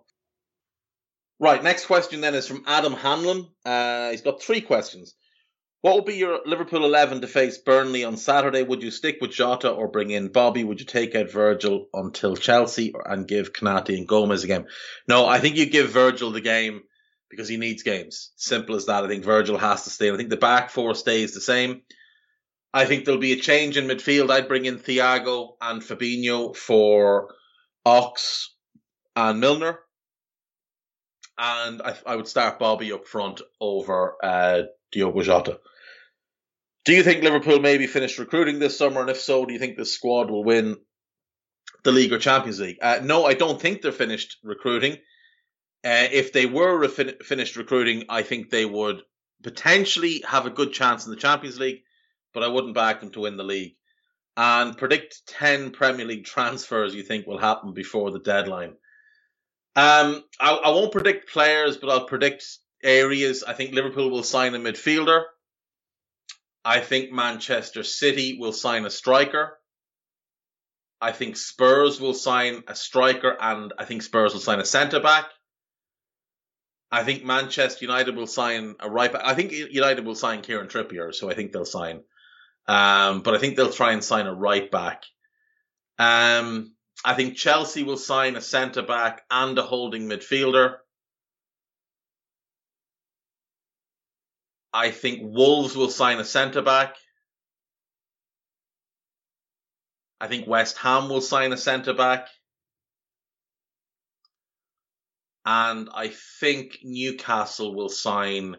Right, 1.40 1.64
next 1.64 1.86
question 1.86 2.22
then 2.22 2.36
is 2.36 2.48
from 2.48 2.64
Adam 2.66 2.94
Hanlon. 2.94 3.48
Uh, 3.66 4.12
he's 4.12 4.22
got 4.22 4.42
three 4.42 4.62
questions. 4.62 5.14
What 5.82 5.96
would 5.96 6.06
be 6.06 6.16
your 6.16 6.40
Liverpool 6.46 6.84
11 6.84 7.22
to 7.22 7.28
face 7.28 7.60
Burnley 7.60 8.04
on 8.04 8.18
Saturday? 8.18 8.64
Would 8.64 8.82
you 8.82 8.90
stick 8.90 9.20
with 9.22 9.32
Jota 9.32 9.70
or 9.70 9.88
bring 9.88 10.10
in 10.10 10.30
Bobby? 10.30 10.64
Would 10.64 10.80
you 10.80 10.88
take 10.88 11.14
out 11.14 11.32
Virgil 11.32 11.88
until 11.94 12.36
Chelsea 12.36 12.94
and 13.06 13.28
give 13.28 13.54
Konaté 13.54 13.96
and 13.96 14.08
Gomez 14.08 14.44
a 14.44 14.48
game? 14.48 14.66
No, 15.08 15.28
I 15.28 15.40
think 15.40 15.56
you 15.56 15.68
give 15.68 15.90
Virgil 15.90 16.32
the 16.32 16.42
game 16.42 16.82
because 17.30 17.48
he 17.48 17.58
needs 17.58 17.84
games. 17.84 18.32
Simple 18.38 18.76
as 18.76 18.88
that. 18.88 19.04
I 19.04 19.08
think 19.08 19.24
Virgil 19.24 19.58
has 19.58 19.84
to 19.84 19.92
stay. 19.92 20.12
I 20.12 20.18
think 20.18 20.30
the 20.30 20.38
back 20.38 20.72
four 20.72 20.96
stays 20.96 21.34
the 21.34 21.42
same. 21.42 21.84
I 22.74 22.86
think 22.86 23.06
there'll 23.06 23.20
be 23.20 23.34
a 23.34 23.38
change 23.42 23.78
in 23.78 23.88
midfield. 23.88 24.30
I'd 24.30 24.48
bring 24.48 24.66
in 24.66 24.78
Thiago 24.78 25.56
and 25.62 25.82
Fabinho 25.82 26.56
for 26.56 27.34
Ox 27.86 28.54
and 29.16 29.40
Milner. 29.40 29.80
And 31.38 31.82
I, 31.82 31.96
I 32.06 32.16
would 32.16 32.28
start 32.28 32.60
Bobby 32.60 32.92
up 32.92 33.08
front 33.08 33.42
over 33.62 34.16
uh, 34.24 34.64
Diogo 34.92 35.22
Jota. 35.22 35.60
Do 36.84 36.94
you 36.94 37.04
think 37.04 37.24
Liverpool 37.24 37.60
maybe 37.60 37.86
finished 37.86 38.18
recruiting 38.18 38.60
this 38.60 38.78
summer? 38.78 39.02
And 39.02 39.10
if 39.10 39.20
so, 39.20 39.46
do 39.46 39.54
you 39.54 39.60
think 39.60 39.78
the 39.78 39.86
squad 39.86 40.32
will 40.32 40.44
win 40.44 40.78
the 41.84 41.92
League 41.92 42.14
or 42.14 42.18
Champions 42.18 42.60
League? 42.60 42.78
Uh, 42.82 43.00
no, 43.04 43.26
I 43.26 43.34
don't 43.34 43.62
think 43.62 43.82
they're 43.82 43.92
finished 43.92 44.38
recruiting. 44.44 44.94
Uh, 45.84 46.08
if 46.12 46.34
they 46.34 46.46
were 46.46 46.88
finished 46.88 47.56
recruiting, 47.56 48.06
I 48.10 48.24
think 48.24 48.50
they 48.50 48.66
would 48.66 49.02
potentially 49.44 50.24
have 50.28 50.46
a 50.46 50.50
good 50.52 50.74
chance 50.74 51.06
in 51.06 51.12
the 51.12 51.18
Champions 51.18 51.60
League 51.60 51.82
but 52.34 52.44
I 52.44 52.48
wouldn't 52.48 52.76
back 52.76 53.02
them 53.02 53.12
to 53.12 53.22
win 53.22 53.38
the 53.38 53.44
league. 53.44 53.76
And 54.36 54.78
predict 54.78 55.28
10 55.28 55.72
Premier 55.72 56.06
League 56.06 56.26
transfers 56.26 56.94
you 56.94 57.04
think 57.04 57.26
will 57.26 57.40
happen 57.40 57.74
before 57.74 58.12
the 58.12 58.20
deadline. 58.20 58.76
Um, 59.76 60.24
I, 60.40 60.54
I 60.54 60.70
won't 60.70 60.92
predict 60.92 61.32
players, 61.32 61.78
but 61.78 61.90
I'll 61.90 62.06
predict 62.06 62.46
areas. 62.84 63.44
I 63.44 63.54
think 63.54 63.74
Liverpool 63.74 64.10
will 64.10 64.24
sign 64.24 64.56
a 64.56 64.60
midfielder. 64.60 65.24
I 66.64 66.80
think 66.80 67.12
Manchester 67.12 67.84
City 67.84 68.38
will 68.40 68.54
sign 68.54 68.86
a 68.86 68.90
striker. 68.90 69.58
I 71.00 71.12
think 71.12 71.38
Spurs 71.38 72.02
will 72.02 72.14
sign 72.14 72.64
a 72.68 72.76
striker, 72.76 73.38
and 73.40 73.72
I 73.78 73.86
think 73.86 74.02
Spurs 74.02 74.34
will 74.34 74.42
sign 74.42 74.60
a 74.60 74.66
centre 74.66 75.00
back. 75.00 75.26
I 76.92 77.04
think 77.04 77.24
Manchester 77.24 77.86
United 77.86 78.16
will 78.16 78.28
sign 78.28 78.76
a 78.80 78.90
right 78.90 79.12
back. 79.12 79.22
I 79.24 79.34
think 79.34 79.52
United 79.52 80.06
will 80.06 80.16
sign 80.16 80.42
Kieran 80.42 80.68
Trippier, 80.68 81.14
so 81.14 81.30
I 81.30 81.36
think 81.36 81.52
they'll 81.52 81.66
sign 81.66 82.02
um, 82.68 83.22
but 83.22 83.34
I 83.34 83.38
think 83.38 83.56
they'll 83.56 83.72
try 83.72 83.94
and 83.94 84.04
sign 84.04 84.28
a 84.28 84.34
right 84.34 84.70
back. 84.70 85.04
Um, 85.98 86.76
I 87.06 87.14
think 87.14 87.38
Chelsea 87.38 87.84
will 87.84 87.98
sign 87.98 88.36
a 88.36 88.42
centre 88.42 88.82
back 88.82 89.24
and 89.32 89.58
a 89.58 89.64
holding 89.64 90.10
midfielder. 90.10 90.78
I 94.74 94.92
think 94.92 95.22
Wolves 95.24 95.76
will 95.76 95.90
sign 95.90 96.20
a 96.20 96.26
centre 96.26 96.62
back. 96.62 96.96
I 100.20 100.28
think 100.28 100.48
West 100.48 100.78
Ham 100.80 101.10
will 101.10 101.22
sign 101.22 101.54
a 101.54 101.58
centre 101.58 101.94
back. 101.94 102.28
And 105.46 105.90
I 105.94 106.10
think 106.40 106.80
Newcastle 106.84 107.74
will 107.74 107.90
sign 107.90 108.58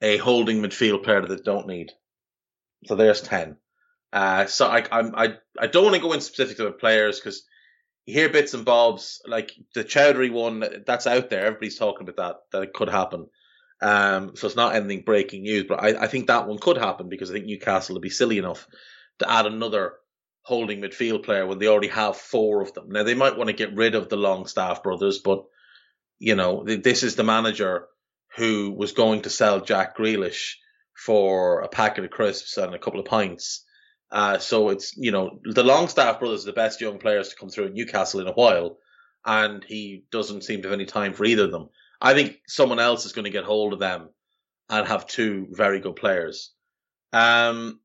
a 0.00 0.18
holding 0.18 0.62
midfield 0.62 1.02
player 1.02 1.20
that 1.20 1.28
they 1.28 1.42
don't 1.42 1.66
need. 1.66 1.90
So 2.86 2.94
there's 2.94 3.20
ten. 3.20 3.56
Uh, 4.12 4.46
so 4.46 4.66
I 4.66 4.84
I'm, 4.90 5.14
I 5.14 5.34
I 5.58 5.66
don't 5.66 5.84
want 5.84 5.96
to 5.96 6.02
go 6.02 6.12
into 6.12 6.24
specifics 6.24 6.60
about 6.60 6.80
players 6.80 7.20
because 7.20 7.44
you 8.06 8.14
hear 8.14 8.28
bits 8.28 8.54
and 8.54 8.64
bobs 8.64 9.22
like 9.26 9.52
the 9.74 9.84
Choudhury 9.84 10.32
one 10.32 10.64
that's 10.86 11.06
out 11.06 11.30
there. 11.30 11.46
Everybody's 11.46 11.78
talking 11.78 12.08
about 12.08 12.16
that 12.16 12.36
that 12.52 12.62
it 12.68 12.72
could 12.72 12.88
happen. 12.88 13.26
Um, 13.82 14.36
so 14.36 14.46
it's 14.46 14.56
not 14.56 14.74
anything 14.74 15.02
breaking 15.02 15.42
news, 15.42 15.64
but 15.68 15.82
I, 15.82 16.04
I 16.04 16.06
think 16.06 16.26
that 16.26 16.46
one 16.46 16.58
could 16.58 16.76
happen 16.76 17.08
because 17.08 17.30
I 17.30 17.34
think 17.34 17.46
Newcastle 17.46 17.94
would 17.94 18.02
be 18.02 18.10
silly 18.10 18.36
enough 18.36 18.66
to 19.20 19.30
add 19.30 19.46
another 19.46 19.94
holding 20.42 20.80
midfield 20.80 21.24
player 21.24 21.46
when 21.46 21.58
they 21.58 21.66
already 21.66 21.88
have 21.88 22.16
four 22.16 22.60
of 22.62 22.74
them. 22.74 22.90
Now 22.90 23.04
they 23.04 23.14
might 23.14 23.38
want 23.38 23.48
to 23.48 23.54
get 23.54 23.74
rid 23.76 23.94
of 23.94 24.08
the 24.08 24.16
Longstaff 24.16 24.82
brothers, 24.82 25.18
but 25.18 25.44
you 26.18 26.34
know 26.34 26.64
this 26.64 27.02
is 27.02 27.16
the 27.16 27.24
manager 27.24 27.86
who 28.36 28.72
was 28.72 28.92
going 28.92 29.22
to 29.22 29.30
sell 29.30 29.60
Jack 29.60 29.96
Grealish 29.96 30.54
for 31.04 31.60
a 31.60 31.68
packet 31.68 32.04
of 32.04 32.10
crisps 32.10 32.56
and 32.58 32.74
a 32.74 32.78
couple 32.78 33.00
of 33.00 33.06
pints. 33.06 33.64
Uh, 34.12 34.38
so 34.38 34.68
it's, 34.70 34.96
you 34.96 35.12
know, 35.12 35.40
the 35.44 35.62
Longstaff 35.62 36.18
brothers 36.18 36.42
are 36.42 36.46
the 36.46 36.52
best 36.52 36.80
young 36.80 36.98
players 36.98 37.28
to 37.28 37.36
come 37.36 37.48
through 37.48 37.66
in 37.66 37.74
Newcastle 37.74 38.20
in 38.20 38.26
a 38.26 38.32
while, 38.32 38.78
and 39.24 39.64
he 39.64 40.04
doesn't 40.10 40.44
seem 40.44 40.62
to 40.62 40.68
have 40.68 40.74
any 40.74 40.86
time 40.86 41.14
for 41.14 41.24
either 41.24 41.44
of 41.44 41.52
them. 41.52 41.68
I 42.00 42.14
think 42.14 42.38
someone 42.46 42.80
else 42.80 43.06
is 43.06 43.12
going 43.12 43.24
to 43.24 43.30
get 43.30 43.44
hold 43.44 43.72
of 43.72 43.78
them 43.78 44.10
and 44.68 44.86
have 44.86 45.06
two 45.06 45.48
very 45.50 45.80
good 45.80 45.96
players. 45.96 46.52
Um, 47.12 47.80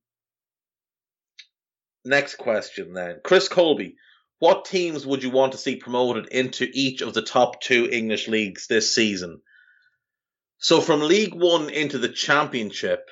next 2.04 2.36
question 2.36 2.94
then. 2.94 3.20
Chris 3.24 3.48
Colby, 3.48 3.96
what 4.40 4.66
teams 4.66 5.06
would 5.06 5.24
you 5.24 5.30
want 5.30 5.54
to 5.54 5.58
see 5.58 5.78
promoted 5.78 6.28
into 6.28 6.68
each 6.74 7.02
of 7.02 7.14
the 7.14 7.22
top 7.22 7.62
two 7.62 7.88
English 7.92 8.28
leagues 8.28 8.68
this 8.68 8.94
season? 8.94 9.42
So 10.66 10.82
from 10.82 11.02
League 11.02 11.36
One 11.36 11.70
into 11.70 12.00
the 12.00 12.10
Championship, 12.10 13.08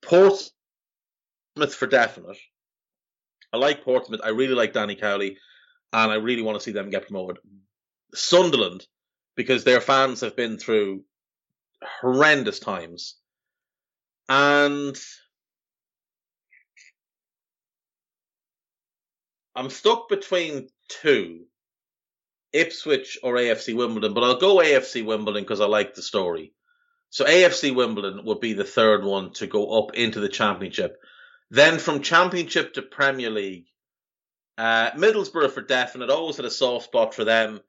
Portsmouth 0.00 0.52
for 1.56 1.88
definite. 1.88 2.36
I 3.52 3.56
like 3.56 3.82
Portsmouth. 3.82 4.20
I 4.22 4.28
really 4.28 4.54
like 4.54 4.74
Danny 4.74 4.94
Cowley, 4.94 5.38
and 5.92 6.12
I 6.12 6.14
really 6.14 6.42
want 6.42 6.56
to 6.56 6.62
see 6.62 6.70
them 6.70 6.90
get 6.90 7.08
promoted. 7.08 7.38
Sunderland, 8.14 8.86
because 9.34 9.64
their 9.64 9.80
fans 9.80 10.20
have 10.20 10.36
been 10.36 10.56
through 10.56 11.02
horrendous 12.00 12.60
times. 12.60 13.16
And 14.28 14.96
I'm 19.56 19.68
stuck 19.68 20.08
between 20.08 20.68
two 20.86 21.46
Ipswich 22.52 23.18
or 23.22 23.34
AFC 23.34 23.74
Wimbledon, 23.74 24.14
but 24.14 24.24
I'll 24.24 24.38
go 24.38 24.56
AFC 24.56 25.04
Wimbledon 25.04 25.42
because 25.42 25.60
I 25.60 25.66
like 25.66 25.94
the 25.94 26.02
story. 26.02 26.52
So 27.10 27.24
AFC 27.24 27.74
Wimbledon 27.74 28.24
would 28.24 28.40
be 28.40 28.52
the 28.52 28.64
third 28.64 29.04
one 29.04 29.32
to 29.34 29.46
go 29.46 29.78
up 29.78 29.94
into 29.94 30.20
the 30.20 30.28
championship. 30.28 30.98
Then 31.50 31.78
from 31.78 32.02
championship 32.02 32.74
to 32.74 32.82
Premier 32.82 33.30
League, 33.30 33.66
uh, 34.56 34.90
Middlesbrough 34.92 35.50
for 35.50 35.62
definite. 35.62 36.10
Always 36.10 36.36
had 36.36 36.46
a 36.46 36.50
soft 36.50 36.86
spot 36.86 37.14
for 37.14 37.24
them 37.24 37.60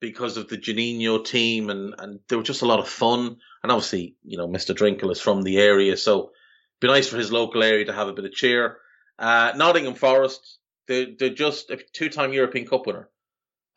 because 0.00 0.36
of 0.36 0.48
the 0.48 0.56
Juninho 0.56 1.24
team, 1.24 1.70
and, 1.70 1.94
and 1.98 2.20
they 2.28 2.36
were 2.36 2.42
just 2.42 2.62
a 2.62 2.66
lot 2.66 2.80
of 2.80 2.88
fun. 2.88 3.36
And 3.62 3.70
obviously, 3.70 4.16
you 4.24 4.38
know, 4.38 4.48
Mr. 4.48 4.74
Drinkle 4.74 5.10
is 5.10 5.20
from 5.20 5.42
the 5.42 5.58
area, 5.58 5.96
so 5.96 6.32
be 6.80 6.88
nice 6.88 7.08
for 7.08 7.18
his 7.18 7.30
local 7.30 7.62
area 7.62 7.84
to 7.84 7.92
have 7.92 8.08
a 8.08 8.14
bit 8.14 8.24
of 8.24 8.32
cheer. 8.32 8.78
Uh, 9.18 9.52
Nottingham 9.54 9.94
Forest, 9.94 10.58
they're, 10.88 11.08
they're 11.18 11.28
just 11.28 11.70
a 11.70 11.78
two-time 11.92 12.32
European 12.32 12.66
Cup 12.66 12.86
winner 12.86 13.10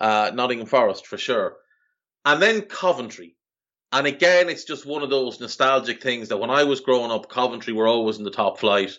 uh, 0.03 0.31
Nottingham 0.33 0.67
Forest 0.67 1.07
for 1.07 1.17
sure. 1.17 1.55
And 2.25 2.41
then 2.41 2.63
Coventry. 2.63 3.37
And 3.93 4.05
again, 4.05 4.49
it's 4.49 4.65
just 4.65 4.85
one 4.85 5.01
of 5.01 5.09
those 5.09 5.39
nostalgic 5.39 6.01
things 6.01 6.29
that 6.29 6.39
when 6.39 6.49
I 6.49 6.65
was 6.65 6.81
growing 6.81 7.11
up, 7.11 7.29
Coventry 7.29 7.71
were 7.71 7.87
always 7.87 8.17
in 8.17 8.25
the 8.25 8.31
top 8.31 8.59
flight. 8.59 8.91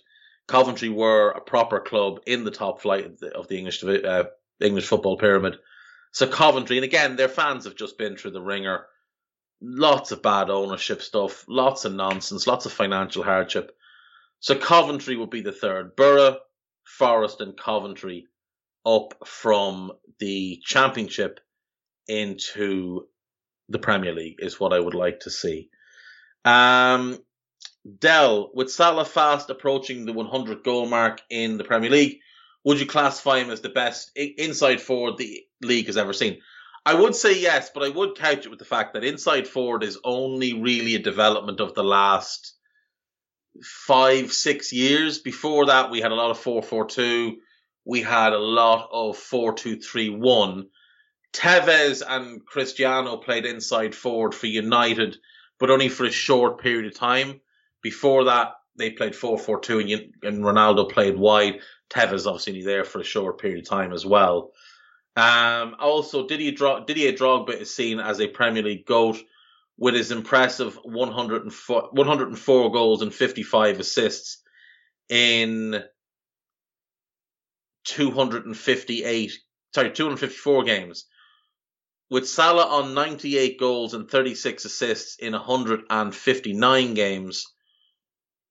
Coventry 0.48 0.88
were 0.88 1.30
a 1.30 1.42
proper 1.42 1.80
club 1.80 2.20
in 2.26 2.44
the 2.44 2.50
top 2.50 2.80
flight 2.80 3.05
of 3.05 3.18
the, 3.18 3.36
of 3.36 3.48
the 3.48 3.59
English 3.59 3.84
uh, 3.84 4.24
English 4.61 4.86
football 4.86 5.18
pyramid. 5.18 5.57
So 6.12 6.26
Coventry, 6.26 6.78
and 6.78 6.84
again, 6.84 7.16
their 7.16 7.28
fans 7.28 7.64
have 7.64 7.76
just 7.76 7.98
been 7.98 8.16
through 8.16 8.30
the 8.30 8.40
ringer. 8.40 8.86
Lots 9.61 10.11
of 10.11 10.22
bad 10.22 10.48
ownership 10.48 11.02
stuff, 11.02 11.44
lots 11.48 11.84
of 11.84 11.92
nonsense, 11.94 12.46
lots 12.46 12.64
of 12.64 12.72
financial 12.72 13.24
hardship. 13.24 13.76
So 14.40 14.55
Coventry 14.55 15.16
would 15.16 15.30
be 15.30 15.42
the 15.42 15.52
third. 15.52 15.96
Borough, 15.96 16.38
Forest, 16.84 17.40
and 17.40 17.57
Coventry 17.57 18.26
up 18.85 19.26
from 19.26 19.93
the 20.18 20.61
championship 20.64 21.41
into 22.09 23.07
the 23.68 23.78
Premier 23.78 24.14
League 24.14 24.37
is 24.39 24.61
what 24.61 24.72
I 24.72 24.80
would 24.80 24.95
like 24.95 25.20
to 25.20 25.30
see. 25.30 25.70
Um, 26.45 27.18
Dell, 27.99 28.51
with 28.55 28.70
Salah 28.70 29.05
fast 29.05 29.51
approaching 29.51 30.05
the 30.05 30.12
100 30.12 30.62
goal 30.64 30.87
mark 30.87 31.22
in 31.30 31.57
the 31.57 31.64
Premier 31.64 31.91
League, 31.91 32.20
would 32.64 32.80
you 32.80 32.87
classify 32.87 33.39
him 33.39 33.51
as 33.51 33.61
the 33.61 33.68
best 33.68 34.11
inside 34.16 34.80
forward 34.80 35.18
the 35.18 35.45
league 35.62 35.87
has 35.87 35.97
ever 35.97 36.12
seen? 36.12 36.41
I 36.87 36.95
would 36.95 37.14
say 37.14 37.39
yes, 37.39 37.70
but 37.72 37.82
I 37.82 37.89
would 37.89 38.16
couch 38.16 38.45
it 38.45 38.51
with 38.51 38.59
the 38.59 38.64
fact 38.64 38.95
that 38.95 39.05
inside 39.05 39.49
forward 39.49 39.82
is 39.82 39.99
only 40.05 40.61
really 40.61 40.95
a 40.95 41.03
development 41.03 41.61
of 41.61 41.74
the 41.74 41.85
last 41.85 42.55
five, 43.62 44.32
six 44.32 44.72
years. 44.72 45.18
Before 45.18 45.66
that, 45.66 45.91
we 45.91 46.01
had 46.01 46.12
a 46.12 46.14
lot 46.14 46.30
of 46.30 46.39
4 46.39 46.62
4 46.62 46.87
2 46.87 47.37
we 47.85 48.03
had 48.03 48.32
a 48.32 48.39
lot 48.39 48.89
of 48.93 49.16
4-2-3-1. 49.16 50.66
Tevez 51.32 52.03
and 52.07 52.45
Cristiano 52.47 53.16
played 53.16 53.45
inside 53.45 53.95
forward 53.95 54.35
for 54.35 54.47
United, 54.47 55.16
but 55.59 55.70
only 55.70 55.89
for 55.89 56.05
a 56.05 56.11
short 56.11 56.61
period 56.61 56.87
of 56.87 56.95
time. 56.99 57.41
Before 57.82 58.24
that, 58.24 58.53
they 58.76 58.91
played 58.91 59.12
4-4-2 59.12 60.12
and, 60.22 60.45
Ronaldo 60.45 60.91
played 60.91 61.16
wide. 61.16 61.61
Tevez 61.91 62.26
obviously 62.26 62.62
there 62.62 62.85
for 62.85 63.01
a 63.01 63.05
short 63.05 63.41
period 63.41 63.61
of 63.61 63.68
time 63.68 63.93
as 63.93 64.07
well. 64.07 64.53
Um, 65.16 65.76
also, 65.78 66.26
Didier, 66.26 66.85
Didier 66.87 67.12
Drogba 67.12 67.61
is 67.61 67.74
seen 67.74 68.01
as 68.01 68.20
a 68.20 68.26
Premier 68.26 68.62
League 68.62 68.87
GOAT 68.87 69.22
with 69.76 69.95
his 69.95 70.11
impressive 70.11 70.78
104, 70.82 71.91
104 71.93 72.72
goals 72.72 73.03
and 73.03 73.14
55 73.14 73.80
assists 73.80 74.43
in 75.09 75.82
258, 77.85 79.32
sorry, 79.74 79.91
254 79.91 80.64
games. 80.64 81.07
With 82.11 82.28
Salah 82.28 82.66
on 82.66 82.95
98 82.95 83.59
goals 83.59 83.95
and 83.95 84.11
36 84.11 84.64
assists 84.64 85.16
in 85.16 85.32
159 85.32 86.95
games, 86.95 87.47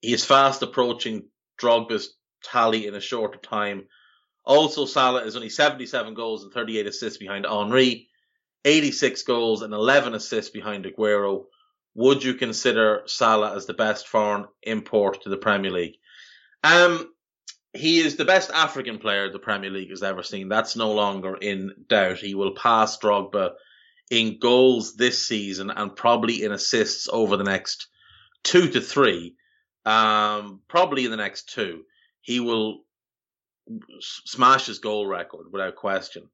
he 0.02 0.12
is 0.12 0.26
fast 0.26 0.62
approaching 0.64 1.30
Drogba's 1.62 2.16
tally 2.44 2.88
in 2.88 2.96
a 2.96 3.00
shorter 3.00 3.38
time. 3.40 3.88
Also, 4.44 4.86
Salah 4.86 5.24
is 5.24 5.36
only 5.36 5.50
77 5.50 6.14
goals 6.14 6.44
and 6.44 6.52
38 6.52 6.88
assists 6.88 7.18
behind 7.18 7.46
Henry, 7.46 8.10
86 8.66 9.24
goals 9.24 9.62
and 9.62 9.74
11 9.74 10.14
assists 10.14 10.52
behind 10.52 10.86
Aguero. 10.86 11.46
Would 11.96 12.24
you 12.24 12.34
consider 12.34 13.04
Salah 13.06 13.56
as 13.56 13.66
the 13.66 13.74
best 13.74 14.08
foreign 14.08 14.46
import 14.64 15.22
to 15.24 15.30
the 15.30 15.38
Premier 15.38 15.72
League? 15.72 15.96
Um, 16.64 17.13
he 17.74 18.00
is 18.00 18.16
the 18.16 18.26
best 18.26 18.52
African 18.52 19.00
player 19.00 19.30
the 19.30 19.40
Premier 19.40 19.72
League 19.72 19.90
has 19.90 20.04
ever 20.04 20.24
seen. 20.24 20.48
That's 20.48 20.76
no 20.76 20.92
longer 20.92 21.36
in 21.36 21.74
doubt. 21.88 22.18
He 22.18 22.36
will 22.36 22.54
pass 22.54 22.98
Drogba 22.98 23.54
in 24.12 24.38
goals 24.40 24.96
this 24.96 25.26
season 25.26 25.72
and 25.72 25.96
probably 25.96 26.44
in 26.44 26.52
assists 26.52 27.10
over 27.12 27.36
the 27.36 27.44
next 27.44 27.88
two 28.44 28.70
to 28.70 28.82
three. 28.82 29.36
Um, 29.86 30.62
probably 30.68 31.06
in 31.06 31.12
the 31.12 31.18
next 31.18 31.50
two. 31.50 31.84
He 32.22 32.40
will 32.40 32.82
smash 34.00 34.68
his 34.68 34.80
goal 34.80 35.08
record 35.08 35.48
without 35.52 35.76
question. 35.76 36.30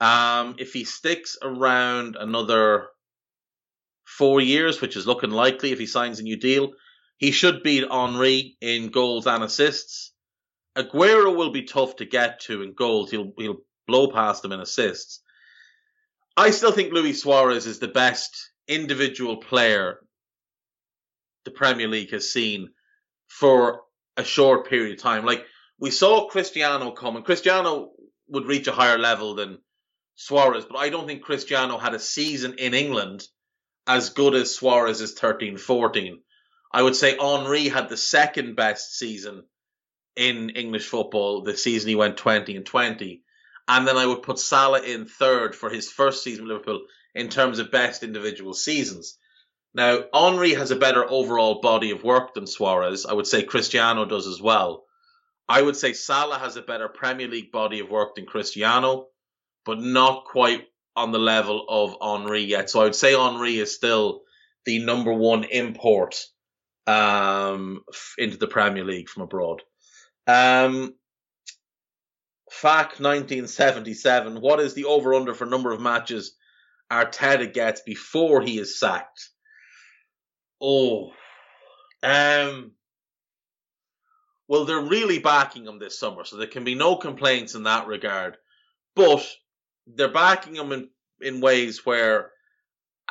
Um, 0.00 0.56
if 0.58 0.72
he 0.72 0.84
sticks 0.84 1.38
around 1.40 2.16
another 2.16 2.88
four 4.04 4.40
years, 4.40 4.80
which 4.80 4.96
is 4.96 5.06
looking 5.06 5.30
likely 5.30 5.72
if 5.72 5.78
he 5.78 5.86
signs 5.86 6.18
a 6.18 6.22
new 6.22 6.36
deal, 6.36 6.72
he 7.18 7.30
should 7.30 7.62
beat 7.62 7.88
Henry 7.90 8.56
in 8.60 8.88
goals 8.88 9.26
and 9.26 9.42
assists. 9.42 10.12
Aguero 10.76 11.34
will 11.34 11.50
be 11.50 11.62
tough 11.62 11.96
to 11.96 12.04
get 12.04 12.40
to 12.40 12.62
in 12.62 12.74
goals. 12.74 13.10
He'll 13.10 13.32
he'll 13.38 13.62
blow 13.86 14.10
past 14.10 14.42
them 14.42 14.52
in 14.52 14.60
assists. 14.60 15.20
I 16.36 16.50
still 16.50 16.72
think 16.72 16.92
Luis 16.92 17.22
Suarez 17.22 17.66
is 17.66 17.78
the 17.78 17.88
best 17.88 18.50
individual 18.68 19.38
player 19.38 20.00
the 21.44 21.50
Premier 21.50 21.88
League 21.88 22.10
has 22.10 22.30
seen 22.30 22.70
for 23.28 23.82
a 24.16 24.24
short 24.24 24.68
period 24.68 24.98
of 24.98 25.02
time. 25.02 25.24
Like 25.24 25.46
we 25.78 25.90
saw 25.90 26.28
Cristiano 26.28 26.90
come, 26.90 27.16
and 27.16 27.24
Cristiano 27.24 27.92
would 28.28 28.46
reach 28.46 28.66
a 28.66 28.72
higher 28.72 28.98
level 28.98 29.34
than 29.34 29.58
Suarez, 30.16 30.64
but 30.64 30.76
I 30.76 30.90
don't 30.90 31.06
think 31.06 31.22
Cristiano 31.22 31.78
had 31.78 31.94
a 31.94 32.00
season 32.00 32.54
in 32.58 32.74
England 32.74 33.26
as 33.86 34.10
good 34.10 34.34
as 34.34 34.54
Suarez's 34.54 35.14
13 35.14 35.56
14. 35.56 36.20
I 36.72 36.82
would 36.82 36.96
say 36.96 37.16
Henry 37.18 37.68
had 37.68 37.88
the 37.88 37.96
second 37.96 38.56
best 38.56 38.98
season 38.98 39.44
in 40.16 40.50
English 40.50 40.86
football 40.86 41.42
the 41.42 41.56
season 41.56 41.88
he 41.88 41.94
went 41.94 42.16
20 42.16 42.56
and 42.56 42.66
20. 42.66 43.22
And 43.68 43.86
then 43.86 43.96
I 43.96 44.06
would 44.06 44.22
put 44.22 44.38
Salah 44.38 44.82
in 44.82 45.06
third 45.06 45.54
for 45.54 45.70
his 45.70 45.90
first 45.90 46.22
season 46.22 46.44
with 46.44 46.52
Liverpool 46.52 46.86
in 47.14 47.28
terms 47.28 47.58
of 47.58 47.70
best 47.70 48.02
individual 48.02 48.54
seasons. 48.54 49.18
Now, 49.74 50.04
Henry 50.14 50.54
has 50.54 50.70
a 50.70 50.76
better 50.76 51.04
overall 51.08 51.60
body 51.60 51.90
of 51.90 52.04
work 52.04 52.34
than 52.34 52.46
Suarez. 52.46 53.04
I 53.04 53.12
would 53.12 53.26
say 53.26 53.42
Cristiano 53.42 54.06
does 54.06 54.26
as 54.26 54.40
well. 54.40 54.84
I 55.48 55.60
would 55.60 55.76
say 55.76 55.92
Salah 55.92 56.38
has 56.38 56.56
a 56.56 56.62
better 56.62 56.88
Premier 56.88 57.28
League 57.28 57.52
body 57.52 57.80
of 57.80 57.90
work 57.90 58.14
than 58.14 58.26
Cristiano, 58.26 59.08
but 59.64 59.80
not 59.80 60.24
quite 60.24 60.66
on 60.96 61.12
the 61.12 61.18
level 61.18 61.66
of 61.68 61.96
Henry 62.00 62.42
yet. 62.42 62.70
So 62.70 62.80
I 62.80 62.84
would 62.84 62.94
say 62.94 63.12
Henry 63.12 63.58
is 63.58 63.74
still 63.74 64.22
the 64.64 64.78
number 64.78 65.12
one 65.12 65.44
import 65.44 66.24
um, 66.86 67.82
into 68.18 68.38
the 68.38 68.48
Premier 68.48 68.84
League 68.84 69.08
from 69.08 69.24
abroad. 69.24 69.62
Um, 70.26 70.94
FAC 72.50 72.98
1977. 73.00 74.40
What 74.40 74.60
is 74.60 74.74
the 74.74 74.84
over 74.84 75.14
under 75.14 75.34
for 75.34 75.46
number 75.46 75.72
of 75.72 75.80
matches 75.80 76.34
Arteta 76.90 77.52
gets 77.52 77.80
before 77.82 78.40
he 78.40 78.58
is 78.58 78.78
sacked? 78.78 79.30
Oh, 80.60 81.12
um, 82.02 82.72
well, 84.48 84.64
they're 84.64 84.80
really 84.80 85.18
backing 85.18 85.66
him 85.66 85.78
this 85.78 85.98
summer, 85.98 86.24
so 86.24 86.36
there 86.36 86.46
can 86.46 86.64
be 86.64 86.74
no 86.74 86.96
complaints 86.96 87.54
in 87.54 87.64
that 87.64 87.86
regard. 87.86 88.36
But 88.94 89.26
they're 89.86 90.12
backing 90.12 90.54
him 90.54 90.72
in, 90.72 90.88
in 91.20 91.40
ways 91.40 91.84
where, 91.84 92.30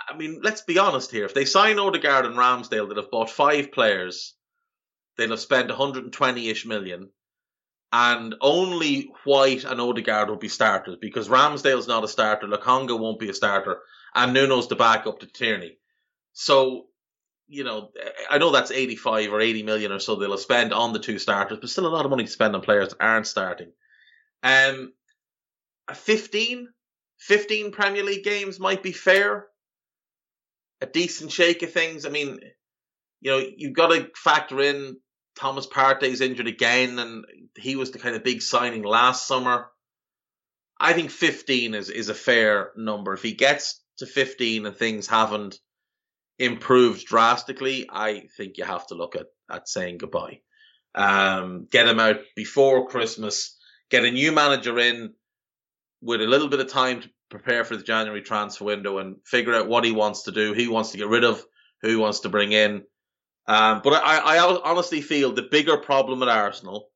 I 0.09 0.15
mean, 0.15 0.39
let's 0.43 0.61
be 0.61 0.79
honest 0.79 1.11
here. 1.11 1.25
If 1.25 1.33
they 1.33 1.45
sign 1.45 1.77
Odegaard 1.77 2.25
and 2.25 2.35
Ramsdale 2.35 2.87
that 2.87 2.97
have 2.97 3.11
bought 3.11 3.29
five 3.29 3.71
players 3.71 4.34
they'll 5.17 5.29
have 5.29 5.39
spent 5.39 5.69
120-ish 5.69 6.65
million 6.65 7.09
and 7.91 8.35
only 8.41 9.11
White 9.23 9.63
and 9.63 9.79
Odegaard 9.79 10.29
will 10.29 10.35
be 10.35 10.49
starters 10.49 10.97
because 10.99 11.29
Ramsdale's 11.29 11.87
not 11.87 12.03
a 12.03 12.07
starter, 12.07 12.47
Lokonga 12.47 12.99
won't 12.99 13.19
be 13.19 13.29
a 13.29 13.33
starter, 13.33 13.79
and 14.13 14.33
Nuno's 14.33 14.67
the 14.67 14.75
backup 14.75 15.19
to 15.19 15.27
Tierney. 15.27 15.77
So, 16.33 16.87
you 17.47 17.63
know, 17.63 17.91
I 18.29 18.37
know 18.37 18.51
that's 18.51 18.71
85 18.71 19.31
or 19.31 19.39
80 19.39 19.63
million 19.63 19.91
or 19.91 19.99
so 19.99 20.15
they'll 20.15 20.37
spent 20.37 20.73
on 20.73 20.91
the 20.91 20.99
two 20.99 21.19
starters, 21.19 21.59
but 21.61 21.69
still 21.69 21.87
a 21.87 21.95
lot 21.95 22.05
of 22.05 22.11
money 22.11 22.25
to 22.25 22.29
spend 22.29 22.55
on 22.55 22.61
players 22.61 22.89
that 22.89 23.01
aren't 23.01 23.27
starting. 23.27 23.71
Um, 24.43 24.91
15, 25.93 26.67
15 27.19 27.71
Premier 27.71 28.03
League 28.03 28.25
games 28.25 28.59
might 28.59 28.83
be 28.83 28.91
fair 28.91 29.47
a 30.81 30.85
decent 30.85 31.31
shake 31.31 31.63
of 31.63 31.71
things. 31.71 32.05
I 32.05 32.09
mean, 32.09 32.39
you 33.21 33.31
know, 33.31 33.41
you've 33.55 33.73
got 33.73 33.87
to 33.87 34.09
factor 34.15 34.61
in 34.61 34.97
Thomas 35.39 35.67
Partey's 35.67 36.21
injured 36.21 36.47
again, 36.47 36.97
and 36.99 37.25
he 37.57 37.75
was 37.75 37.91
the 37.91 37.99
kind 37.99 38.15
of 38.15 38.23
big 38.23 38.41
signing 38.41 38.83
last 38.83 39.27
summer. 39.27 39.69
I 40.79 40.93
think 40.93 41.11
15 41.11 41.73
is, 41.73 41.89
is 41.89 42.09
a 42.09 42.13
fair 42.13 42.71
number. 42.75 43.13
If 43.13 43.21
he 43.21 43.33
gets 43.33 43.81
to 43.97 44.05
15 44.05 44.65
and 44.65 44.75
things 44.75 45.07
haven't 45.07 45.59
improved 46.37 47.05
drastically, 47.05 47.87
I 47.89 48.27
think 48.37 48.57
you 48.57 48.65
have 48.65 48.87
to 48.87 48.95
look 48.95 49.15
at, 49.15 49.27
at 49.49 49.69
saying 49.69 49.99
goodbye. 49.99 50.41
Um, 50.93 51.67
get 51.69 51.87
him 51.87 51.99
out 51.99 52.17
before 52.35 52.87
Christmas, 52.87 53.57
get 53.89 54.05
a 54.05 54.11
new 54.11 54.31
manager 54.31 54.79
in 54.79 55.13
with 56.01 56.21
a 56.21 56.27
little 56.27 56.47
bit 56.47 56.59
of 56.59 56.67
time 56.67 57.01
to 57.01 57.09
prepare 57.29 57.63
for 57.63 57.75
the 57.75 57.83
January 57.83 58.21
transfer 58.21 58.63
window 58.63 58.99
and 58.99 59.17
figure 59.25 59.53
out 59.53 59.67
what 59.67 59.83
he 59.83 59.91
wants 59.91 60.23
to 60.23 60.31
do, 60.31 60.53
who 60.53 60.61
he 60.61 60.67
wants 60.67 60.91
to 60.91 60.97
get 60.97 61.07
rid 61.07 61.23
of, 61.23 61.43
who 61.81 61.89
he 61.89 61.95
wants 61.95 62.21
to 62.21 62.29
bring 62.29 62.51
in. 62.51 62.83
Um, 63.47 63.81
but 63.83 63.93
I, 63.93 64.37
I 64.37 64.59
honestly 64.63 65.01
feel 65.01 65.31
the 65.33 65.43
bigger 65.43 65.77
problem 65.77 66.23
at 66.23 66.29
Arsenal 66.29 66.89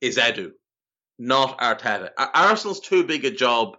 is 0.00 0.18
Edu, 0.18 0.52
not 1.18 1.58
Arteta. 1.58 2.10
Arsenal's 2.16 2.80
too 2.80 3.04
big 3.04 3.24
a 3.24 3.30
job 3.30 3.76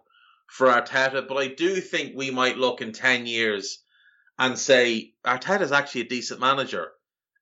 for 0.48 0.68
Arteta, 0.68 1.28
but 1.28 1.38
I 1.38 1.48
do 1.48 1.80
think 1.80 2.16
we 2.16 2.32
might 2.32 2.58
look 2.58 2.82
in 2.82 2.92
10 2.92 3.26
years 3.28 3.82
and 4.38 4.58
say 4.58 5.14
Arteta's 5.26 5.72
actually 5.72 6.02
a 6.02 6.10
decent 6.10 6.40
manager. 6.40 6.92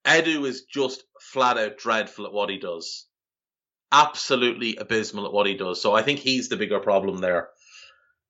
Edu 0.06 0.46
is 0.46 0.66
just 0.66 1.04
flat 1.20 1.58
out 1.58 1.78
dreadful 1.78 2.26
at 2.28 2.34
what 2.34 2.50
he 2.50 2.60
does. 2.60 3.08
Absolutely 3.92 4.76
abysmal 4.76 5.26
at 5.26 5.34
what 5.34 5.48
he 5.48 5.56
does. 5.56 5.82
So 5.82 5.94
I 5.94 6.04
think 6.04 6.20
he's 6.20 6.50
the 6.50 6.58
bigger 6.58 6.80
problem 6.80 7.22
there. 7.22 7.50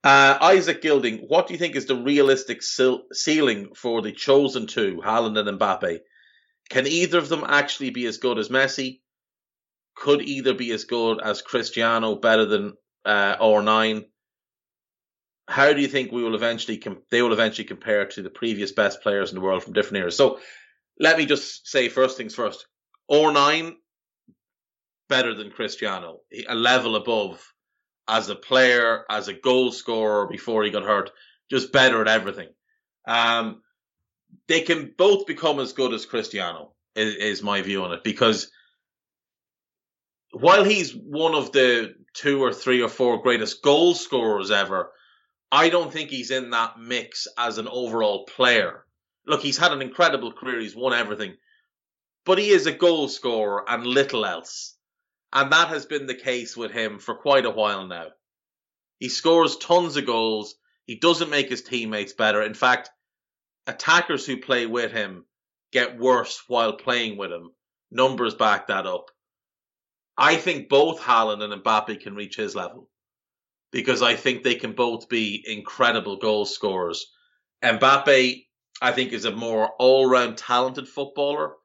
Uh, 0.03 0.37
Isaac 0.39 0.81
Gilding, 0.81 1.25
what 1.27 1.47
do 1.47 1.53
you 1.53 1.59
think 1.59 1.75
is 1.75 1.87
the 1.87 1.95
realistic 1.95 2.61
ceiling 2.61 3.73
for 3.75 4.01
the 4.01 4.11
chosen 4.11 4.67
two, 4.67 5.01
Haaland 5.03 5.37
and 5.37 5.59
Mbappe? 5.59 5.99
Can 6.69 6.87
either 6.87 7.17
of 7.17 7.29
them 7.29 7.43
actually 7.47 7.91
be 7.91 8.05
as 8.05 8.17
good 8.17 8.39
as 8.39 8.49
Messi? 8.49 9.01
Could 9.95 10.21
either 10.21 10.53
be 10.53 10.71
as 10.71 10.83
good 10.83 11.21
as 11.21 11.41
Cristiano, 11.41 12.15
better 12.15 12.45
than 12.45 12.73
uh, 13.05 13.37
R9? 13.37 14.05
How 15.47 15.73
do 15.73 15.81
you 15.81 15.87
think 15.87 16.11
we 16.11 16.23
will 16.23 16.35
eventually 16.35 16.77
com- 16.77 17.03
they 17.11 17.21
will 17.21 17.33
eventually 17.33 17.65
compare 17.65 18.07
to 18.07 18.21
the 18.23 18.31
previous 18.31 18.71
best 18.71 19.01
players 19.01 19.29
in 19.29 19.35
the 19.35 19.41
world 19.41 19.63
from 19.63 19.73
different 19.73 19.97
eras? 19.97 20.17
So 20.17 20.39
let 20.99 21.17
me 21.17 21.25
just 21.25 21.67
say 21.67 21.87
first 21.87 22.17
things 22.17 22.33
first. 22.33 22.65
R9 23.11 23.75
better 25.07 25.35
than 25.35 25.51
Cristiano, 25.51 26.21
a 26.49 26.55
level 26.55 26.95
above 26.95 27.45
as 28.07 28.29
a 28.29 28.35
player, 28.35 29.05
as 29.09 29.27
a 29.27 29.33
goal 29.33 29.71
scorer 29.71 30.27
before 30.27 30.63
he 30.63 30.71
got 30.71 30.83
hurt, 30.83 31.11
just 31.49 31.71
better 31.71 32.01
at 32.01 32.07
everything. 32.07 32.49
Um, 33.07 33.61
they 34.47 34.61
can 34.61 34.93
both 34.97 35.25
become 35.25 35.59
as 35.59 35.73
good 35.73 35.93
as 35.93 36.05
Cristiano, 36.05 36.73
is, 36.95 37.15
is 37.15 37.43
my 37.43 37.61
view 37.61 37.83
on 37.83 37.93
it, 37.93 38.03
because 38.03 38.51
while 40.31 40.63
he's 40.63 40.91
one 40.91 41.35
of 41.35 41.51
the 41.51 41.95
two 42.13 42.43
or 42.43 42.53
three 42.53 42.81
or 42.81 42.89
four 42.89 43.21
greatest 43.21 43.61
goal 43.61 43.93
scorers 43.93 44.51
ever, 44.51 44.91
I 45.51 45.69
don't 45.69 45.91
think 45.91 46.09
he's 46.09 46.31
in 46.31 46.49
that 46.49 46.79
mix 46.79 47.27
as 47.37 47.57
an 47.57 47.67
overall 47.67 48.25
player. 48.25 48.85
Look, 49.25 49.41
he's 49.41 49.57
had 49.57 49.71
an 49.71 49.81
incredible 49.81 50.33
career, 50.33 50.59
he's 50.59 50.75
won 50.75 50.93
everything, 50.93 51.35
but 52.25 52.37
he 52.37 52.49
is 52.49 52.65
a 52.65 52.71
goal 52.71 53.07
scorer 53.07 53.63
and 53.67 53.85
little 53.85 54.25
else. 54.25 54.75
And 55.31 55.51
that 55.51 55.69
has 55.69 55.85
been 55.85 56.05
the 56.05 56.15
case 56.15 56.55
with 56.55 56.71
him 56.71 56.99
for 56.99 57.15
quite 57.15 57.45
a 57.45 57.51
while 57.51 57.87
now. 57.87 58.07
He 58.99 59.09
scores 59.09 59.57
tons 59.57 59.97
of 59.97 60.05
goals. 60.05 60.55
He 60.85 60.97
doesn't 60.97 61.29
make 61.29 61.49
his 61.49 61.61
teammates 61.61 62.13
better. 62.13 62.41
In 62.41 62.53
fact, 62.53 62.89
attackers 63.67 64.25
who 64.25 64.37
play 64.37 64.65
with 64.65 64.91
him 64.91 65.25
get 65.71 65.97
worse 65.97 66.43
while 66.47 66.73
playing 66.73 67.17
with 67.17 67.31
him. 67.31 67.51
Numbers 67.91 68.35
back 68.35 68.67
that 68.67 68.85
up. 68.85 69.11
I 70.17 70.37
think 70.37 70.69
both 70.69 70.99
Haaland 70.99 71.43
and 71.43 71.61
Mbappe 71.61 71.99
can 72.01 72.15
reach 72.15 72.35
his 72.37 72.55
level 72.55 72.89
because 73.71 74.01
I 74.01 74.15
think 74.15 74.43
they 74.43 74.55
can 74.55 74.73
both 74.73 75.09
be 75.09 75.43
incredible 75.45 76.17
goal 76.17 76.45
scorers. 76.45 77.11
Mbappe, 77.63 78.45
I 78.81 78.91
think, 78.91 79.11
is 79.11 79.25
a 79.25 79.31
more 79.31 79.71
all 79.77 80.09
round 80.09 80.37
talented 80.37 80.87
footballer 80.87 81.55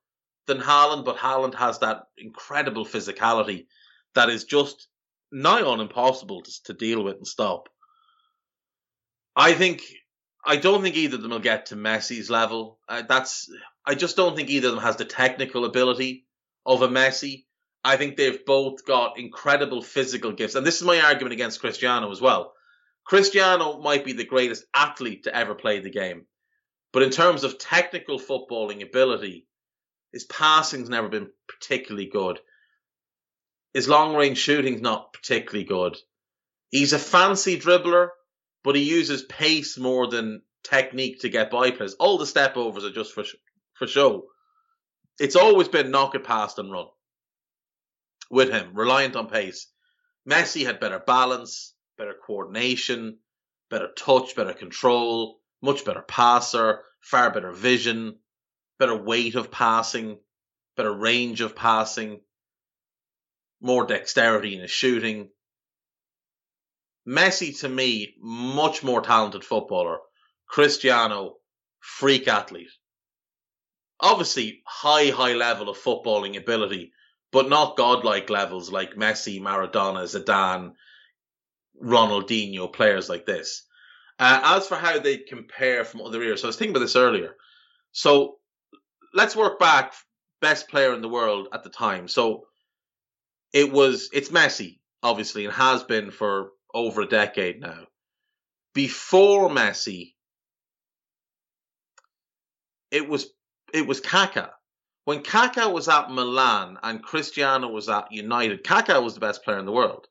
than 0.46 0.58
Haaland, 0.58 1.04
but 1.04 1.16
Haaland 1.16 1.54
has 1.54 1.78
that 1.78 2.02
incredible 2.18 2.84
physicality 2.84 3.66
that 4.14 4.28
is 4.28 4.44
just 4.44 4.88
nigh 5.30 5.62
on 5.62 5.80
impossible 5.80 6.42
to, 6.42 6.62
to 6.64 6.74
deal 6.74 7.04
with 7.04 7.16
and 7.16 7.26
stop. 7.26 7.68
I 9.36 9.52
think 9.54 9.82
I 10.44 10.56
don't 10.56 10.82
think 10.82 10.96
either 10.96 11.16
of 11.16 11.22
them 11.22 11.32
will 11.32 11.38
get 11.38 11.66
to 11.66 11.76
Messi's 11.76 12.30
level. 12.30 12.78
Uh, 12.88 13.02
that's 13.08 13.50
I 13.84 13.94
just 13.94 14.16
don't 14.16 14.36
think 14.36 14.48
either 14.48 14.68
of 14.68 14.74
them 14.74 14.82
has 14.82 14.96
the 14.96 15.04
technical 15.04 15.64
ability 15.64 16.26
of 16.64 16.82
a 16.82 16.88
Messi. 16.88 17.44
I 17.82 17.96
think 17.96 18.16
they've 18.16 18.44
both 18.44 18.84
got 18.84 19.18
incredible 19.18 19.82
physical 19.82 20.32
gifts, 20.32 20.54
and 20.54 20.66
this 20.66 20.80
is 20.80 20.86
my 20.86 21.00
argument 21.00 21.32
against 21.32 21.60
Cristiano 21.60 22.10
as 22.10 22.20
well. 22.20 22.52
Cristiano 23.04 23.80
might 23.80 24.04
be 24.04 24.12
the 24.12 24.26
greatest 24.26 24.64
athlete 24.74 25.24
to 25.24 25.34
ever 25.34 25.54
play 25.54 25.80
the 25.80 25.90
game, 25.90 26.26
but 26.92 27.02
in 27.02 27.10
terms 27.10 27.42
of 27.42 27.58
technical 27.58 28.18
footballing 28.18 28.82
ability, 28.82 29.46
his 30.12 30.24
passing's 30.24 30.90
never 30.90 31.08
been 31.08 31.30
particularly 31.48 32.06
good. 32.06 32.38
His 33.72 33.88
long 33.88 34.14
range 34.14 34.38
shooting's 34.38 34.82
not 34.82 35.12
particularly 35.12 35.64
good. 35.64 35.96
He's 36.70 36.92
a 36.92 36.98
fancy 36.98 37.58
dribbler, 37.58 38.10
but 38.62 38.76
he 38.76 38.82
uses 38.82 39.22
pace 39.22 39.78
more 39.78 40.06
than 40.08 40.42
technique 40.62 41.20
to 41.20 41.28
get 41.28 41.50
by 41.50 41.70
players. 41.70 41.94
All 41.94 42.18
the 42.18 42.26
step 42.26 42.56
overs 42.56 42.84
are 42.84 42.92
just 42.92 43.12
for 43.12 43.24
for 43.74 43.86
show. 43.86 44.26
It's 45.18 45.36
always 45.36 45.68
been 45.68 45.90
knock 45.90 46.14
it 46.14 46.24
past 46.24 46.58
and 46.58 46.72
run 46.72 46.86
with 48.30 48.50
him, 48.50 48.70
reliant 48.74 49.16
on 49.16 49.28
pace. 49.28 49.66
Messi 50.28 50.64
had 50.64 50.80
better 50.80 51.00
balance, 51.00 51.74
better 51.98 52.14
coordination, 52.14 53.18
better 53.70 53.88
touch, 53.96 54.36
better 54.36 54.54
control, 54.54 55.40
much 55.60 55.84
better 55.84 56.02
passer, 56.02 56.82
far 57.00 57.30
better 57.30 57.52
vision, 57.52 58.18
better 58.78 58.96
weight 58.96 59.34
of 59.34 59.50
passing, 59.50 60.18
better 60.76 60.92
range 60.92 61.40
of 61.40 61.56
passing, 61.56 62.20
more 63.60 63.84
dexterity 63.84 64.54
in 64.54 64.60
his 64.60 64.70
shooting. 64.70 65.30
Messi, 67.06 67.58
to 67.60 67.68
me, 67.68 68.14
much 68.20 68.82
more 68.82 69.00
talented 69.00 69.44
footballer. 69.44 69.98
Cristiano, 70.48 71.36
freak 71.80 72.28
athlete. 72.28 72.70
Obviously, 74.00 74.62
high, 74.66 75.10
high 75.10 75.34
level 75.34 75.68
of 75.68 75.78
footballing 75.78 76.36
ability, 76.36 76.92
but 77.32 77.48
not 77.48 77.76
godlike 77.76 78.30
levels 78.30 78.70
like 78.70 78.94
Messi, 78.94 79.40
Maradona, 79.40 80.04
Zidane, 80.04 80.72
Ronaldinho, 81.82 82.72
players 82.72 83.08
like 83.08 83.26
this. 83.26 83.66
Uh, 84.18 84.40
as 84.56 84.66
for 84.66 84.74
how 84.74 84.98
they 84.98 85.18
compare 85.18 85.84
from 85.84 86.02
other 86.02 86.22
eras, 86.22 86.42
so 86.42 86.46
I 86.46 86.50
was 86.50 86.56
thinking 86.56 86.76
about 86.76 86.84
this 86.84 86.96
earlier. 86.96 87.36
So 87.92 88.36
let's 89.14 89.36
work 89.36 89.58
back. 89.58 89.94
Best 90.40 90.68
player 90.68 90.94
in 90.94 91.02
the 91.02 91.08
world 91.08 91.48
at 91.52 91.62
the 91.62 91.70
time. 91.70 92.08
So 92.08 92.46
it 93.52 93.72
was 93.72 94.08
it's 94.12 94.30
Messi, 94.30 94.78
obviously, 95.02 95.44
and 95.44 95.54
has 95.54 95.82
been 95.82 96.10
for 96.10 96.50
over 96.74 97.02
a 97.02 97.06
decade 97.06 97.60
now. 97.60 97.86
Before 98.74 99.48
Messi, 99.48 100.14
it 102.90 103.08
was 103.08 103.30
it 103.72 103.86
was 103.86 104.00
Kaká. 104.00 104.50
When 105.04 105.22
Kaká 105.22 105.72
was 105.72 105.88
at 105.88 106.10
Milan 106.10 106.78
and 106.82 107.02
Cristiano 107.02 107.68
was 107.68 107.88
at 107.88 108.12
United, 108.12 108.64
Kaká 108.64 109.02
was 109.02 109.14
the 109.14 109.20
best 109.20 109.42
player 109.44 109.58
in 109.58 109.66
the 109.66 109.72
world. 109.72 110.06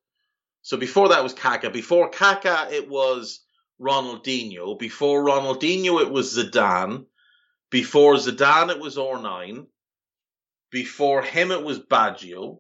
So 0.61 0.77
before 0.77 1.09
that 1.09 1.23
was 1.23 1.33
Kaká. 1.33 1.71
Before 1.71 2.11
Kaká, 2.11 2.71
it 2.71 2.89
was 2.89 3.41
Ronaldinho. 3.79 4.77
Before 4.77 5.23
Ronaldinho, 5.23 6.01
it 6.01 6.11
was 6.11 6.37
Zidane. 6.37 7.05
Before 7.69 8.15
Zidane, 8.15 8.69
it 8.69 8.79
was 8.79 8.97
R9. 8.97 9.67
Before 10.71 11.21
him, 11.21 11.51
it 11.51 11.63
was 11.63 11.79
Baggio. 11.79 12.59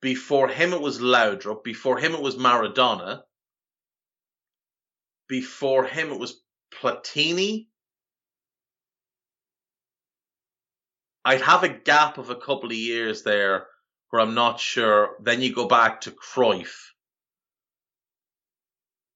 Before 0.00 0.48
him, 0.48 0.72
it 0.72 0.80
was 0.80 1.00
Laudrup. 1.00 1.64
Before 1.64 1.98
him, 1.98 2.14
it 2.14 2.22
was 2.22 2.36
Maradona. 2.36 3.22
Before 5.28 5.84
him, 5.84 6.12
it 6.12 6.18
was 6.18 6.40
Platini. 6.72 7.66
I'd 11.24 11.42
have 11.42 11.64
a 11.64 11.68
gap 11.68 12.18
of 12.18 12.30
a 12.30 12.36
couple 12.36 12.70
of 12.70 12.76
years 12.76 13.22
there 13.22 13.66
where 14.10 14.22
I'm 14.22 14.34
not 14.34 14.60
sure. 14.60 15.16
Then 15.20 15.42
you 15.42 15.54
go 15.54 15.66
back 15.66 16.02
to 16.02 16.12
Cruyff 16.12 16.92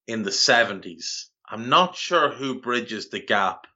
in 0.07 0.23
the 0.23 0.29
70s. 0.29 1.25
I'm 1.49 1.69
not 1.69 1.95
sure 1.95 2.29
who 2.29 2.61
bridges 2.61 3.09
the 3.09 3.19
gap 3.19 3.67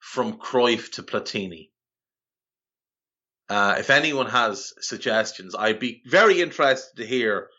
from 0.00 0.38
Cruyff 0.38 0.92
to 0.92 1.02
Platini. 1.02 1.70
Uh, 3.54 3.76
if 3.78 3.88
anyone 3.88 4.26
has 4.26 4.72
suggestions, 4.80 5.54
I'd 5.54 5.78
be 5.78 6.02
very 6.06 6.40
interested 6.40 6.96
to 6.96 7.06
hear 7.06 7.50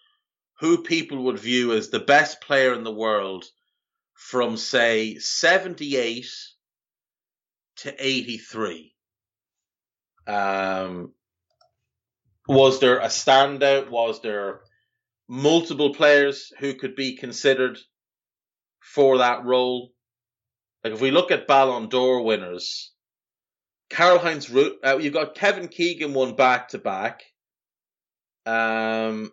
who 0.59 0.83
people 0.83 1.23
would 1.23 1.39
view 1.39 1.71
as 1.71 1.87
the 1.87 2.01
best 2.01 2.41
player 2.41 2.73
in 2.73 2.83
the 2.83 2.91
world 2.91 3.45
from 4.13 4.57
say 4.57 5.17
78 5.19 6.27
to 7.77 7.95
83. 7.97 8.93
Um, 10.27 11.13
was 12.45 12.81
there 12.81 12.99
a 12.99 13.07
standout? 13.07 13.89
Was 13.89 14.21
there 14.21 14.63
multiple 15.29 15.93
players 15.93 16.51
who 16.59 16.73
could 16.73 16.97
be 16.97 17.15
considered 17.15 17.77
for 18.81 19.19
that 19.19 19.45
role? 19.45 19.93
Like 20.83 20.91
if 20.91 20.99
we 20.99 21.11
look 21.11 21.31
at 21.31 21.47
Ballon 21.47 21.87
d'Or 21.87 22.21
winners, 22.21 22.91
Karl 23.95 24.19
Heinz, 24.19 24.53
uh, 24.53 24.97
you've 24.97 25.13
got 25.13 25.35
Kevin 25.35 25.69
Keegan 25.69 26.13
won 26.13 26.35
back 26.35 26.69
to 26.69 26.77
back. 26.77 27.23
Um, 28.45 29.31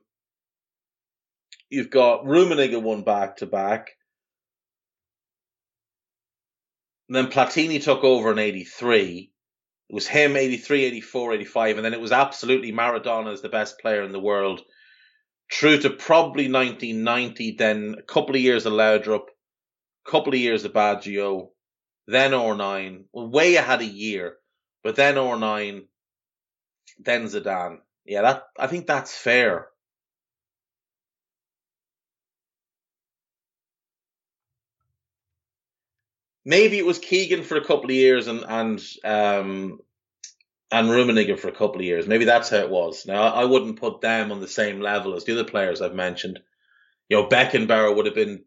you've 1.68 1.90
got 1.90 2.24
Rummenigge 2.24 2.80
won 2.80 3.02
back 3.02 3.38
to 3.38 3.46
back. 3.46 3.90
then 7.08 7.26
Platini 7.26 7.82
took 7.82 8.04
over 8.04 8.30
in 8.30 8.38
83. 8.38 9.32
It 9.90 9.94
was 9.94 10.06
him 10.06 10.36
83, 10.36 10.84
84, 10.84 11.34
85, 11.34 11.76
and 11.76 11.84
then 11.84 11.92
it 11.92 12.00
was 12.00 12.12
absolutely 12.12 12.72
Maradona 12.72 13.32
as 13.32 13.42
the 13.42 13.48
best 13.48 13.80
player 13.80 14.02
in 14.02 14.12
the 14.12 14.20
world. 14.20 14.62
True 15.50 15.76
to 15.78 15.90
probably 15.90 16.50
1990, 16.50 17.56
then 17.58 17.96
a 17.98 18.02
couple 18.02 18.36
of 18.36 18.40
years 18.40 18.64
of 18.64 18.72
Laudrup, 18.72 19.26
a 20.06 20.10
couple 20.10 20.32
of 20.32 20.38
years 20.38 20.64
of 20.64 20.72
Baggio, 20.72 21.48
then 22.06 22.30
R9, 22.30 23.04
well, 23.12 23.28
way 23.28 23.56
ahead 23.56 23.80
a 23.80 23.84
year, 23.84 24.36
but 24.82 24.96
then 24.96 25.14
R9, 25.16 25.86
then 26.98 27.24
Zidane. 27.26 27.78
Yeah, 28.04 28.22
that 28.22 28.44
I 28.58 28.66
think 28.66 28.86
that's 28.86 29.16
fair. 29.16 29.68
maybe 36.44 36.78
it 36.78 36.86
was 36.86 36.98
Keegan 36.98 37.42
for 37.42 37.56
a 37.56 37.64
couple 37.64 37.86
of 37.86 37.90
years 37.96 38.26
and 38.26 38.44
and 38.48 38.80
um 39.04 39.80
and 40.70 40.88
Rummenigge 40.88 41.38
for 41.38 41.48
a 41.48 41.52
couple 41.52 41.76
of 41.76 41.82
years. 41.84 42.06
Maybe 42.06 42.24
that's 42.24 42.48
how 42.48 42.56
it 42.56 42.70
was. 42.70 43.06
Now 43.06 43.22
I 43.24 43.44
wouldn't 43.44 43.80
put 43.80 44.00
them 44.00 44.32
on 44.32 44.40
the 44.40 44.48
same 44.48 44.80
level 44.80 45.14
as 45.14 45.24
the 45.24 45.32
other 45.32 45.44
players 45.44 45.82
I've 45.82 45.94
mentioned. 45.94 46.40
You 47.08 47.18
know, 47.18 47.28
Beckenbauer 47.28 47.94
would 47.94 48.06
have 48.06 48.14
been 48.14 48.44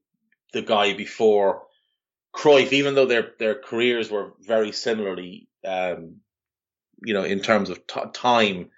the 0.54 0.64
guy 0.64 0.94
before 0.94 1.64
Cruyff, 2.36 2.74
even 2.74 2.96
though 2.96 3.06
their 3.06 3.32
their 3.40 3.56
careers 3.56 4.10
were 4.10 4.34
very 4.42 4.72
similarly, 4.72 5.48
um, 5.66 6.18
you 7.04 7.14
know, 7.14 7.24
in 7.24 7.40
terms 7.42 7.70
of 7.70 7.86
t- 7.88 8.02
time, 8.14 8.70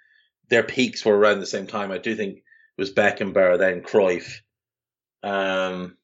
their 0.48 0.62
peaks 0.62 1.04
were 1.04 1.16
around 1.16 1.40
the 1.40 1.46
same 1.46 1.66
time. 1.66 1.92
I 1.92 1.98
do 1.98 2.14
think 2.14 2.38
it 2.38 2.42
was 2.76 2.92
Beckenbauer, 2.92 3.58
then 3.58 3.82
Cruyff. 3.82 4.40
Um, 5.22 5.98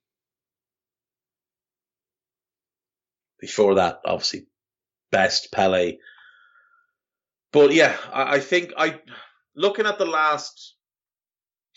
Before 3.45 3.75
that, 3.75 4.01
obviously, 4.07 4.47
best 5.11 5.53
Pele. 5.53 5.99
But 7.53 7.75
yeah, 7.75 7.95
I, 8.11 8.37
I 8.37 8.41
think 8.41 8.73
I 8.75 9.01
looking 9.55 9.85
at 9.85 9.99
the 9.99 10.07
last 10.07 10.77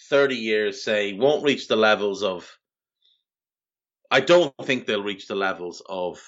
thirty 0.09 0.37
years, 0.37 0.81
say 0.81 1.11
won't 1.11 1.43
reach 1.43 1.67
the 1.67 1.75
levels 1.75 2.23
of. 2.23 2.49
I 4.09 4.21
don't 4.21 4.55
think 4.63 4.85
they'll 4.85 5.03
reach 5.03 5.27
the 5.27 5.35
levels 5.35 5.81
of 5.89 6.21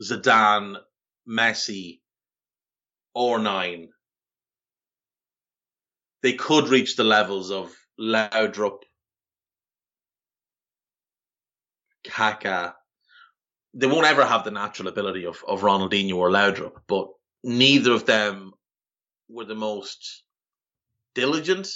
Zidane, 0.00 0.76
Messi, 1.28 1.98
or 3.18 3.40
nine. 3.40 3.88
They 6.22 6.34
could 6.34 6.68
reach 6.68 6.94
the 6.94 7.02
levels 7.02 7.50
of 7.50 7.74
Laudrup, 7.98 8.82
Kaká, 12.06 12.74
they 13.74 13.88
won't 13.88 14.06
ever 14.06 14.24
have 14.24 14.44
the 14.44 14.52
natural 14.52 14.88
ability 14.88 15.26
of, 15.26 15.42
of 15.48 15.62
Ronaldinho 15.62 16.14
or 16.14 16.30
Laudrup, 16.30 16.76
but 16.86 17.08
neither 17.42 17.90
of 17.90 18.06
them 18.06 18.52
were 19.28 19.44
the 19.44 19.56
most 19.56 20.22
diligent 21.16 21.68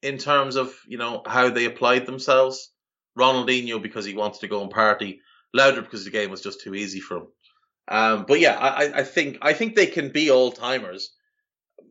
in 0.00 0.16
terms 0.16 0.54
of, 0.54 0.72
you 0.86 0.96
know, 0.96 1.22
how 1.26 1.50
they 1.50 1.64
applied 1.64 2.06
themselves. 2.06 2.70
Ronaldinho 3.18 3.82
because 3.82 4.04
he 4.04 4.14
wants 4.14 4.38
to 4.38 4.48
go 4.48 4.62
and 4.62 4.70
party, 4.70 5.20
Laudrup 5.56 5.84
because 5.84 6.04
the 6.04 6.10
game 6.10 6.30
was 6.30 6.40
just 6.40 6.60
too 6.60 6.74
easy 6.76 7.00
for 7.00 7.16
him. 7.16 7.26
Um, 7.88 8.24
but 8.26 8.40
yeah, 8.40 8.56
I, 8.56 9.00
I 9.00 9.02
think 9.04 9.38
I 9.42 9.52
think 9.52 9.74
they 9.74 9.86
can 9.86 10.10
be 10.10 10.30
all 10.30 10.52
timers, 10.52 11.12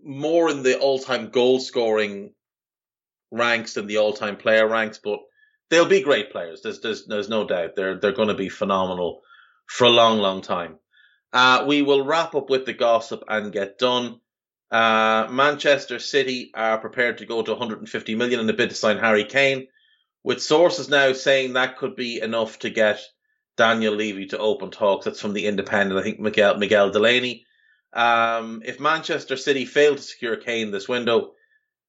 more 0.03 0.49
in 0.49 0.63
the 0.63 0.79
all 0.79 0.99
time 0.99 1.29
goal 1.29 1.59
scoring 1.59 2.33
ranks 3.31 3.73
than 3.73 3.87
the 3.87 3.97
all 3.97 4.13
time 4.13 4.37
player 4.37 4.67
ranks. 4.67 4.99
But 5.03 5.19
they'll 5.69 5.85
be 5.85 6.01
great 6.01 6.31
players. 6.31 6.61
There's 6.61 6.79
there's 6.81 7.05
there's 7.05 7.29
no 7.29 7.45
doubt. 7.47 7.75
They're 7.75 7.99
they're 7.99 8.11
going 8.11 8.29
to 8.29 8.33
be 8.35 8.49
phenomenal 8.49 9.21
for 9.67 9.85
a 9.85 9.89
long, 9.89 10.19
long 10.19 10.41
time. 10.41 10.77
Uh, 11.33 11.63
we 11.67 11.81
will 11.81 12.05
wrap 12.05 12.35
up 12.35 12.49
with 12.49 12.65
the 12.65 12.73
gossip 12.73 13.23
and 13.27 13.53
get 13.53 13.77
done. 13.79 14.19
Uh, 14.69 15.27
Manchester 15.29 15.99
City 15.99 16.51
are 16.53 16.77
prepared 16.77 17.17
to 17.17 17.25
go 17.25 17.41
to 17.41 17.51
150 17.51 18.15
million 18.15 18.39
in 18.39 18.49
a 18.49 18.53
bid 18.53 18.69
to 18.69 18.75
sign 18.75 18.97
Harry 18.97 19.23
Kane, 19.23 19.67
with 20.23 20.41
sources 20.41 20.89
now 20.89 21.13
saying 21.13 21.53
that 21.53 21.77
could 21.77 21.95
be 21.95 22.21
enough 22.21 22.59
to 22.59 22.69
get 22.69 23.01
Daniel 23.57 23.95
Levy 23.95 24.27
to 24.27 24.37
open 24.37 24.71
talks. 24.71 25.05
That's 25.05 25.21
from 25.21 25.33
the 25.33 25.47
Independent. 25.47 25.99
I 25.99 26.03
think 26.03 26.19
Miguel 26.19 26.57
Miguel 26.57 26.91
Delaney. 26.91 27.45
Um, 27.93 28.61
if 28.65 28.79
Manchester 28.79 29.35
City 29.35 29.65
fail 29.65 29.95
to 29.95 30.01
secure 30.01 30.37
Kane 30.37 30.71
this 30.71 30.87
window, 30.87 31.33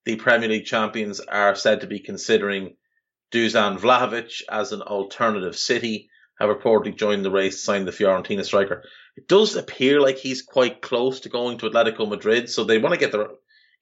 the 0.04 0.16
Premier 0.16 0.48
League 0.48 0.64
champions 0.64 1.20
are 1.20 1.54
said 1.54 1.82
to 1.82 1.86
be 1.86 2.00
considering 2.00 2.76
Dusan 3.30 3.78
Vlahovic 3.78 4.42
as 4.50 4.72
an 4.72 4.82
alternative 4.82 5.56
city 5.56 6.10
have 6.38 6.50
reportedly 6.50 6.96
joined 6.96 7.24
the 7.24 7.30
race 7.30 7.56
to 7.56 7.62
sign 7.62 7.84
the 7.84 7.92
Fiorentina 7.92 8.44
striker. 8.44 8.82
It 9.16 9.28
does 9.28 9.54
appear 9.54 10.00
like 10.00 10.18
he's 10.18 10.42
quite 10.42 10.82
close 10.82 11.20
to 11.20 11.28
going 11.28 11.58
to 11.58 11.70
Atletico 11.70 12.08
Madrid, 12.08 12.50
so 12.50 12.64
they 12.64 12.78
want 12.78 12.94
to 12.94 13.00
get 13.00 13.12
their, 13.12 13.28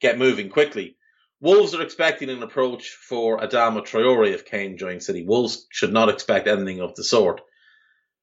get 0.01 0.19
moving 0.19 0.51
quickly. 0.51 0.97
Wolves 1.41 1.75
are 1.75 1.83
expecting 1.83 2.29
an 2.29 2.43
approach 2.43 2.91
for 2.91 3.39
Adama 3.39 3.81
Traore 3.81 4.31
if 4.31 4.45
Kane 4.45 4.77
joins 4.77 5.07
City. 5.07 5.25
Wolves 5.25 5.67
should 5.71 5.93
not 5.93 6.11
expect 6.11 6.47
anything 6.47 6.81
of 6.81 6.95
the 6.95 7.05
sort. 7.05 7.41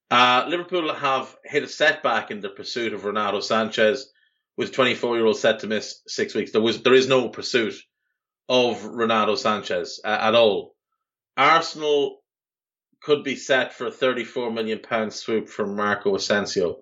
Uh, 0.10 0.46
Liverpool 0.48 0.94
have 0.94 1.36
hit 1.44 1.64
a 1.64 1.68
setback 1.68 2.32
in 2.32 2.40
the 2.40 2.50
pursuit 2.50 2.94
of 2.94 3.04
Renato 3.04 3.40
Sanches, 3.40 4.04
with 4.58 4.72
24 4.72 5.16
year 5.18 5.26
old 5.26 5.38
set 5.38 5.60
to 5.60 5.68
miss 5.68 6.02
six 6.08 6.34
weeks. 6.34 6.52
There 6.52 6.62
was 6.62 6.82
there 6.82 6.94
is 6.94 7.08
no 7.08 7.30
pursuit 7.30 7.76
of 8.50 8.84
Renato 8.84 9.36
Sanches 9.36 10.00
uh, 10.04 10.08
at 10.08 10.36
all. 10.36 10.76
Arsenal 11.38 12.20
could 13.02 13.24
be 13.24 13.36
set 13.36 13.74
for 13.74 13.88
a 13.88 13.92
34 13.92 14.52
million 14.52 14.80
pound 14.80 15.14
swoop 15.14 15.48
from 15.48 15.76
Marco 15.76 16.16
Asensio. 16.16 16.80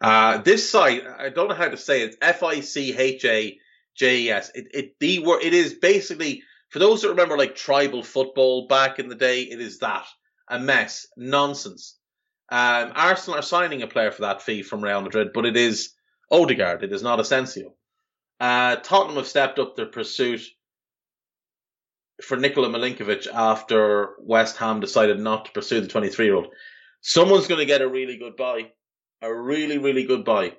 Uh, 0.00 0.38
this 0.38 0.70
site, 0.70 1.02
I 1.06 1.28
don't 1.30 1.48
know 1.48 1.54
how 1.54 1.68
to 1.68 1.76
say 1.76 2.02
it. 2.02 2.16
F 2.22 2.42
I 2.42 2.60
C 2.60 2.96
H 2.96 3.24
A 3.24 3.58
J 3.96 4.20
E 4.22 4.30
S. 4.30 4.50
It 4.54 4.68
it 4.72 4.94
the 5.00 5.18
word 5.20 5.42
it 5.42 5.54
is 5.54 5.74
basically 5.74 6.42
for 6.70 6.78
those 6.78 7.02
that 7.02 7.10
remember 7.10 7.36
like 7.36 7.56
tribal 7.56 8.02
football 8.02 8.66
back 8.68 8.98
in 8.98 9.08
the 9.08 9.14
day. 9.14 9.42
It 9.42 9.60
is 9.60 9.78
that 9.78 10.06
a 10.48 10.58
mess, 10.58 11.06
nonsense. 11.16 11.98
Um, 12.52 12.92
Arsenal 12.94 13.38
are 13.38 13.42
signing 13.42 13.80
a 13.80 13.86
player 13.86 14.10
for 14.10 14.22
that 14.22 14.42
fee 14.42 14.62
from 14.62 14.84
Real 14.84 15.00
Madrid, 15.00 15.30
but 15.32 15.46
it 15.46 15.56
is 15.56 15.94
Odegaard. 16.30 16.84
It 16.84 16.92
is 16.92 17.02
not 17.02 17.18
Asensio. 17.18 17.72
Uh, 18.38 18.76
Tottenham 18.76 19.16
have 19.16 19.26
stepped 19.26 19.58
up 19.58 19.74
their 19.74 19.86
pursuit 19.86 20.42
for 22.22 22.36
Nikola 22.36 22.68
Milenkovic 22.68 23.26
after 23.32 24.10
West 24.18 24.58
Ham 24.58 24.80
decided 24.80 25.18
not 25.18 25.46
to 25.46 25.52
pursue 25.52 25.80
the 25.80 25.88
23 25.88 26.26
year 26.26 26.34
old. 26.34 26.48
Someone's 27.00 27.46
going 27.46 27.60
to 27.60 27.64
get 27.64 27.80
a 27.80 27.88
really 27.88 28.18
good 28.18 28.36
buy. 28.36 28.70
A 29.22 29.34
really, 29.34 29.78
really 29.78 30.04
good 30.04 30.26
buy. 30.26 30.52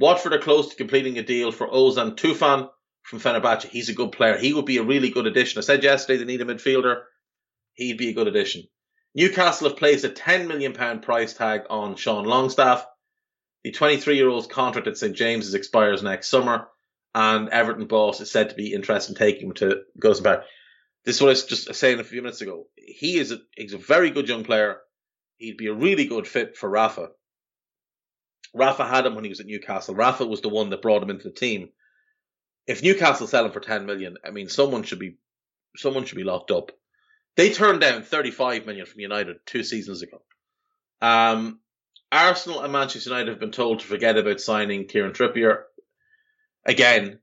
Watford 0.00 0.32
are 0.32 0.40
close 0.40 0.70
to 0.70 0.76
completing 0.76 1.16
a 1.16 1.22
deal 1.22 1.52
for 1.52 1.68
Ozan 1.68 2.16
Tufan 2.16 2.68
from 3.02 3.20
Fenerbahce. 3.20 3.68
He's 3.68 3.88
a 3.88 3.94
good 3.94 4.10
player. 4.10 4.36
He 4.36 4.52
would 4.52 4.66
be 4.66 4.78
a 4.78 4.82
really 4.82 5.10
good 5.10 5.28
addition. 5.28 5.60
I 5.60 5.62
said 5.62 5.84
yesterday 5.84 6.18
they 6.18 6.24
need 6.24 6.40
a 6.40 6.44
midfielder. 6.44 7.02
He'd 7.74 7.98
be 7.98 8.08
a 8.08 8.14
good 8.14 8.26
addition. 8.26 8.64
Newcastle 9.14 9.68
have 9.68 9.78
placed 9.78 10.04
a 10.04 10.08
£10 10.08 10.46
million 10.46 11.00
price 11.00 11.34
tag 11.34 11.62
on 11.68 11.96
Sean 11.96 12.24
Longstaff. 12.24 12.86
The 13.64 13.72
23 13.72 14.16
year 14.16 14.28
old's 14.28 14.46
contract 14.46 14.86
at 14.86 14.96
St 14.96 15.14
James's 15.14 15.54
expires 15.54 16.02
next 16.02 16.28
summer, 16.28 16.68
and 17.14 17.48
Everton 17.48 17.86
boss 17.86 18.20
is 18.20 18.30
said 18.30 18.50
to 18.50 18.54
be 18.54 18.72
interested 18.72 19.12
in 19.12 19.18
taking 19.18 19.48
him 19.48 19.54
to 19.54 19.82
Goodison 19.98 20.24
Park. 20.24 20.44
This 21.04 21.16
is 21.16 21.22
what 21.22 21.28
I 21.28 21.30
was 21.30 21.44
just 21.44 21.74
saying 21.74 21.98
a 21.98 22.04
few 22.04 22.22
minutes 22.22 22.40
ago. 22.40 22.66
He 22.76 23.18
is 23.18 23.32
a, 23.32 23.38
he's 23.56 23.72
a 23.72 23.78
very 23.78 24.10
good 24.10 24.28
young 24.28 24.44
player. 24.44 24.78
He'd 25.38 25.56
be 25.56 25.66
a 25.66 25.74
really 25.74 26.04
good 26.06 26.28
fit 26.28 26.56
for 26.56 26.68
Rafa. 26.68 27.08
Rafa 28.54 28.86
had 28.86 29.06
him 29.06 29.14
when 29.14 29.24
he 29.24 29.30
was 29.30 29.40
at 29.40 29.46
Newcastle. 29.46 29.94
Rafa 29.94 30.26
was 30.26 30.40
the 30.40 30.48
one 30.48 30.70
that 30.70 30.82
brought 30.82 31.02
him 31.02 31.10
into 31.10 31.28
the 31.28 31.34
team. 31.34 31.70
If 32.66 32.82
Newcastle 32.82 33.26
sell 33.26 33.46
him 33.46 33.52
for 33.52 33.60
10 33.60 33.86
million, 33.86 34.16
I 34.24 34.30
mean, 34.30 34.48
someone 34.48 34.82
should 34.82 34.98
be, 34.98 35.16
someone 35.76 36.04
should 36.04 36.18
be 36.18 36.24
locked 36.24 36.50
up. 36.50 36.72
They 37.40 37.54
turned 37.54 37.80
down 37.80 38.02
35 38.02 38.66
million 38.66 38.84
from 38.84 39.00
United 39.00 39.38
two 39.46 39.64
seasons 39.64 40.02
ago. 40.02 40.20
Um, 41.00 41.60
Arsenal 42.12 42.60
and 42.60 42.70
Manchester 42.70 43.08
United 43.08 43.30
have 43.30 43.40
been 43.40 43.50
told 43.50 43.80
to 43.80 43.86
forget 43.86 44.18
about 44.18 44.42
signing 44.42 44.86
Kieran 44.86 45.14
Trippier. 45.14 45.62
Again, 46.66 47.18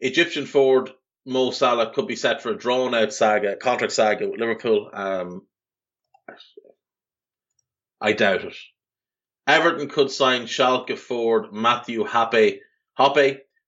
Egyptian 0.00 0.44
forward 0.44 0.90
Mo 1.24 1.50
Salah 1.50 1.94
could 1.94 2.06
be 2.06 2.14
set 2.14 2.42
for 2.42 2.50
a 2.50 2.58
drawn 2.58 2.94
out 2.94 3.14
saga, 3.14 3.56
contract 3.56 3.94
saga 3.94 4.28
with 4.28 4.38
Liverpool. 4.38 4.90
Um, 4.92 5.46
I 8.02 8.12
doubt 8.12 8.44
it. 8.44 8.56
Everton 9.46 9.88
could 9.88 10.10
sign 10.10 10.42
Schalke 10.42 10.98
forward 10.98 11.54
Matthew 11.54 12.04
Hoppe, 12.04 12.58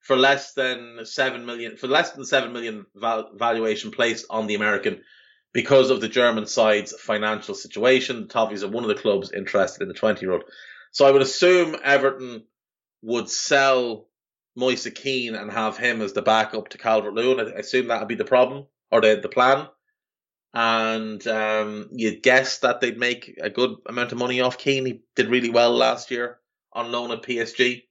for 0.01 0.15
less 0.15 0.53
than 0.53 0.99
seven 1.05 1.47
million 1.47 1.75
for 1.75 1.87
less 1.87 2.11
than 2.11 2.23
seven 2.23 2.53
million 2.53 2.85
val- 2.93 3.31
valuation 3.33 3.89
placed 3.89 4.27
on 4.29 4.45
the 4.45 4.53
American 4.53 5.01
because 5.55 5.89
of 5.89 6.01
the 6.01 6.09
German 6.09 6.45
side's 6.45 6.91
financial 6.99 7.55
situation. 7.55 8.23
The 8.23 8.27
Toffees 8.27 8.61
are 8.61 8.67
one 8.67 8.83
of 8.83 8.89
the 8.89 9.01
clubs 9.01 9.31
interested 9.31 9.83
in 9.83 9.87
the 9.87 9.93
twenty 9.93 10.25
year 10.25 10.33
old. 10.33 10.43
So 10.91 11.05
I 11.05 11.11
would 11.11 11.21
assume 11.21 11.77
Everton 11.81 12.43
would 13.01 13.29
sell 13.29 14.09
Moise 14.57 14.85
Kean 14.93 15.33
and 15.33 15.49
have 15.49 15.77
him 15.77 16.01
as 16.01 16.11
the 16.11 16.21
backup 16.21 16.67
to 16.69 16.77
Calvert 16.77 17.13
Lewin. 17.13 17.39
I 17.39 17.59
assume 17.59 17.87
that 17.87 18.01
would 18.01 18.09
be 18.09 18.15
the 18.15 18.25
problem 18.25 18.65
or 18.91 18.99
the, 18.99 19.17
the 19.21 19.29
plan. 19.29 19.67
And 20.53 21.25
um, 21.25 21.87
you'd 21.93 22.21
guess 22.21 22.59
that 22.59 22.81
they'd 22.81 22.97
make 22.97 23.39
a 23.41 23.49
good 23.49 23.77
amount 23.85 24.11
of 24.11 24.17
money 24.17 24.41
off 24.41 24.57
Kean. 24.57 24.85
He 24.85 25.03
did 25.15 25.29
really 25.29 25.49
well 25.49 25.71
last 25.71 26.11
year 26.11 26.37
on 26.73 26.91
loan 26.91 27.11
at 27.11 27.23
PSG. 27.23 27.83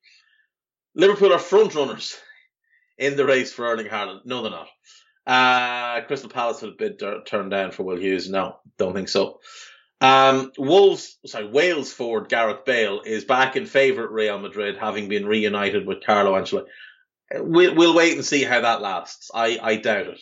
Liverpool 0.94 1.32
are 1.32 1.38
front 1.38 1.74
runners 1.74 2.14
in 2.98 3.16
the 3.16 3.24
race 3.24 3.54
for 3.54 3.64
Erling 3.66 3.86
Haaland. 3.86 4.26
No, 4.26 4.42
they're 4.42 4.50
not. 4.50 4.68
Uh, 5.26 6.02
Crystal 6.02 6.30
Palace 6.30 6.60
have 6.60 6.76
been 6.76 6.96
turned 7.24 7.50
down 7.50 7.70
for 7.70 7.82
Will 7.82 7.98
Hughes. 7.98 8.28
No, 8.28 8.58
don't 8.78 8.94
think 8.94 9.08
so. 9.08 9.40
Um, 10.00 10.52
Wolves, 10.58 11.16
sorry, 11.24 11.46
Wales 11.46 11.92
forward 11.92 12.28
Gareth 12.28 12.64
Bale 12.66 13.00
is 13.04 13.24
back 13.24 13.56
in 13.56 13.64
favour 13.64 14.04
at 14.04 14.10
Real 14.10 14.38
Madrid, 14.38 14.76
having 14.76 15.08
been 15.08 15.26
reunited 15.26 15.86
with 15.86 16.04
Carlo 16.04 16.34
Ancelotti. 16.34 16.66
We'll, 17.32 17.74
we'll 17.74 17.94
wait 17.94 18.14
and 18.14 18.24
see 18.24 18.42
how 18.44 18.60
that 18.60 18.82
lasts. 18.82 19.30
I, 19.34 19.58
I 19.62 19.76
doubt 19.76 20.08
it. 20.08 20.20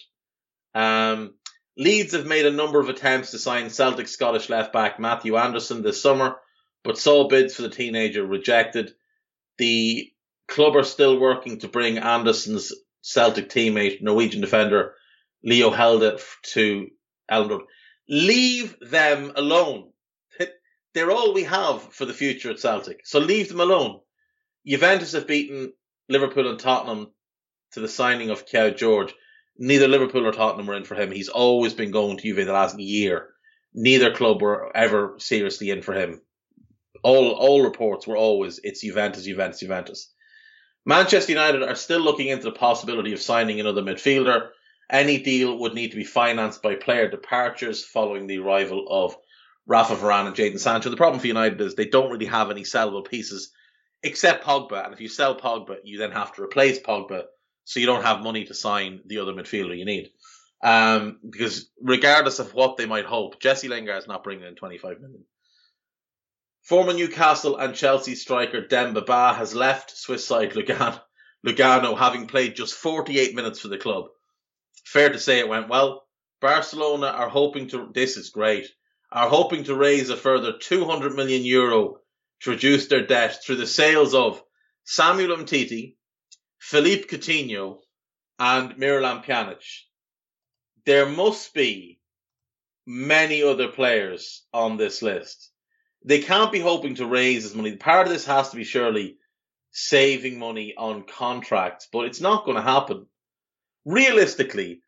Um, 0.75 1.35
Leeds 1.77 2.13
have 2.13 2.27
made 2.27 2.47
a 2.47 2.53
number 2.53 2.81
of 2.81 2.91
attempts 2.91 3.33
to 3.33 3.39
sign 3.39 3.71
Celtic 3.71 4.07
Scottish 4.07 4.49
left 4.49 4.73
back 4.73 5.01
Matthew 5.01 5.37
Anderson 5.37 5.83
this 5.83 6.01
summer, 6.01 6.37
but 6.85 6.99
saw 6.99 7.29
bids 7.29 7.57
for 7.57 7.63
the 7.63 7.71
teenager 7.71 8.25
rejected. 8.25 8.93
The 9.59 10.13
club 10.49 10.77
are 10.77 10.85
still 10.85 11.19
working 11.19 11.59
to 11.61 11.69
bring 11.69 11.99
Anderson's 11.99 12.73
Celtic 13.03 13.49
teammate, 13.49 14.01
Norwegian 14.01 14.41
defender 14.41 14.95
Leo 15.45 15.71
Hjelde, 15.71 16.23
to 16.55 16.89
Elland 17.31 17.63
Leave 18.09 18.77
them 18.81 19.33
alone. 19.37 19.91
They're 20.95 21.11
all 21.11 21.33
we 21.33 21.45
have 21.45 21.95
for 21.95 22.05
the 22.05 22.13
future 22.15 22.51
at 22.51 22.61
Celtic. 22.61 23.07
So 23.07 23.19
leave 23.19 23.49
them 23.49 23.61
alone. 23.61 24.01
Juventus 24.67 25.13
have 25.13 25.27
beaten 25.27 25.73
Liverpool 26.09 26.51
and 26.51 26.59
Tottenham 26.59 27.13
to 27.73 27.81
the 27.81 27.89
signing 27.89 28.31
of 28.31 28.47
Kaio 28.47 28.79
Jorge. 28.79 29.13
Neither 29.57 29.89
Liverpool 29.89 30.27
or 30.27 30.33
Tottenham 30.33 30.67
were 30.67 30.77
in 30.77 30.85
for 30.85 30.95
him. 30.95 31.11
He's 31.11 31.29
always 31.29 31.75
been 31.75 31.91
going 31.91 32.19
to 32.19 32.23
Juve 32.23 32.47
the 32.47 32.53
last 32.53 32.79
year. 32.79 33.31
Neither 33.75 34.15
club 34.15 34.43
were 34.43 34.75
ever 34.77 35.15
seriously 35.19 35.71
in 35.71 35.83
for 35.83 35.95
him. 35.95 36.21
All 37.03 37.31
all 37.31 37.63
reports 37.63 38.07
were 38.07 38.17
always 38.17 38.61
it's 38.63 38.83
Juventus, 38.83 39.25
Juventus, 39.25 39.61
Juventus. 39.61 40.13
Manchester 40.85 41.33
United 41.33 41.63
are 41.63 41.75
still 41.75 42.01
looking 42.01 42.29
into 42.29 42.45
the 42.45 42.53
possibility 42.53 43.13
of 43.13 43.21
signing 43.21 43.61
another 43.61 43.83
midfielder. 43.83 44.49
Any 44.91 45.19
deal 45.19 45.59
would 45.61 45.75
need 45.75 45.91
to 45.93 45.97
be 45.97 46.05
financed 46.05 46.63
by 46.63 46.75
player 46.75 47.09
departures 47.09 47.85
following 47.85 48.27
the 48.27 48.39
arrival 48.39 48.87
of 48.91 49.17
Rafa 49.67 49.95
Varane 49.95 50.27
and 50.27 50.37
Jadon 50.37 50.59
Sancho. 50.59 50.91
The 50.91 50.97
problem 50.97 51.21
for 51.21 51.29
United 51.29 51.61
is 51.61 51.75
they 51.75 51.87
don't 51.87 52.11
really 52.11 52.27
have 52.27 52.51
any 52.51 52.63
sellable 52.63 53.09
pieces 53.09 53.53
except 54.03 54.45
Pogba. 54.45 54.85
And 54.85 54.93
if 54.93 55.01
you 55.01 55.09
sell 55.09 55.37
Pogba, 55.37 55.77
you 55.85 55.99
then 55.99 56.11
have 56.11 56.35
to 56.35 56.43
replace 56.43 56.81
Pogba 56.81 57.25
so 57.65 57.81
you 57.81 57.87
don't 57.87 58.03
have 58.03 58.23
money 58.23 58.45
to 58.47 58.55
sign 58.55 59.01
the 59.07 59.19
other 59.19 59.33
midfielder 59.33 59.79
you 59.79 59.85
need. 59.85 60.11
Um, 60.65 61.19
because 61.29 61.71
regardless 61.81 62.39
of 62.39 62.55
what 62.55 62.77
they 62.77 62.87
might 62.87 63.05
hope, 63.05 63.41
Jesse 63.41 63.69
Lingard 63.69 63.99
is 63.99 64.09
not 64.09 64.25
bringing 64.25 64.47
in 64.47 64.57
25 64.57 65.01
million. 65.01 65.25
Former 66.63 66.93
Newcastle 66.93 67.57
and 67.57 67.75
Chelsea 67.75 68.15
striker 68.15 68.65
Demba 68.65 69.01
Ba 69.01 69.35
has 69.35 69.53
left 69.53 69.97
Swiss 69.97 70.25
side 70.25 70.53
Lugano, 70.53 71.03
Lugano, 71.45 71.99
having 71.99 72.29
played 72.29 72.55
just 72.55 72.75
48 72.75 73.35
minutes 73.35 73.59
for 73.59 73.67
the 73.67 73.79
club. 73.79 74.07
Fair 74.85 75.11
to 75.11 75.19
say 75.19 75.41
it 75.41 75.49
went 75.49 75.69
well. 75.69 76.07
Barcelona 76.41 77.09
are 77.09 77.29
hoping 77.29 77.69
to, 77.69 77.91
this 77.93 78.17
is 78.17 78.31
great, 78.31 78.69
are 79.11 79.29
hoping 79.29 79.65
to 79.65 79.75
raise 79.75 80.09
a 80.09 80.17
further 80.17 80.57
200 80.57 81.15
million 81.15 81.45
euro 81.45 82.01
to 82.43 82.51
reduce 82.51 82.87
their 82.87 83.07
debt 83.07 83.43
through 83.43 83.57
the 83.57 83.67
sales 83.67 84.15
of 84.15 84.43
Samuel 84.85 85.37
Umtiti, 85.37 85.97
Philippe 86.59 87.09
Coutinho, 87.09 87.81
and 88.39 88.77
Miralem 88.77 89.25
Pjanic. 89.25 89.65
There 90.87 91.07
must 91.07 91.55
be 91.55 92.01
many 92.87 93.43
other 93.43 93.69
players 93.69 94.45
on 94.53 94.77
this 94.77 95.03
list. 95.03 95.52
They 96.05 96.21
can't 96.21 96.53
be 96.53 96.61
hoping 96.61 96.97
to 96.97 97.07
raise 97.07 97.45
as 97.45 97.55
money. 97.55 97.77
Part 97.77 98.07
of 98.07 98.13
this 98.13 98.27
has 98.27 98.51
to 98.51 98.57
be 98.57 98.65
surely 98.65 99.19
saving 99.71 100.39
money 100.39 100.75
on 100.77 101.05
contracts, 101.05 101.89
but 101.93 102.07
it's 102.07 102.21
not 102.21 102.45
going 102.45 102.57
to 102.57 102.63
happen. 102.63 103.07
Realistically, 103.85 104.83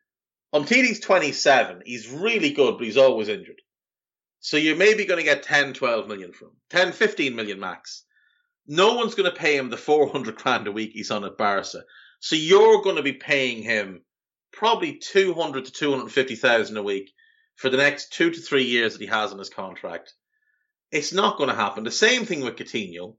Umtiti's 0.53 0.99
27. 0.99 1.83
He's 1.85 2.09
really 2.09 2.51
good, 2.51 2.77
but 2.77 2.85
he's 2.85 2.97
always 2.97 3.29
injured. 3.29 3.61
So 4.39 4.57
you're 4.57 4.75
maybe 4.75 5.05
going 5.05 5.17
to 5.17 5.23
get 5.23 5.43
10, 5.43 5.73
12 5.73 6.07
million 6.07 6.31
from 6.31 6.49
him. 6.49 6.55
10, 6.69 6.91
15 6.91 7.35
million 7.35 7.59
max. 7.59 8.03
No 8.67 8.93
one's 8.93 9.15
going 9.15 9.29
to 9.29 9.37
pay 9.37 9.57
him 9.57 9.69
the 9.69 9.77
400 9.77 10.35
grand 10.35 10.67
a 10.67 10.71
week 10.71 10.91
he's 10.93 11.11
on 11.11 11.23
at 11.23 11.37
Barca. 11.37 11.83
So 12.19 12.35
you're 12.35 12.81
going 12.81 12.95
to 12.95 13.03
be 13.03 13.13
paying 13.13 13.63
him 13.63 14.01
probably 14.51 14.97
200 14.97 15.65
to 15.65 15.71
250,000 15.71 16.77
a 16.77 16.83
week 16.83 17.11
for 17.55 17.69
the 17.69 17.77
next 17.77 18.13
two 18.13 18.31
to 18.31 18.39
three 18.39 18.63
years 18.63 18.93
that 18.93 19.01
he 19.01 19.07
has 19.07 19.31
on 19.31 19.39
his 19.39 19.49
contract. 19.49 20.13
It's 20.95 21.11
not 21.11 21.37
going 21.37 21.49
to 21.49 21.55
happen. 21.55 21.83
The 21.83 21.91
same 21.91 22.25
thing 22.25 22.41
with 22.41 22.55
Coutinho. 22.55 23.17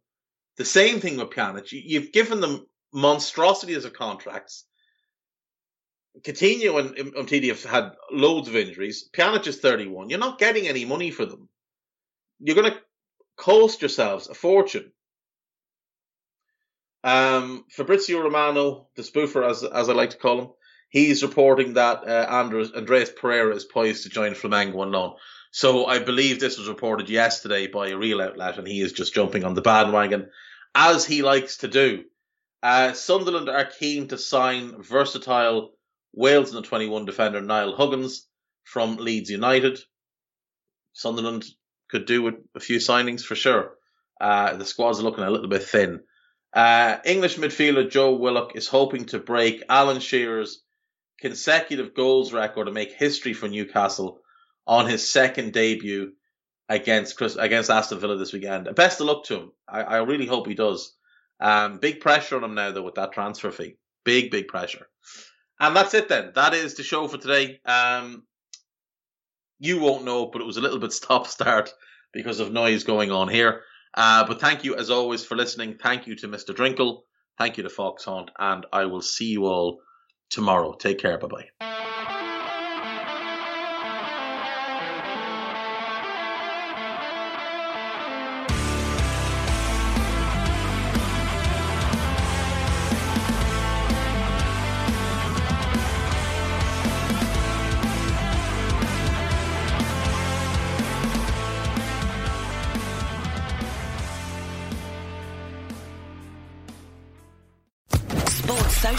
The 0.56 0.64
same 0.64 1.00
thing 1.00 1.18
with 1.18 1.28
Pjanic. 1.28 1.68
You've 1.72 2.10
given 2.10 2.40
them 2.40 2.66
monstrosities 2.90 3.84
of 3.84 3.92
contracts. 3.92 4.64
Coutinho 6.22 6.78
and 6.80 7.14
Umtiti 7.14 7.48
have 7.48 7.62
had 7.62 7.92
loads 8.10 8.48
of 8.48 8.56
injuries. 8.56 9.10
Pjanic 9.12 9.46
is 9.46 9.58
31. 9.58 10.08
You're 10.08 10.18
not 10.18 10.38
getting 10.38 10.66
any 10.66 10.86
money 10.86 11.10
for 11.10 11.26
them. 11.26 11.50
You're 12.40 12.56
going 12.56 12.72
to 12.72 12.80
cost 13.36 13.82
yourselves 13.82 14.28
a 14.28 14.34
fortune. 14.34 14.90
Um, 17.04 17.66
Fabrizio 17.70 18.22
Romano, 18.22 18.88
the 18.96 19.02
spoofer, 19.02 19.48
as 19.48 19.62
as 19.62 19.90
I 19.90 19.92
like 19.92 20.10
to 20.10 20.16
call 20.16 20.40
him, 20.40 20.48
he's 20.88 21.22
reporting 21.22 21.74
that 21.74 22.08
uh, 22.08 22.26
Andres, 22.28 22.72
Andreas 22.72 23.10
Pereira 23.14 23.54
is 23.54 23.64
poised 23.64 24.04
to 24.04 24.08
join 24.08 24.32
Flamengo 24.32 24.80
on 24.80 24.92
loan. 24.92 25.16
So 25.56 25.86
I 25.86 26.00
believe 26.00 26.38
this 26.38 26.58
was 26.58 26.68
reported 26.68 27.08
yesterday 27.08 27.66
by 27.66 27.88
a 27.88 27.96
real 27.96 28.20
outlet, 28.20 28.58
and 28.58 28.68
he 28.68 28.82
is 28.82 28.92
just 28.92 29.14
jumping 29.14 29.42
on 29.42 29.54
the 29.54 29.62
bandwagon, 29.62 30.28
as 30.74 31.06
he 31.06 31.22
likes 31.22 31.56
to 31.58 31.68
do. 31.68 32.04
Uh, 32.62 32.92
Sunderland 32.92 33.48
are 33.48 33.64
keen 33.64 34.08
to 34.08 34.18
sign 34.18 34.82
versatile 34.82 35.72
Wales 36.12 36.54
and 36.54 36.62
the 36.62 36.68
21 36.68 37.06
defender 37.06 37.40
Niall 37.40 37.74
Huggins 37.74 38.28
from 38.64 38.96
Leeds 38.96 39.30
United. 39.30 39.80
Sunderland 40.92 41.46
could 41.88 42.04
do 42.04 42.20
with 42.20 42.34
a 42.54 42.60
few 42.60 42.76
signings 42.76 43.22
for 43.22 43.34
sure. 43.34 43.76
Uh, 44.20 44.58
the 44.58 44.66
squad's 44.66 45.00
looking 45.00 45.24
a 45.24 45.30
little 45.30 45.48
bit 45.48 45.62
thin. 45.62 46.00
Uh, 46.52 46.98
English 47.06 47.36
midfielder 47.36 47.90
Joe 47.90 48.14
Willock 48.16 48.56
is 48.56 48.68
hoping 48.68 49.06
to 49.06 49.18
break 49.18 49.62
Alan 49.70 50.00
Shearer's 50.00 50.62
consecutive 51.18 51.94
goals 51.94 52.34
record 52.34 52.68
and 52.68 52.74
make 52.74 52.92
history 52.92 53.32
for 53.32 53.48
Newcastle 53.48 54.20
on 54.66 54.86
his 54.86 55.08
second 55.08 55.52
debut 55.52 56.12
against 56.68 57.16
Chris, 57.16 57.36
against 57.36 57.70
Aston 57.70 58.00
Villa 58.00 58.16
this 58.16 58.32
weekend. 58.32 58.72
Best 58.74 59.00
of 59.00 59.06
luck 59.06 59.24
to 59.24 59.36
him. 59.36 59.52
I, 59.68 59.82
I 59.82 59.96
really 59.98 60.26
hope 60.26 60.46
he 60.46 60.54
does. 60.54 60.94
Um, 61.38 61.78
big 61.78 62.00
pressure 62.00 62.36
on 62.36 62.44
him 62.44 62.54
now 62.54 62.72
though 62.72 62.82
with 62.82 62.94
that 62.94 63.12
transfer 63.12 63.50
fee. 63.50 63.76
Big 64.04 64.30
big 64.30 64.48
pressure. 64.48 64.88
And 65.60 65.74
that's 65.74 65.94
it 65.94 66.08
then. 66.08 66.32
That 66.34 66.54
is 66.54 66.74
the 66.74 66.82
show 66.82 67.08
for 67.08 67.18
today. 67.18 67.60
Um, 67.64 68.24
you 69.58 69.80
won't 69.80 70.04
know, 70.04 70.26
but 70.26 70.42
it 70.42 70.46
was 70.46 70.58
a 70.58 70.60
little 70.60 70.78
bit 70.78 70.92
stop 70.92 71.26
start 71.26 71.72
because 72.12 72.40
of 72.40 72.52
noise 72.52 72.84
going 72.84 73.10
on 73.10 73.28
here. 73.28 73.62
Uh, 73.94 74.26
but 74.26 74.40
thank 74.40 74.64
you 74.64 74.76
as 74.76 74.90
always 74.90 75.24
for 75.24 75.36
listening. 75.36 75.78
Thank 75.82 76.06
you 76.06 76.14
to 76.16 76.28
Mr. 76.28 76.54
Drinkle. 76.54 77.00
Thank 77.38 77.56
you 77.56 77.62
to 77.62 77.70
Fox 77.70 78.04
Hunt, 78.04 78.30
And 78.38 78.66
I 78.72 78.86
will 78.86 79.02
see 79.02 79.26
you 79.26 79.46
all 79.46 79.80
tomorrow. 80.30 80.74
Take 80.74 80.98
care. 80.98 81.18
Bye 81.18 81.28
bye. 81.60 81.75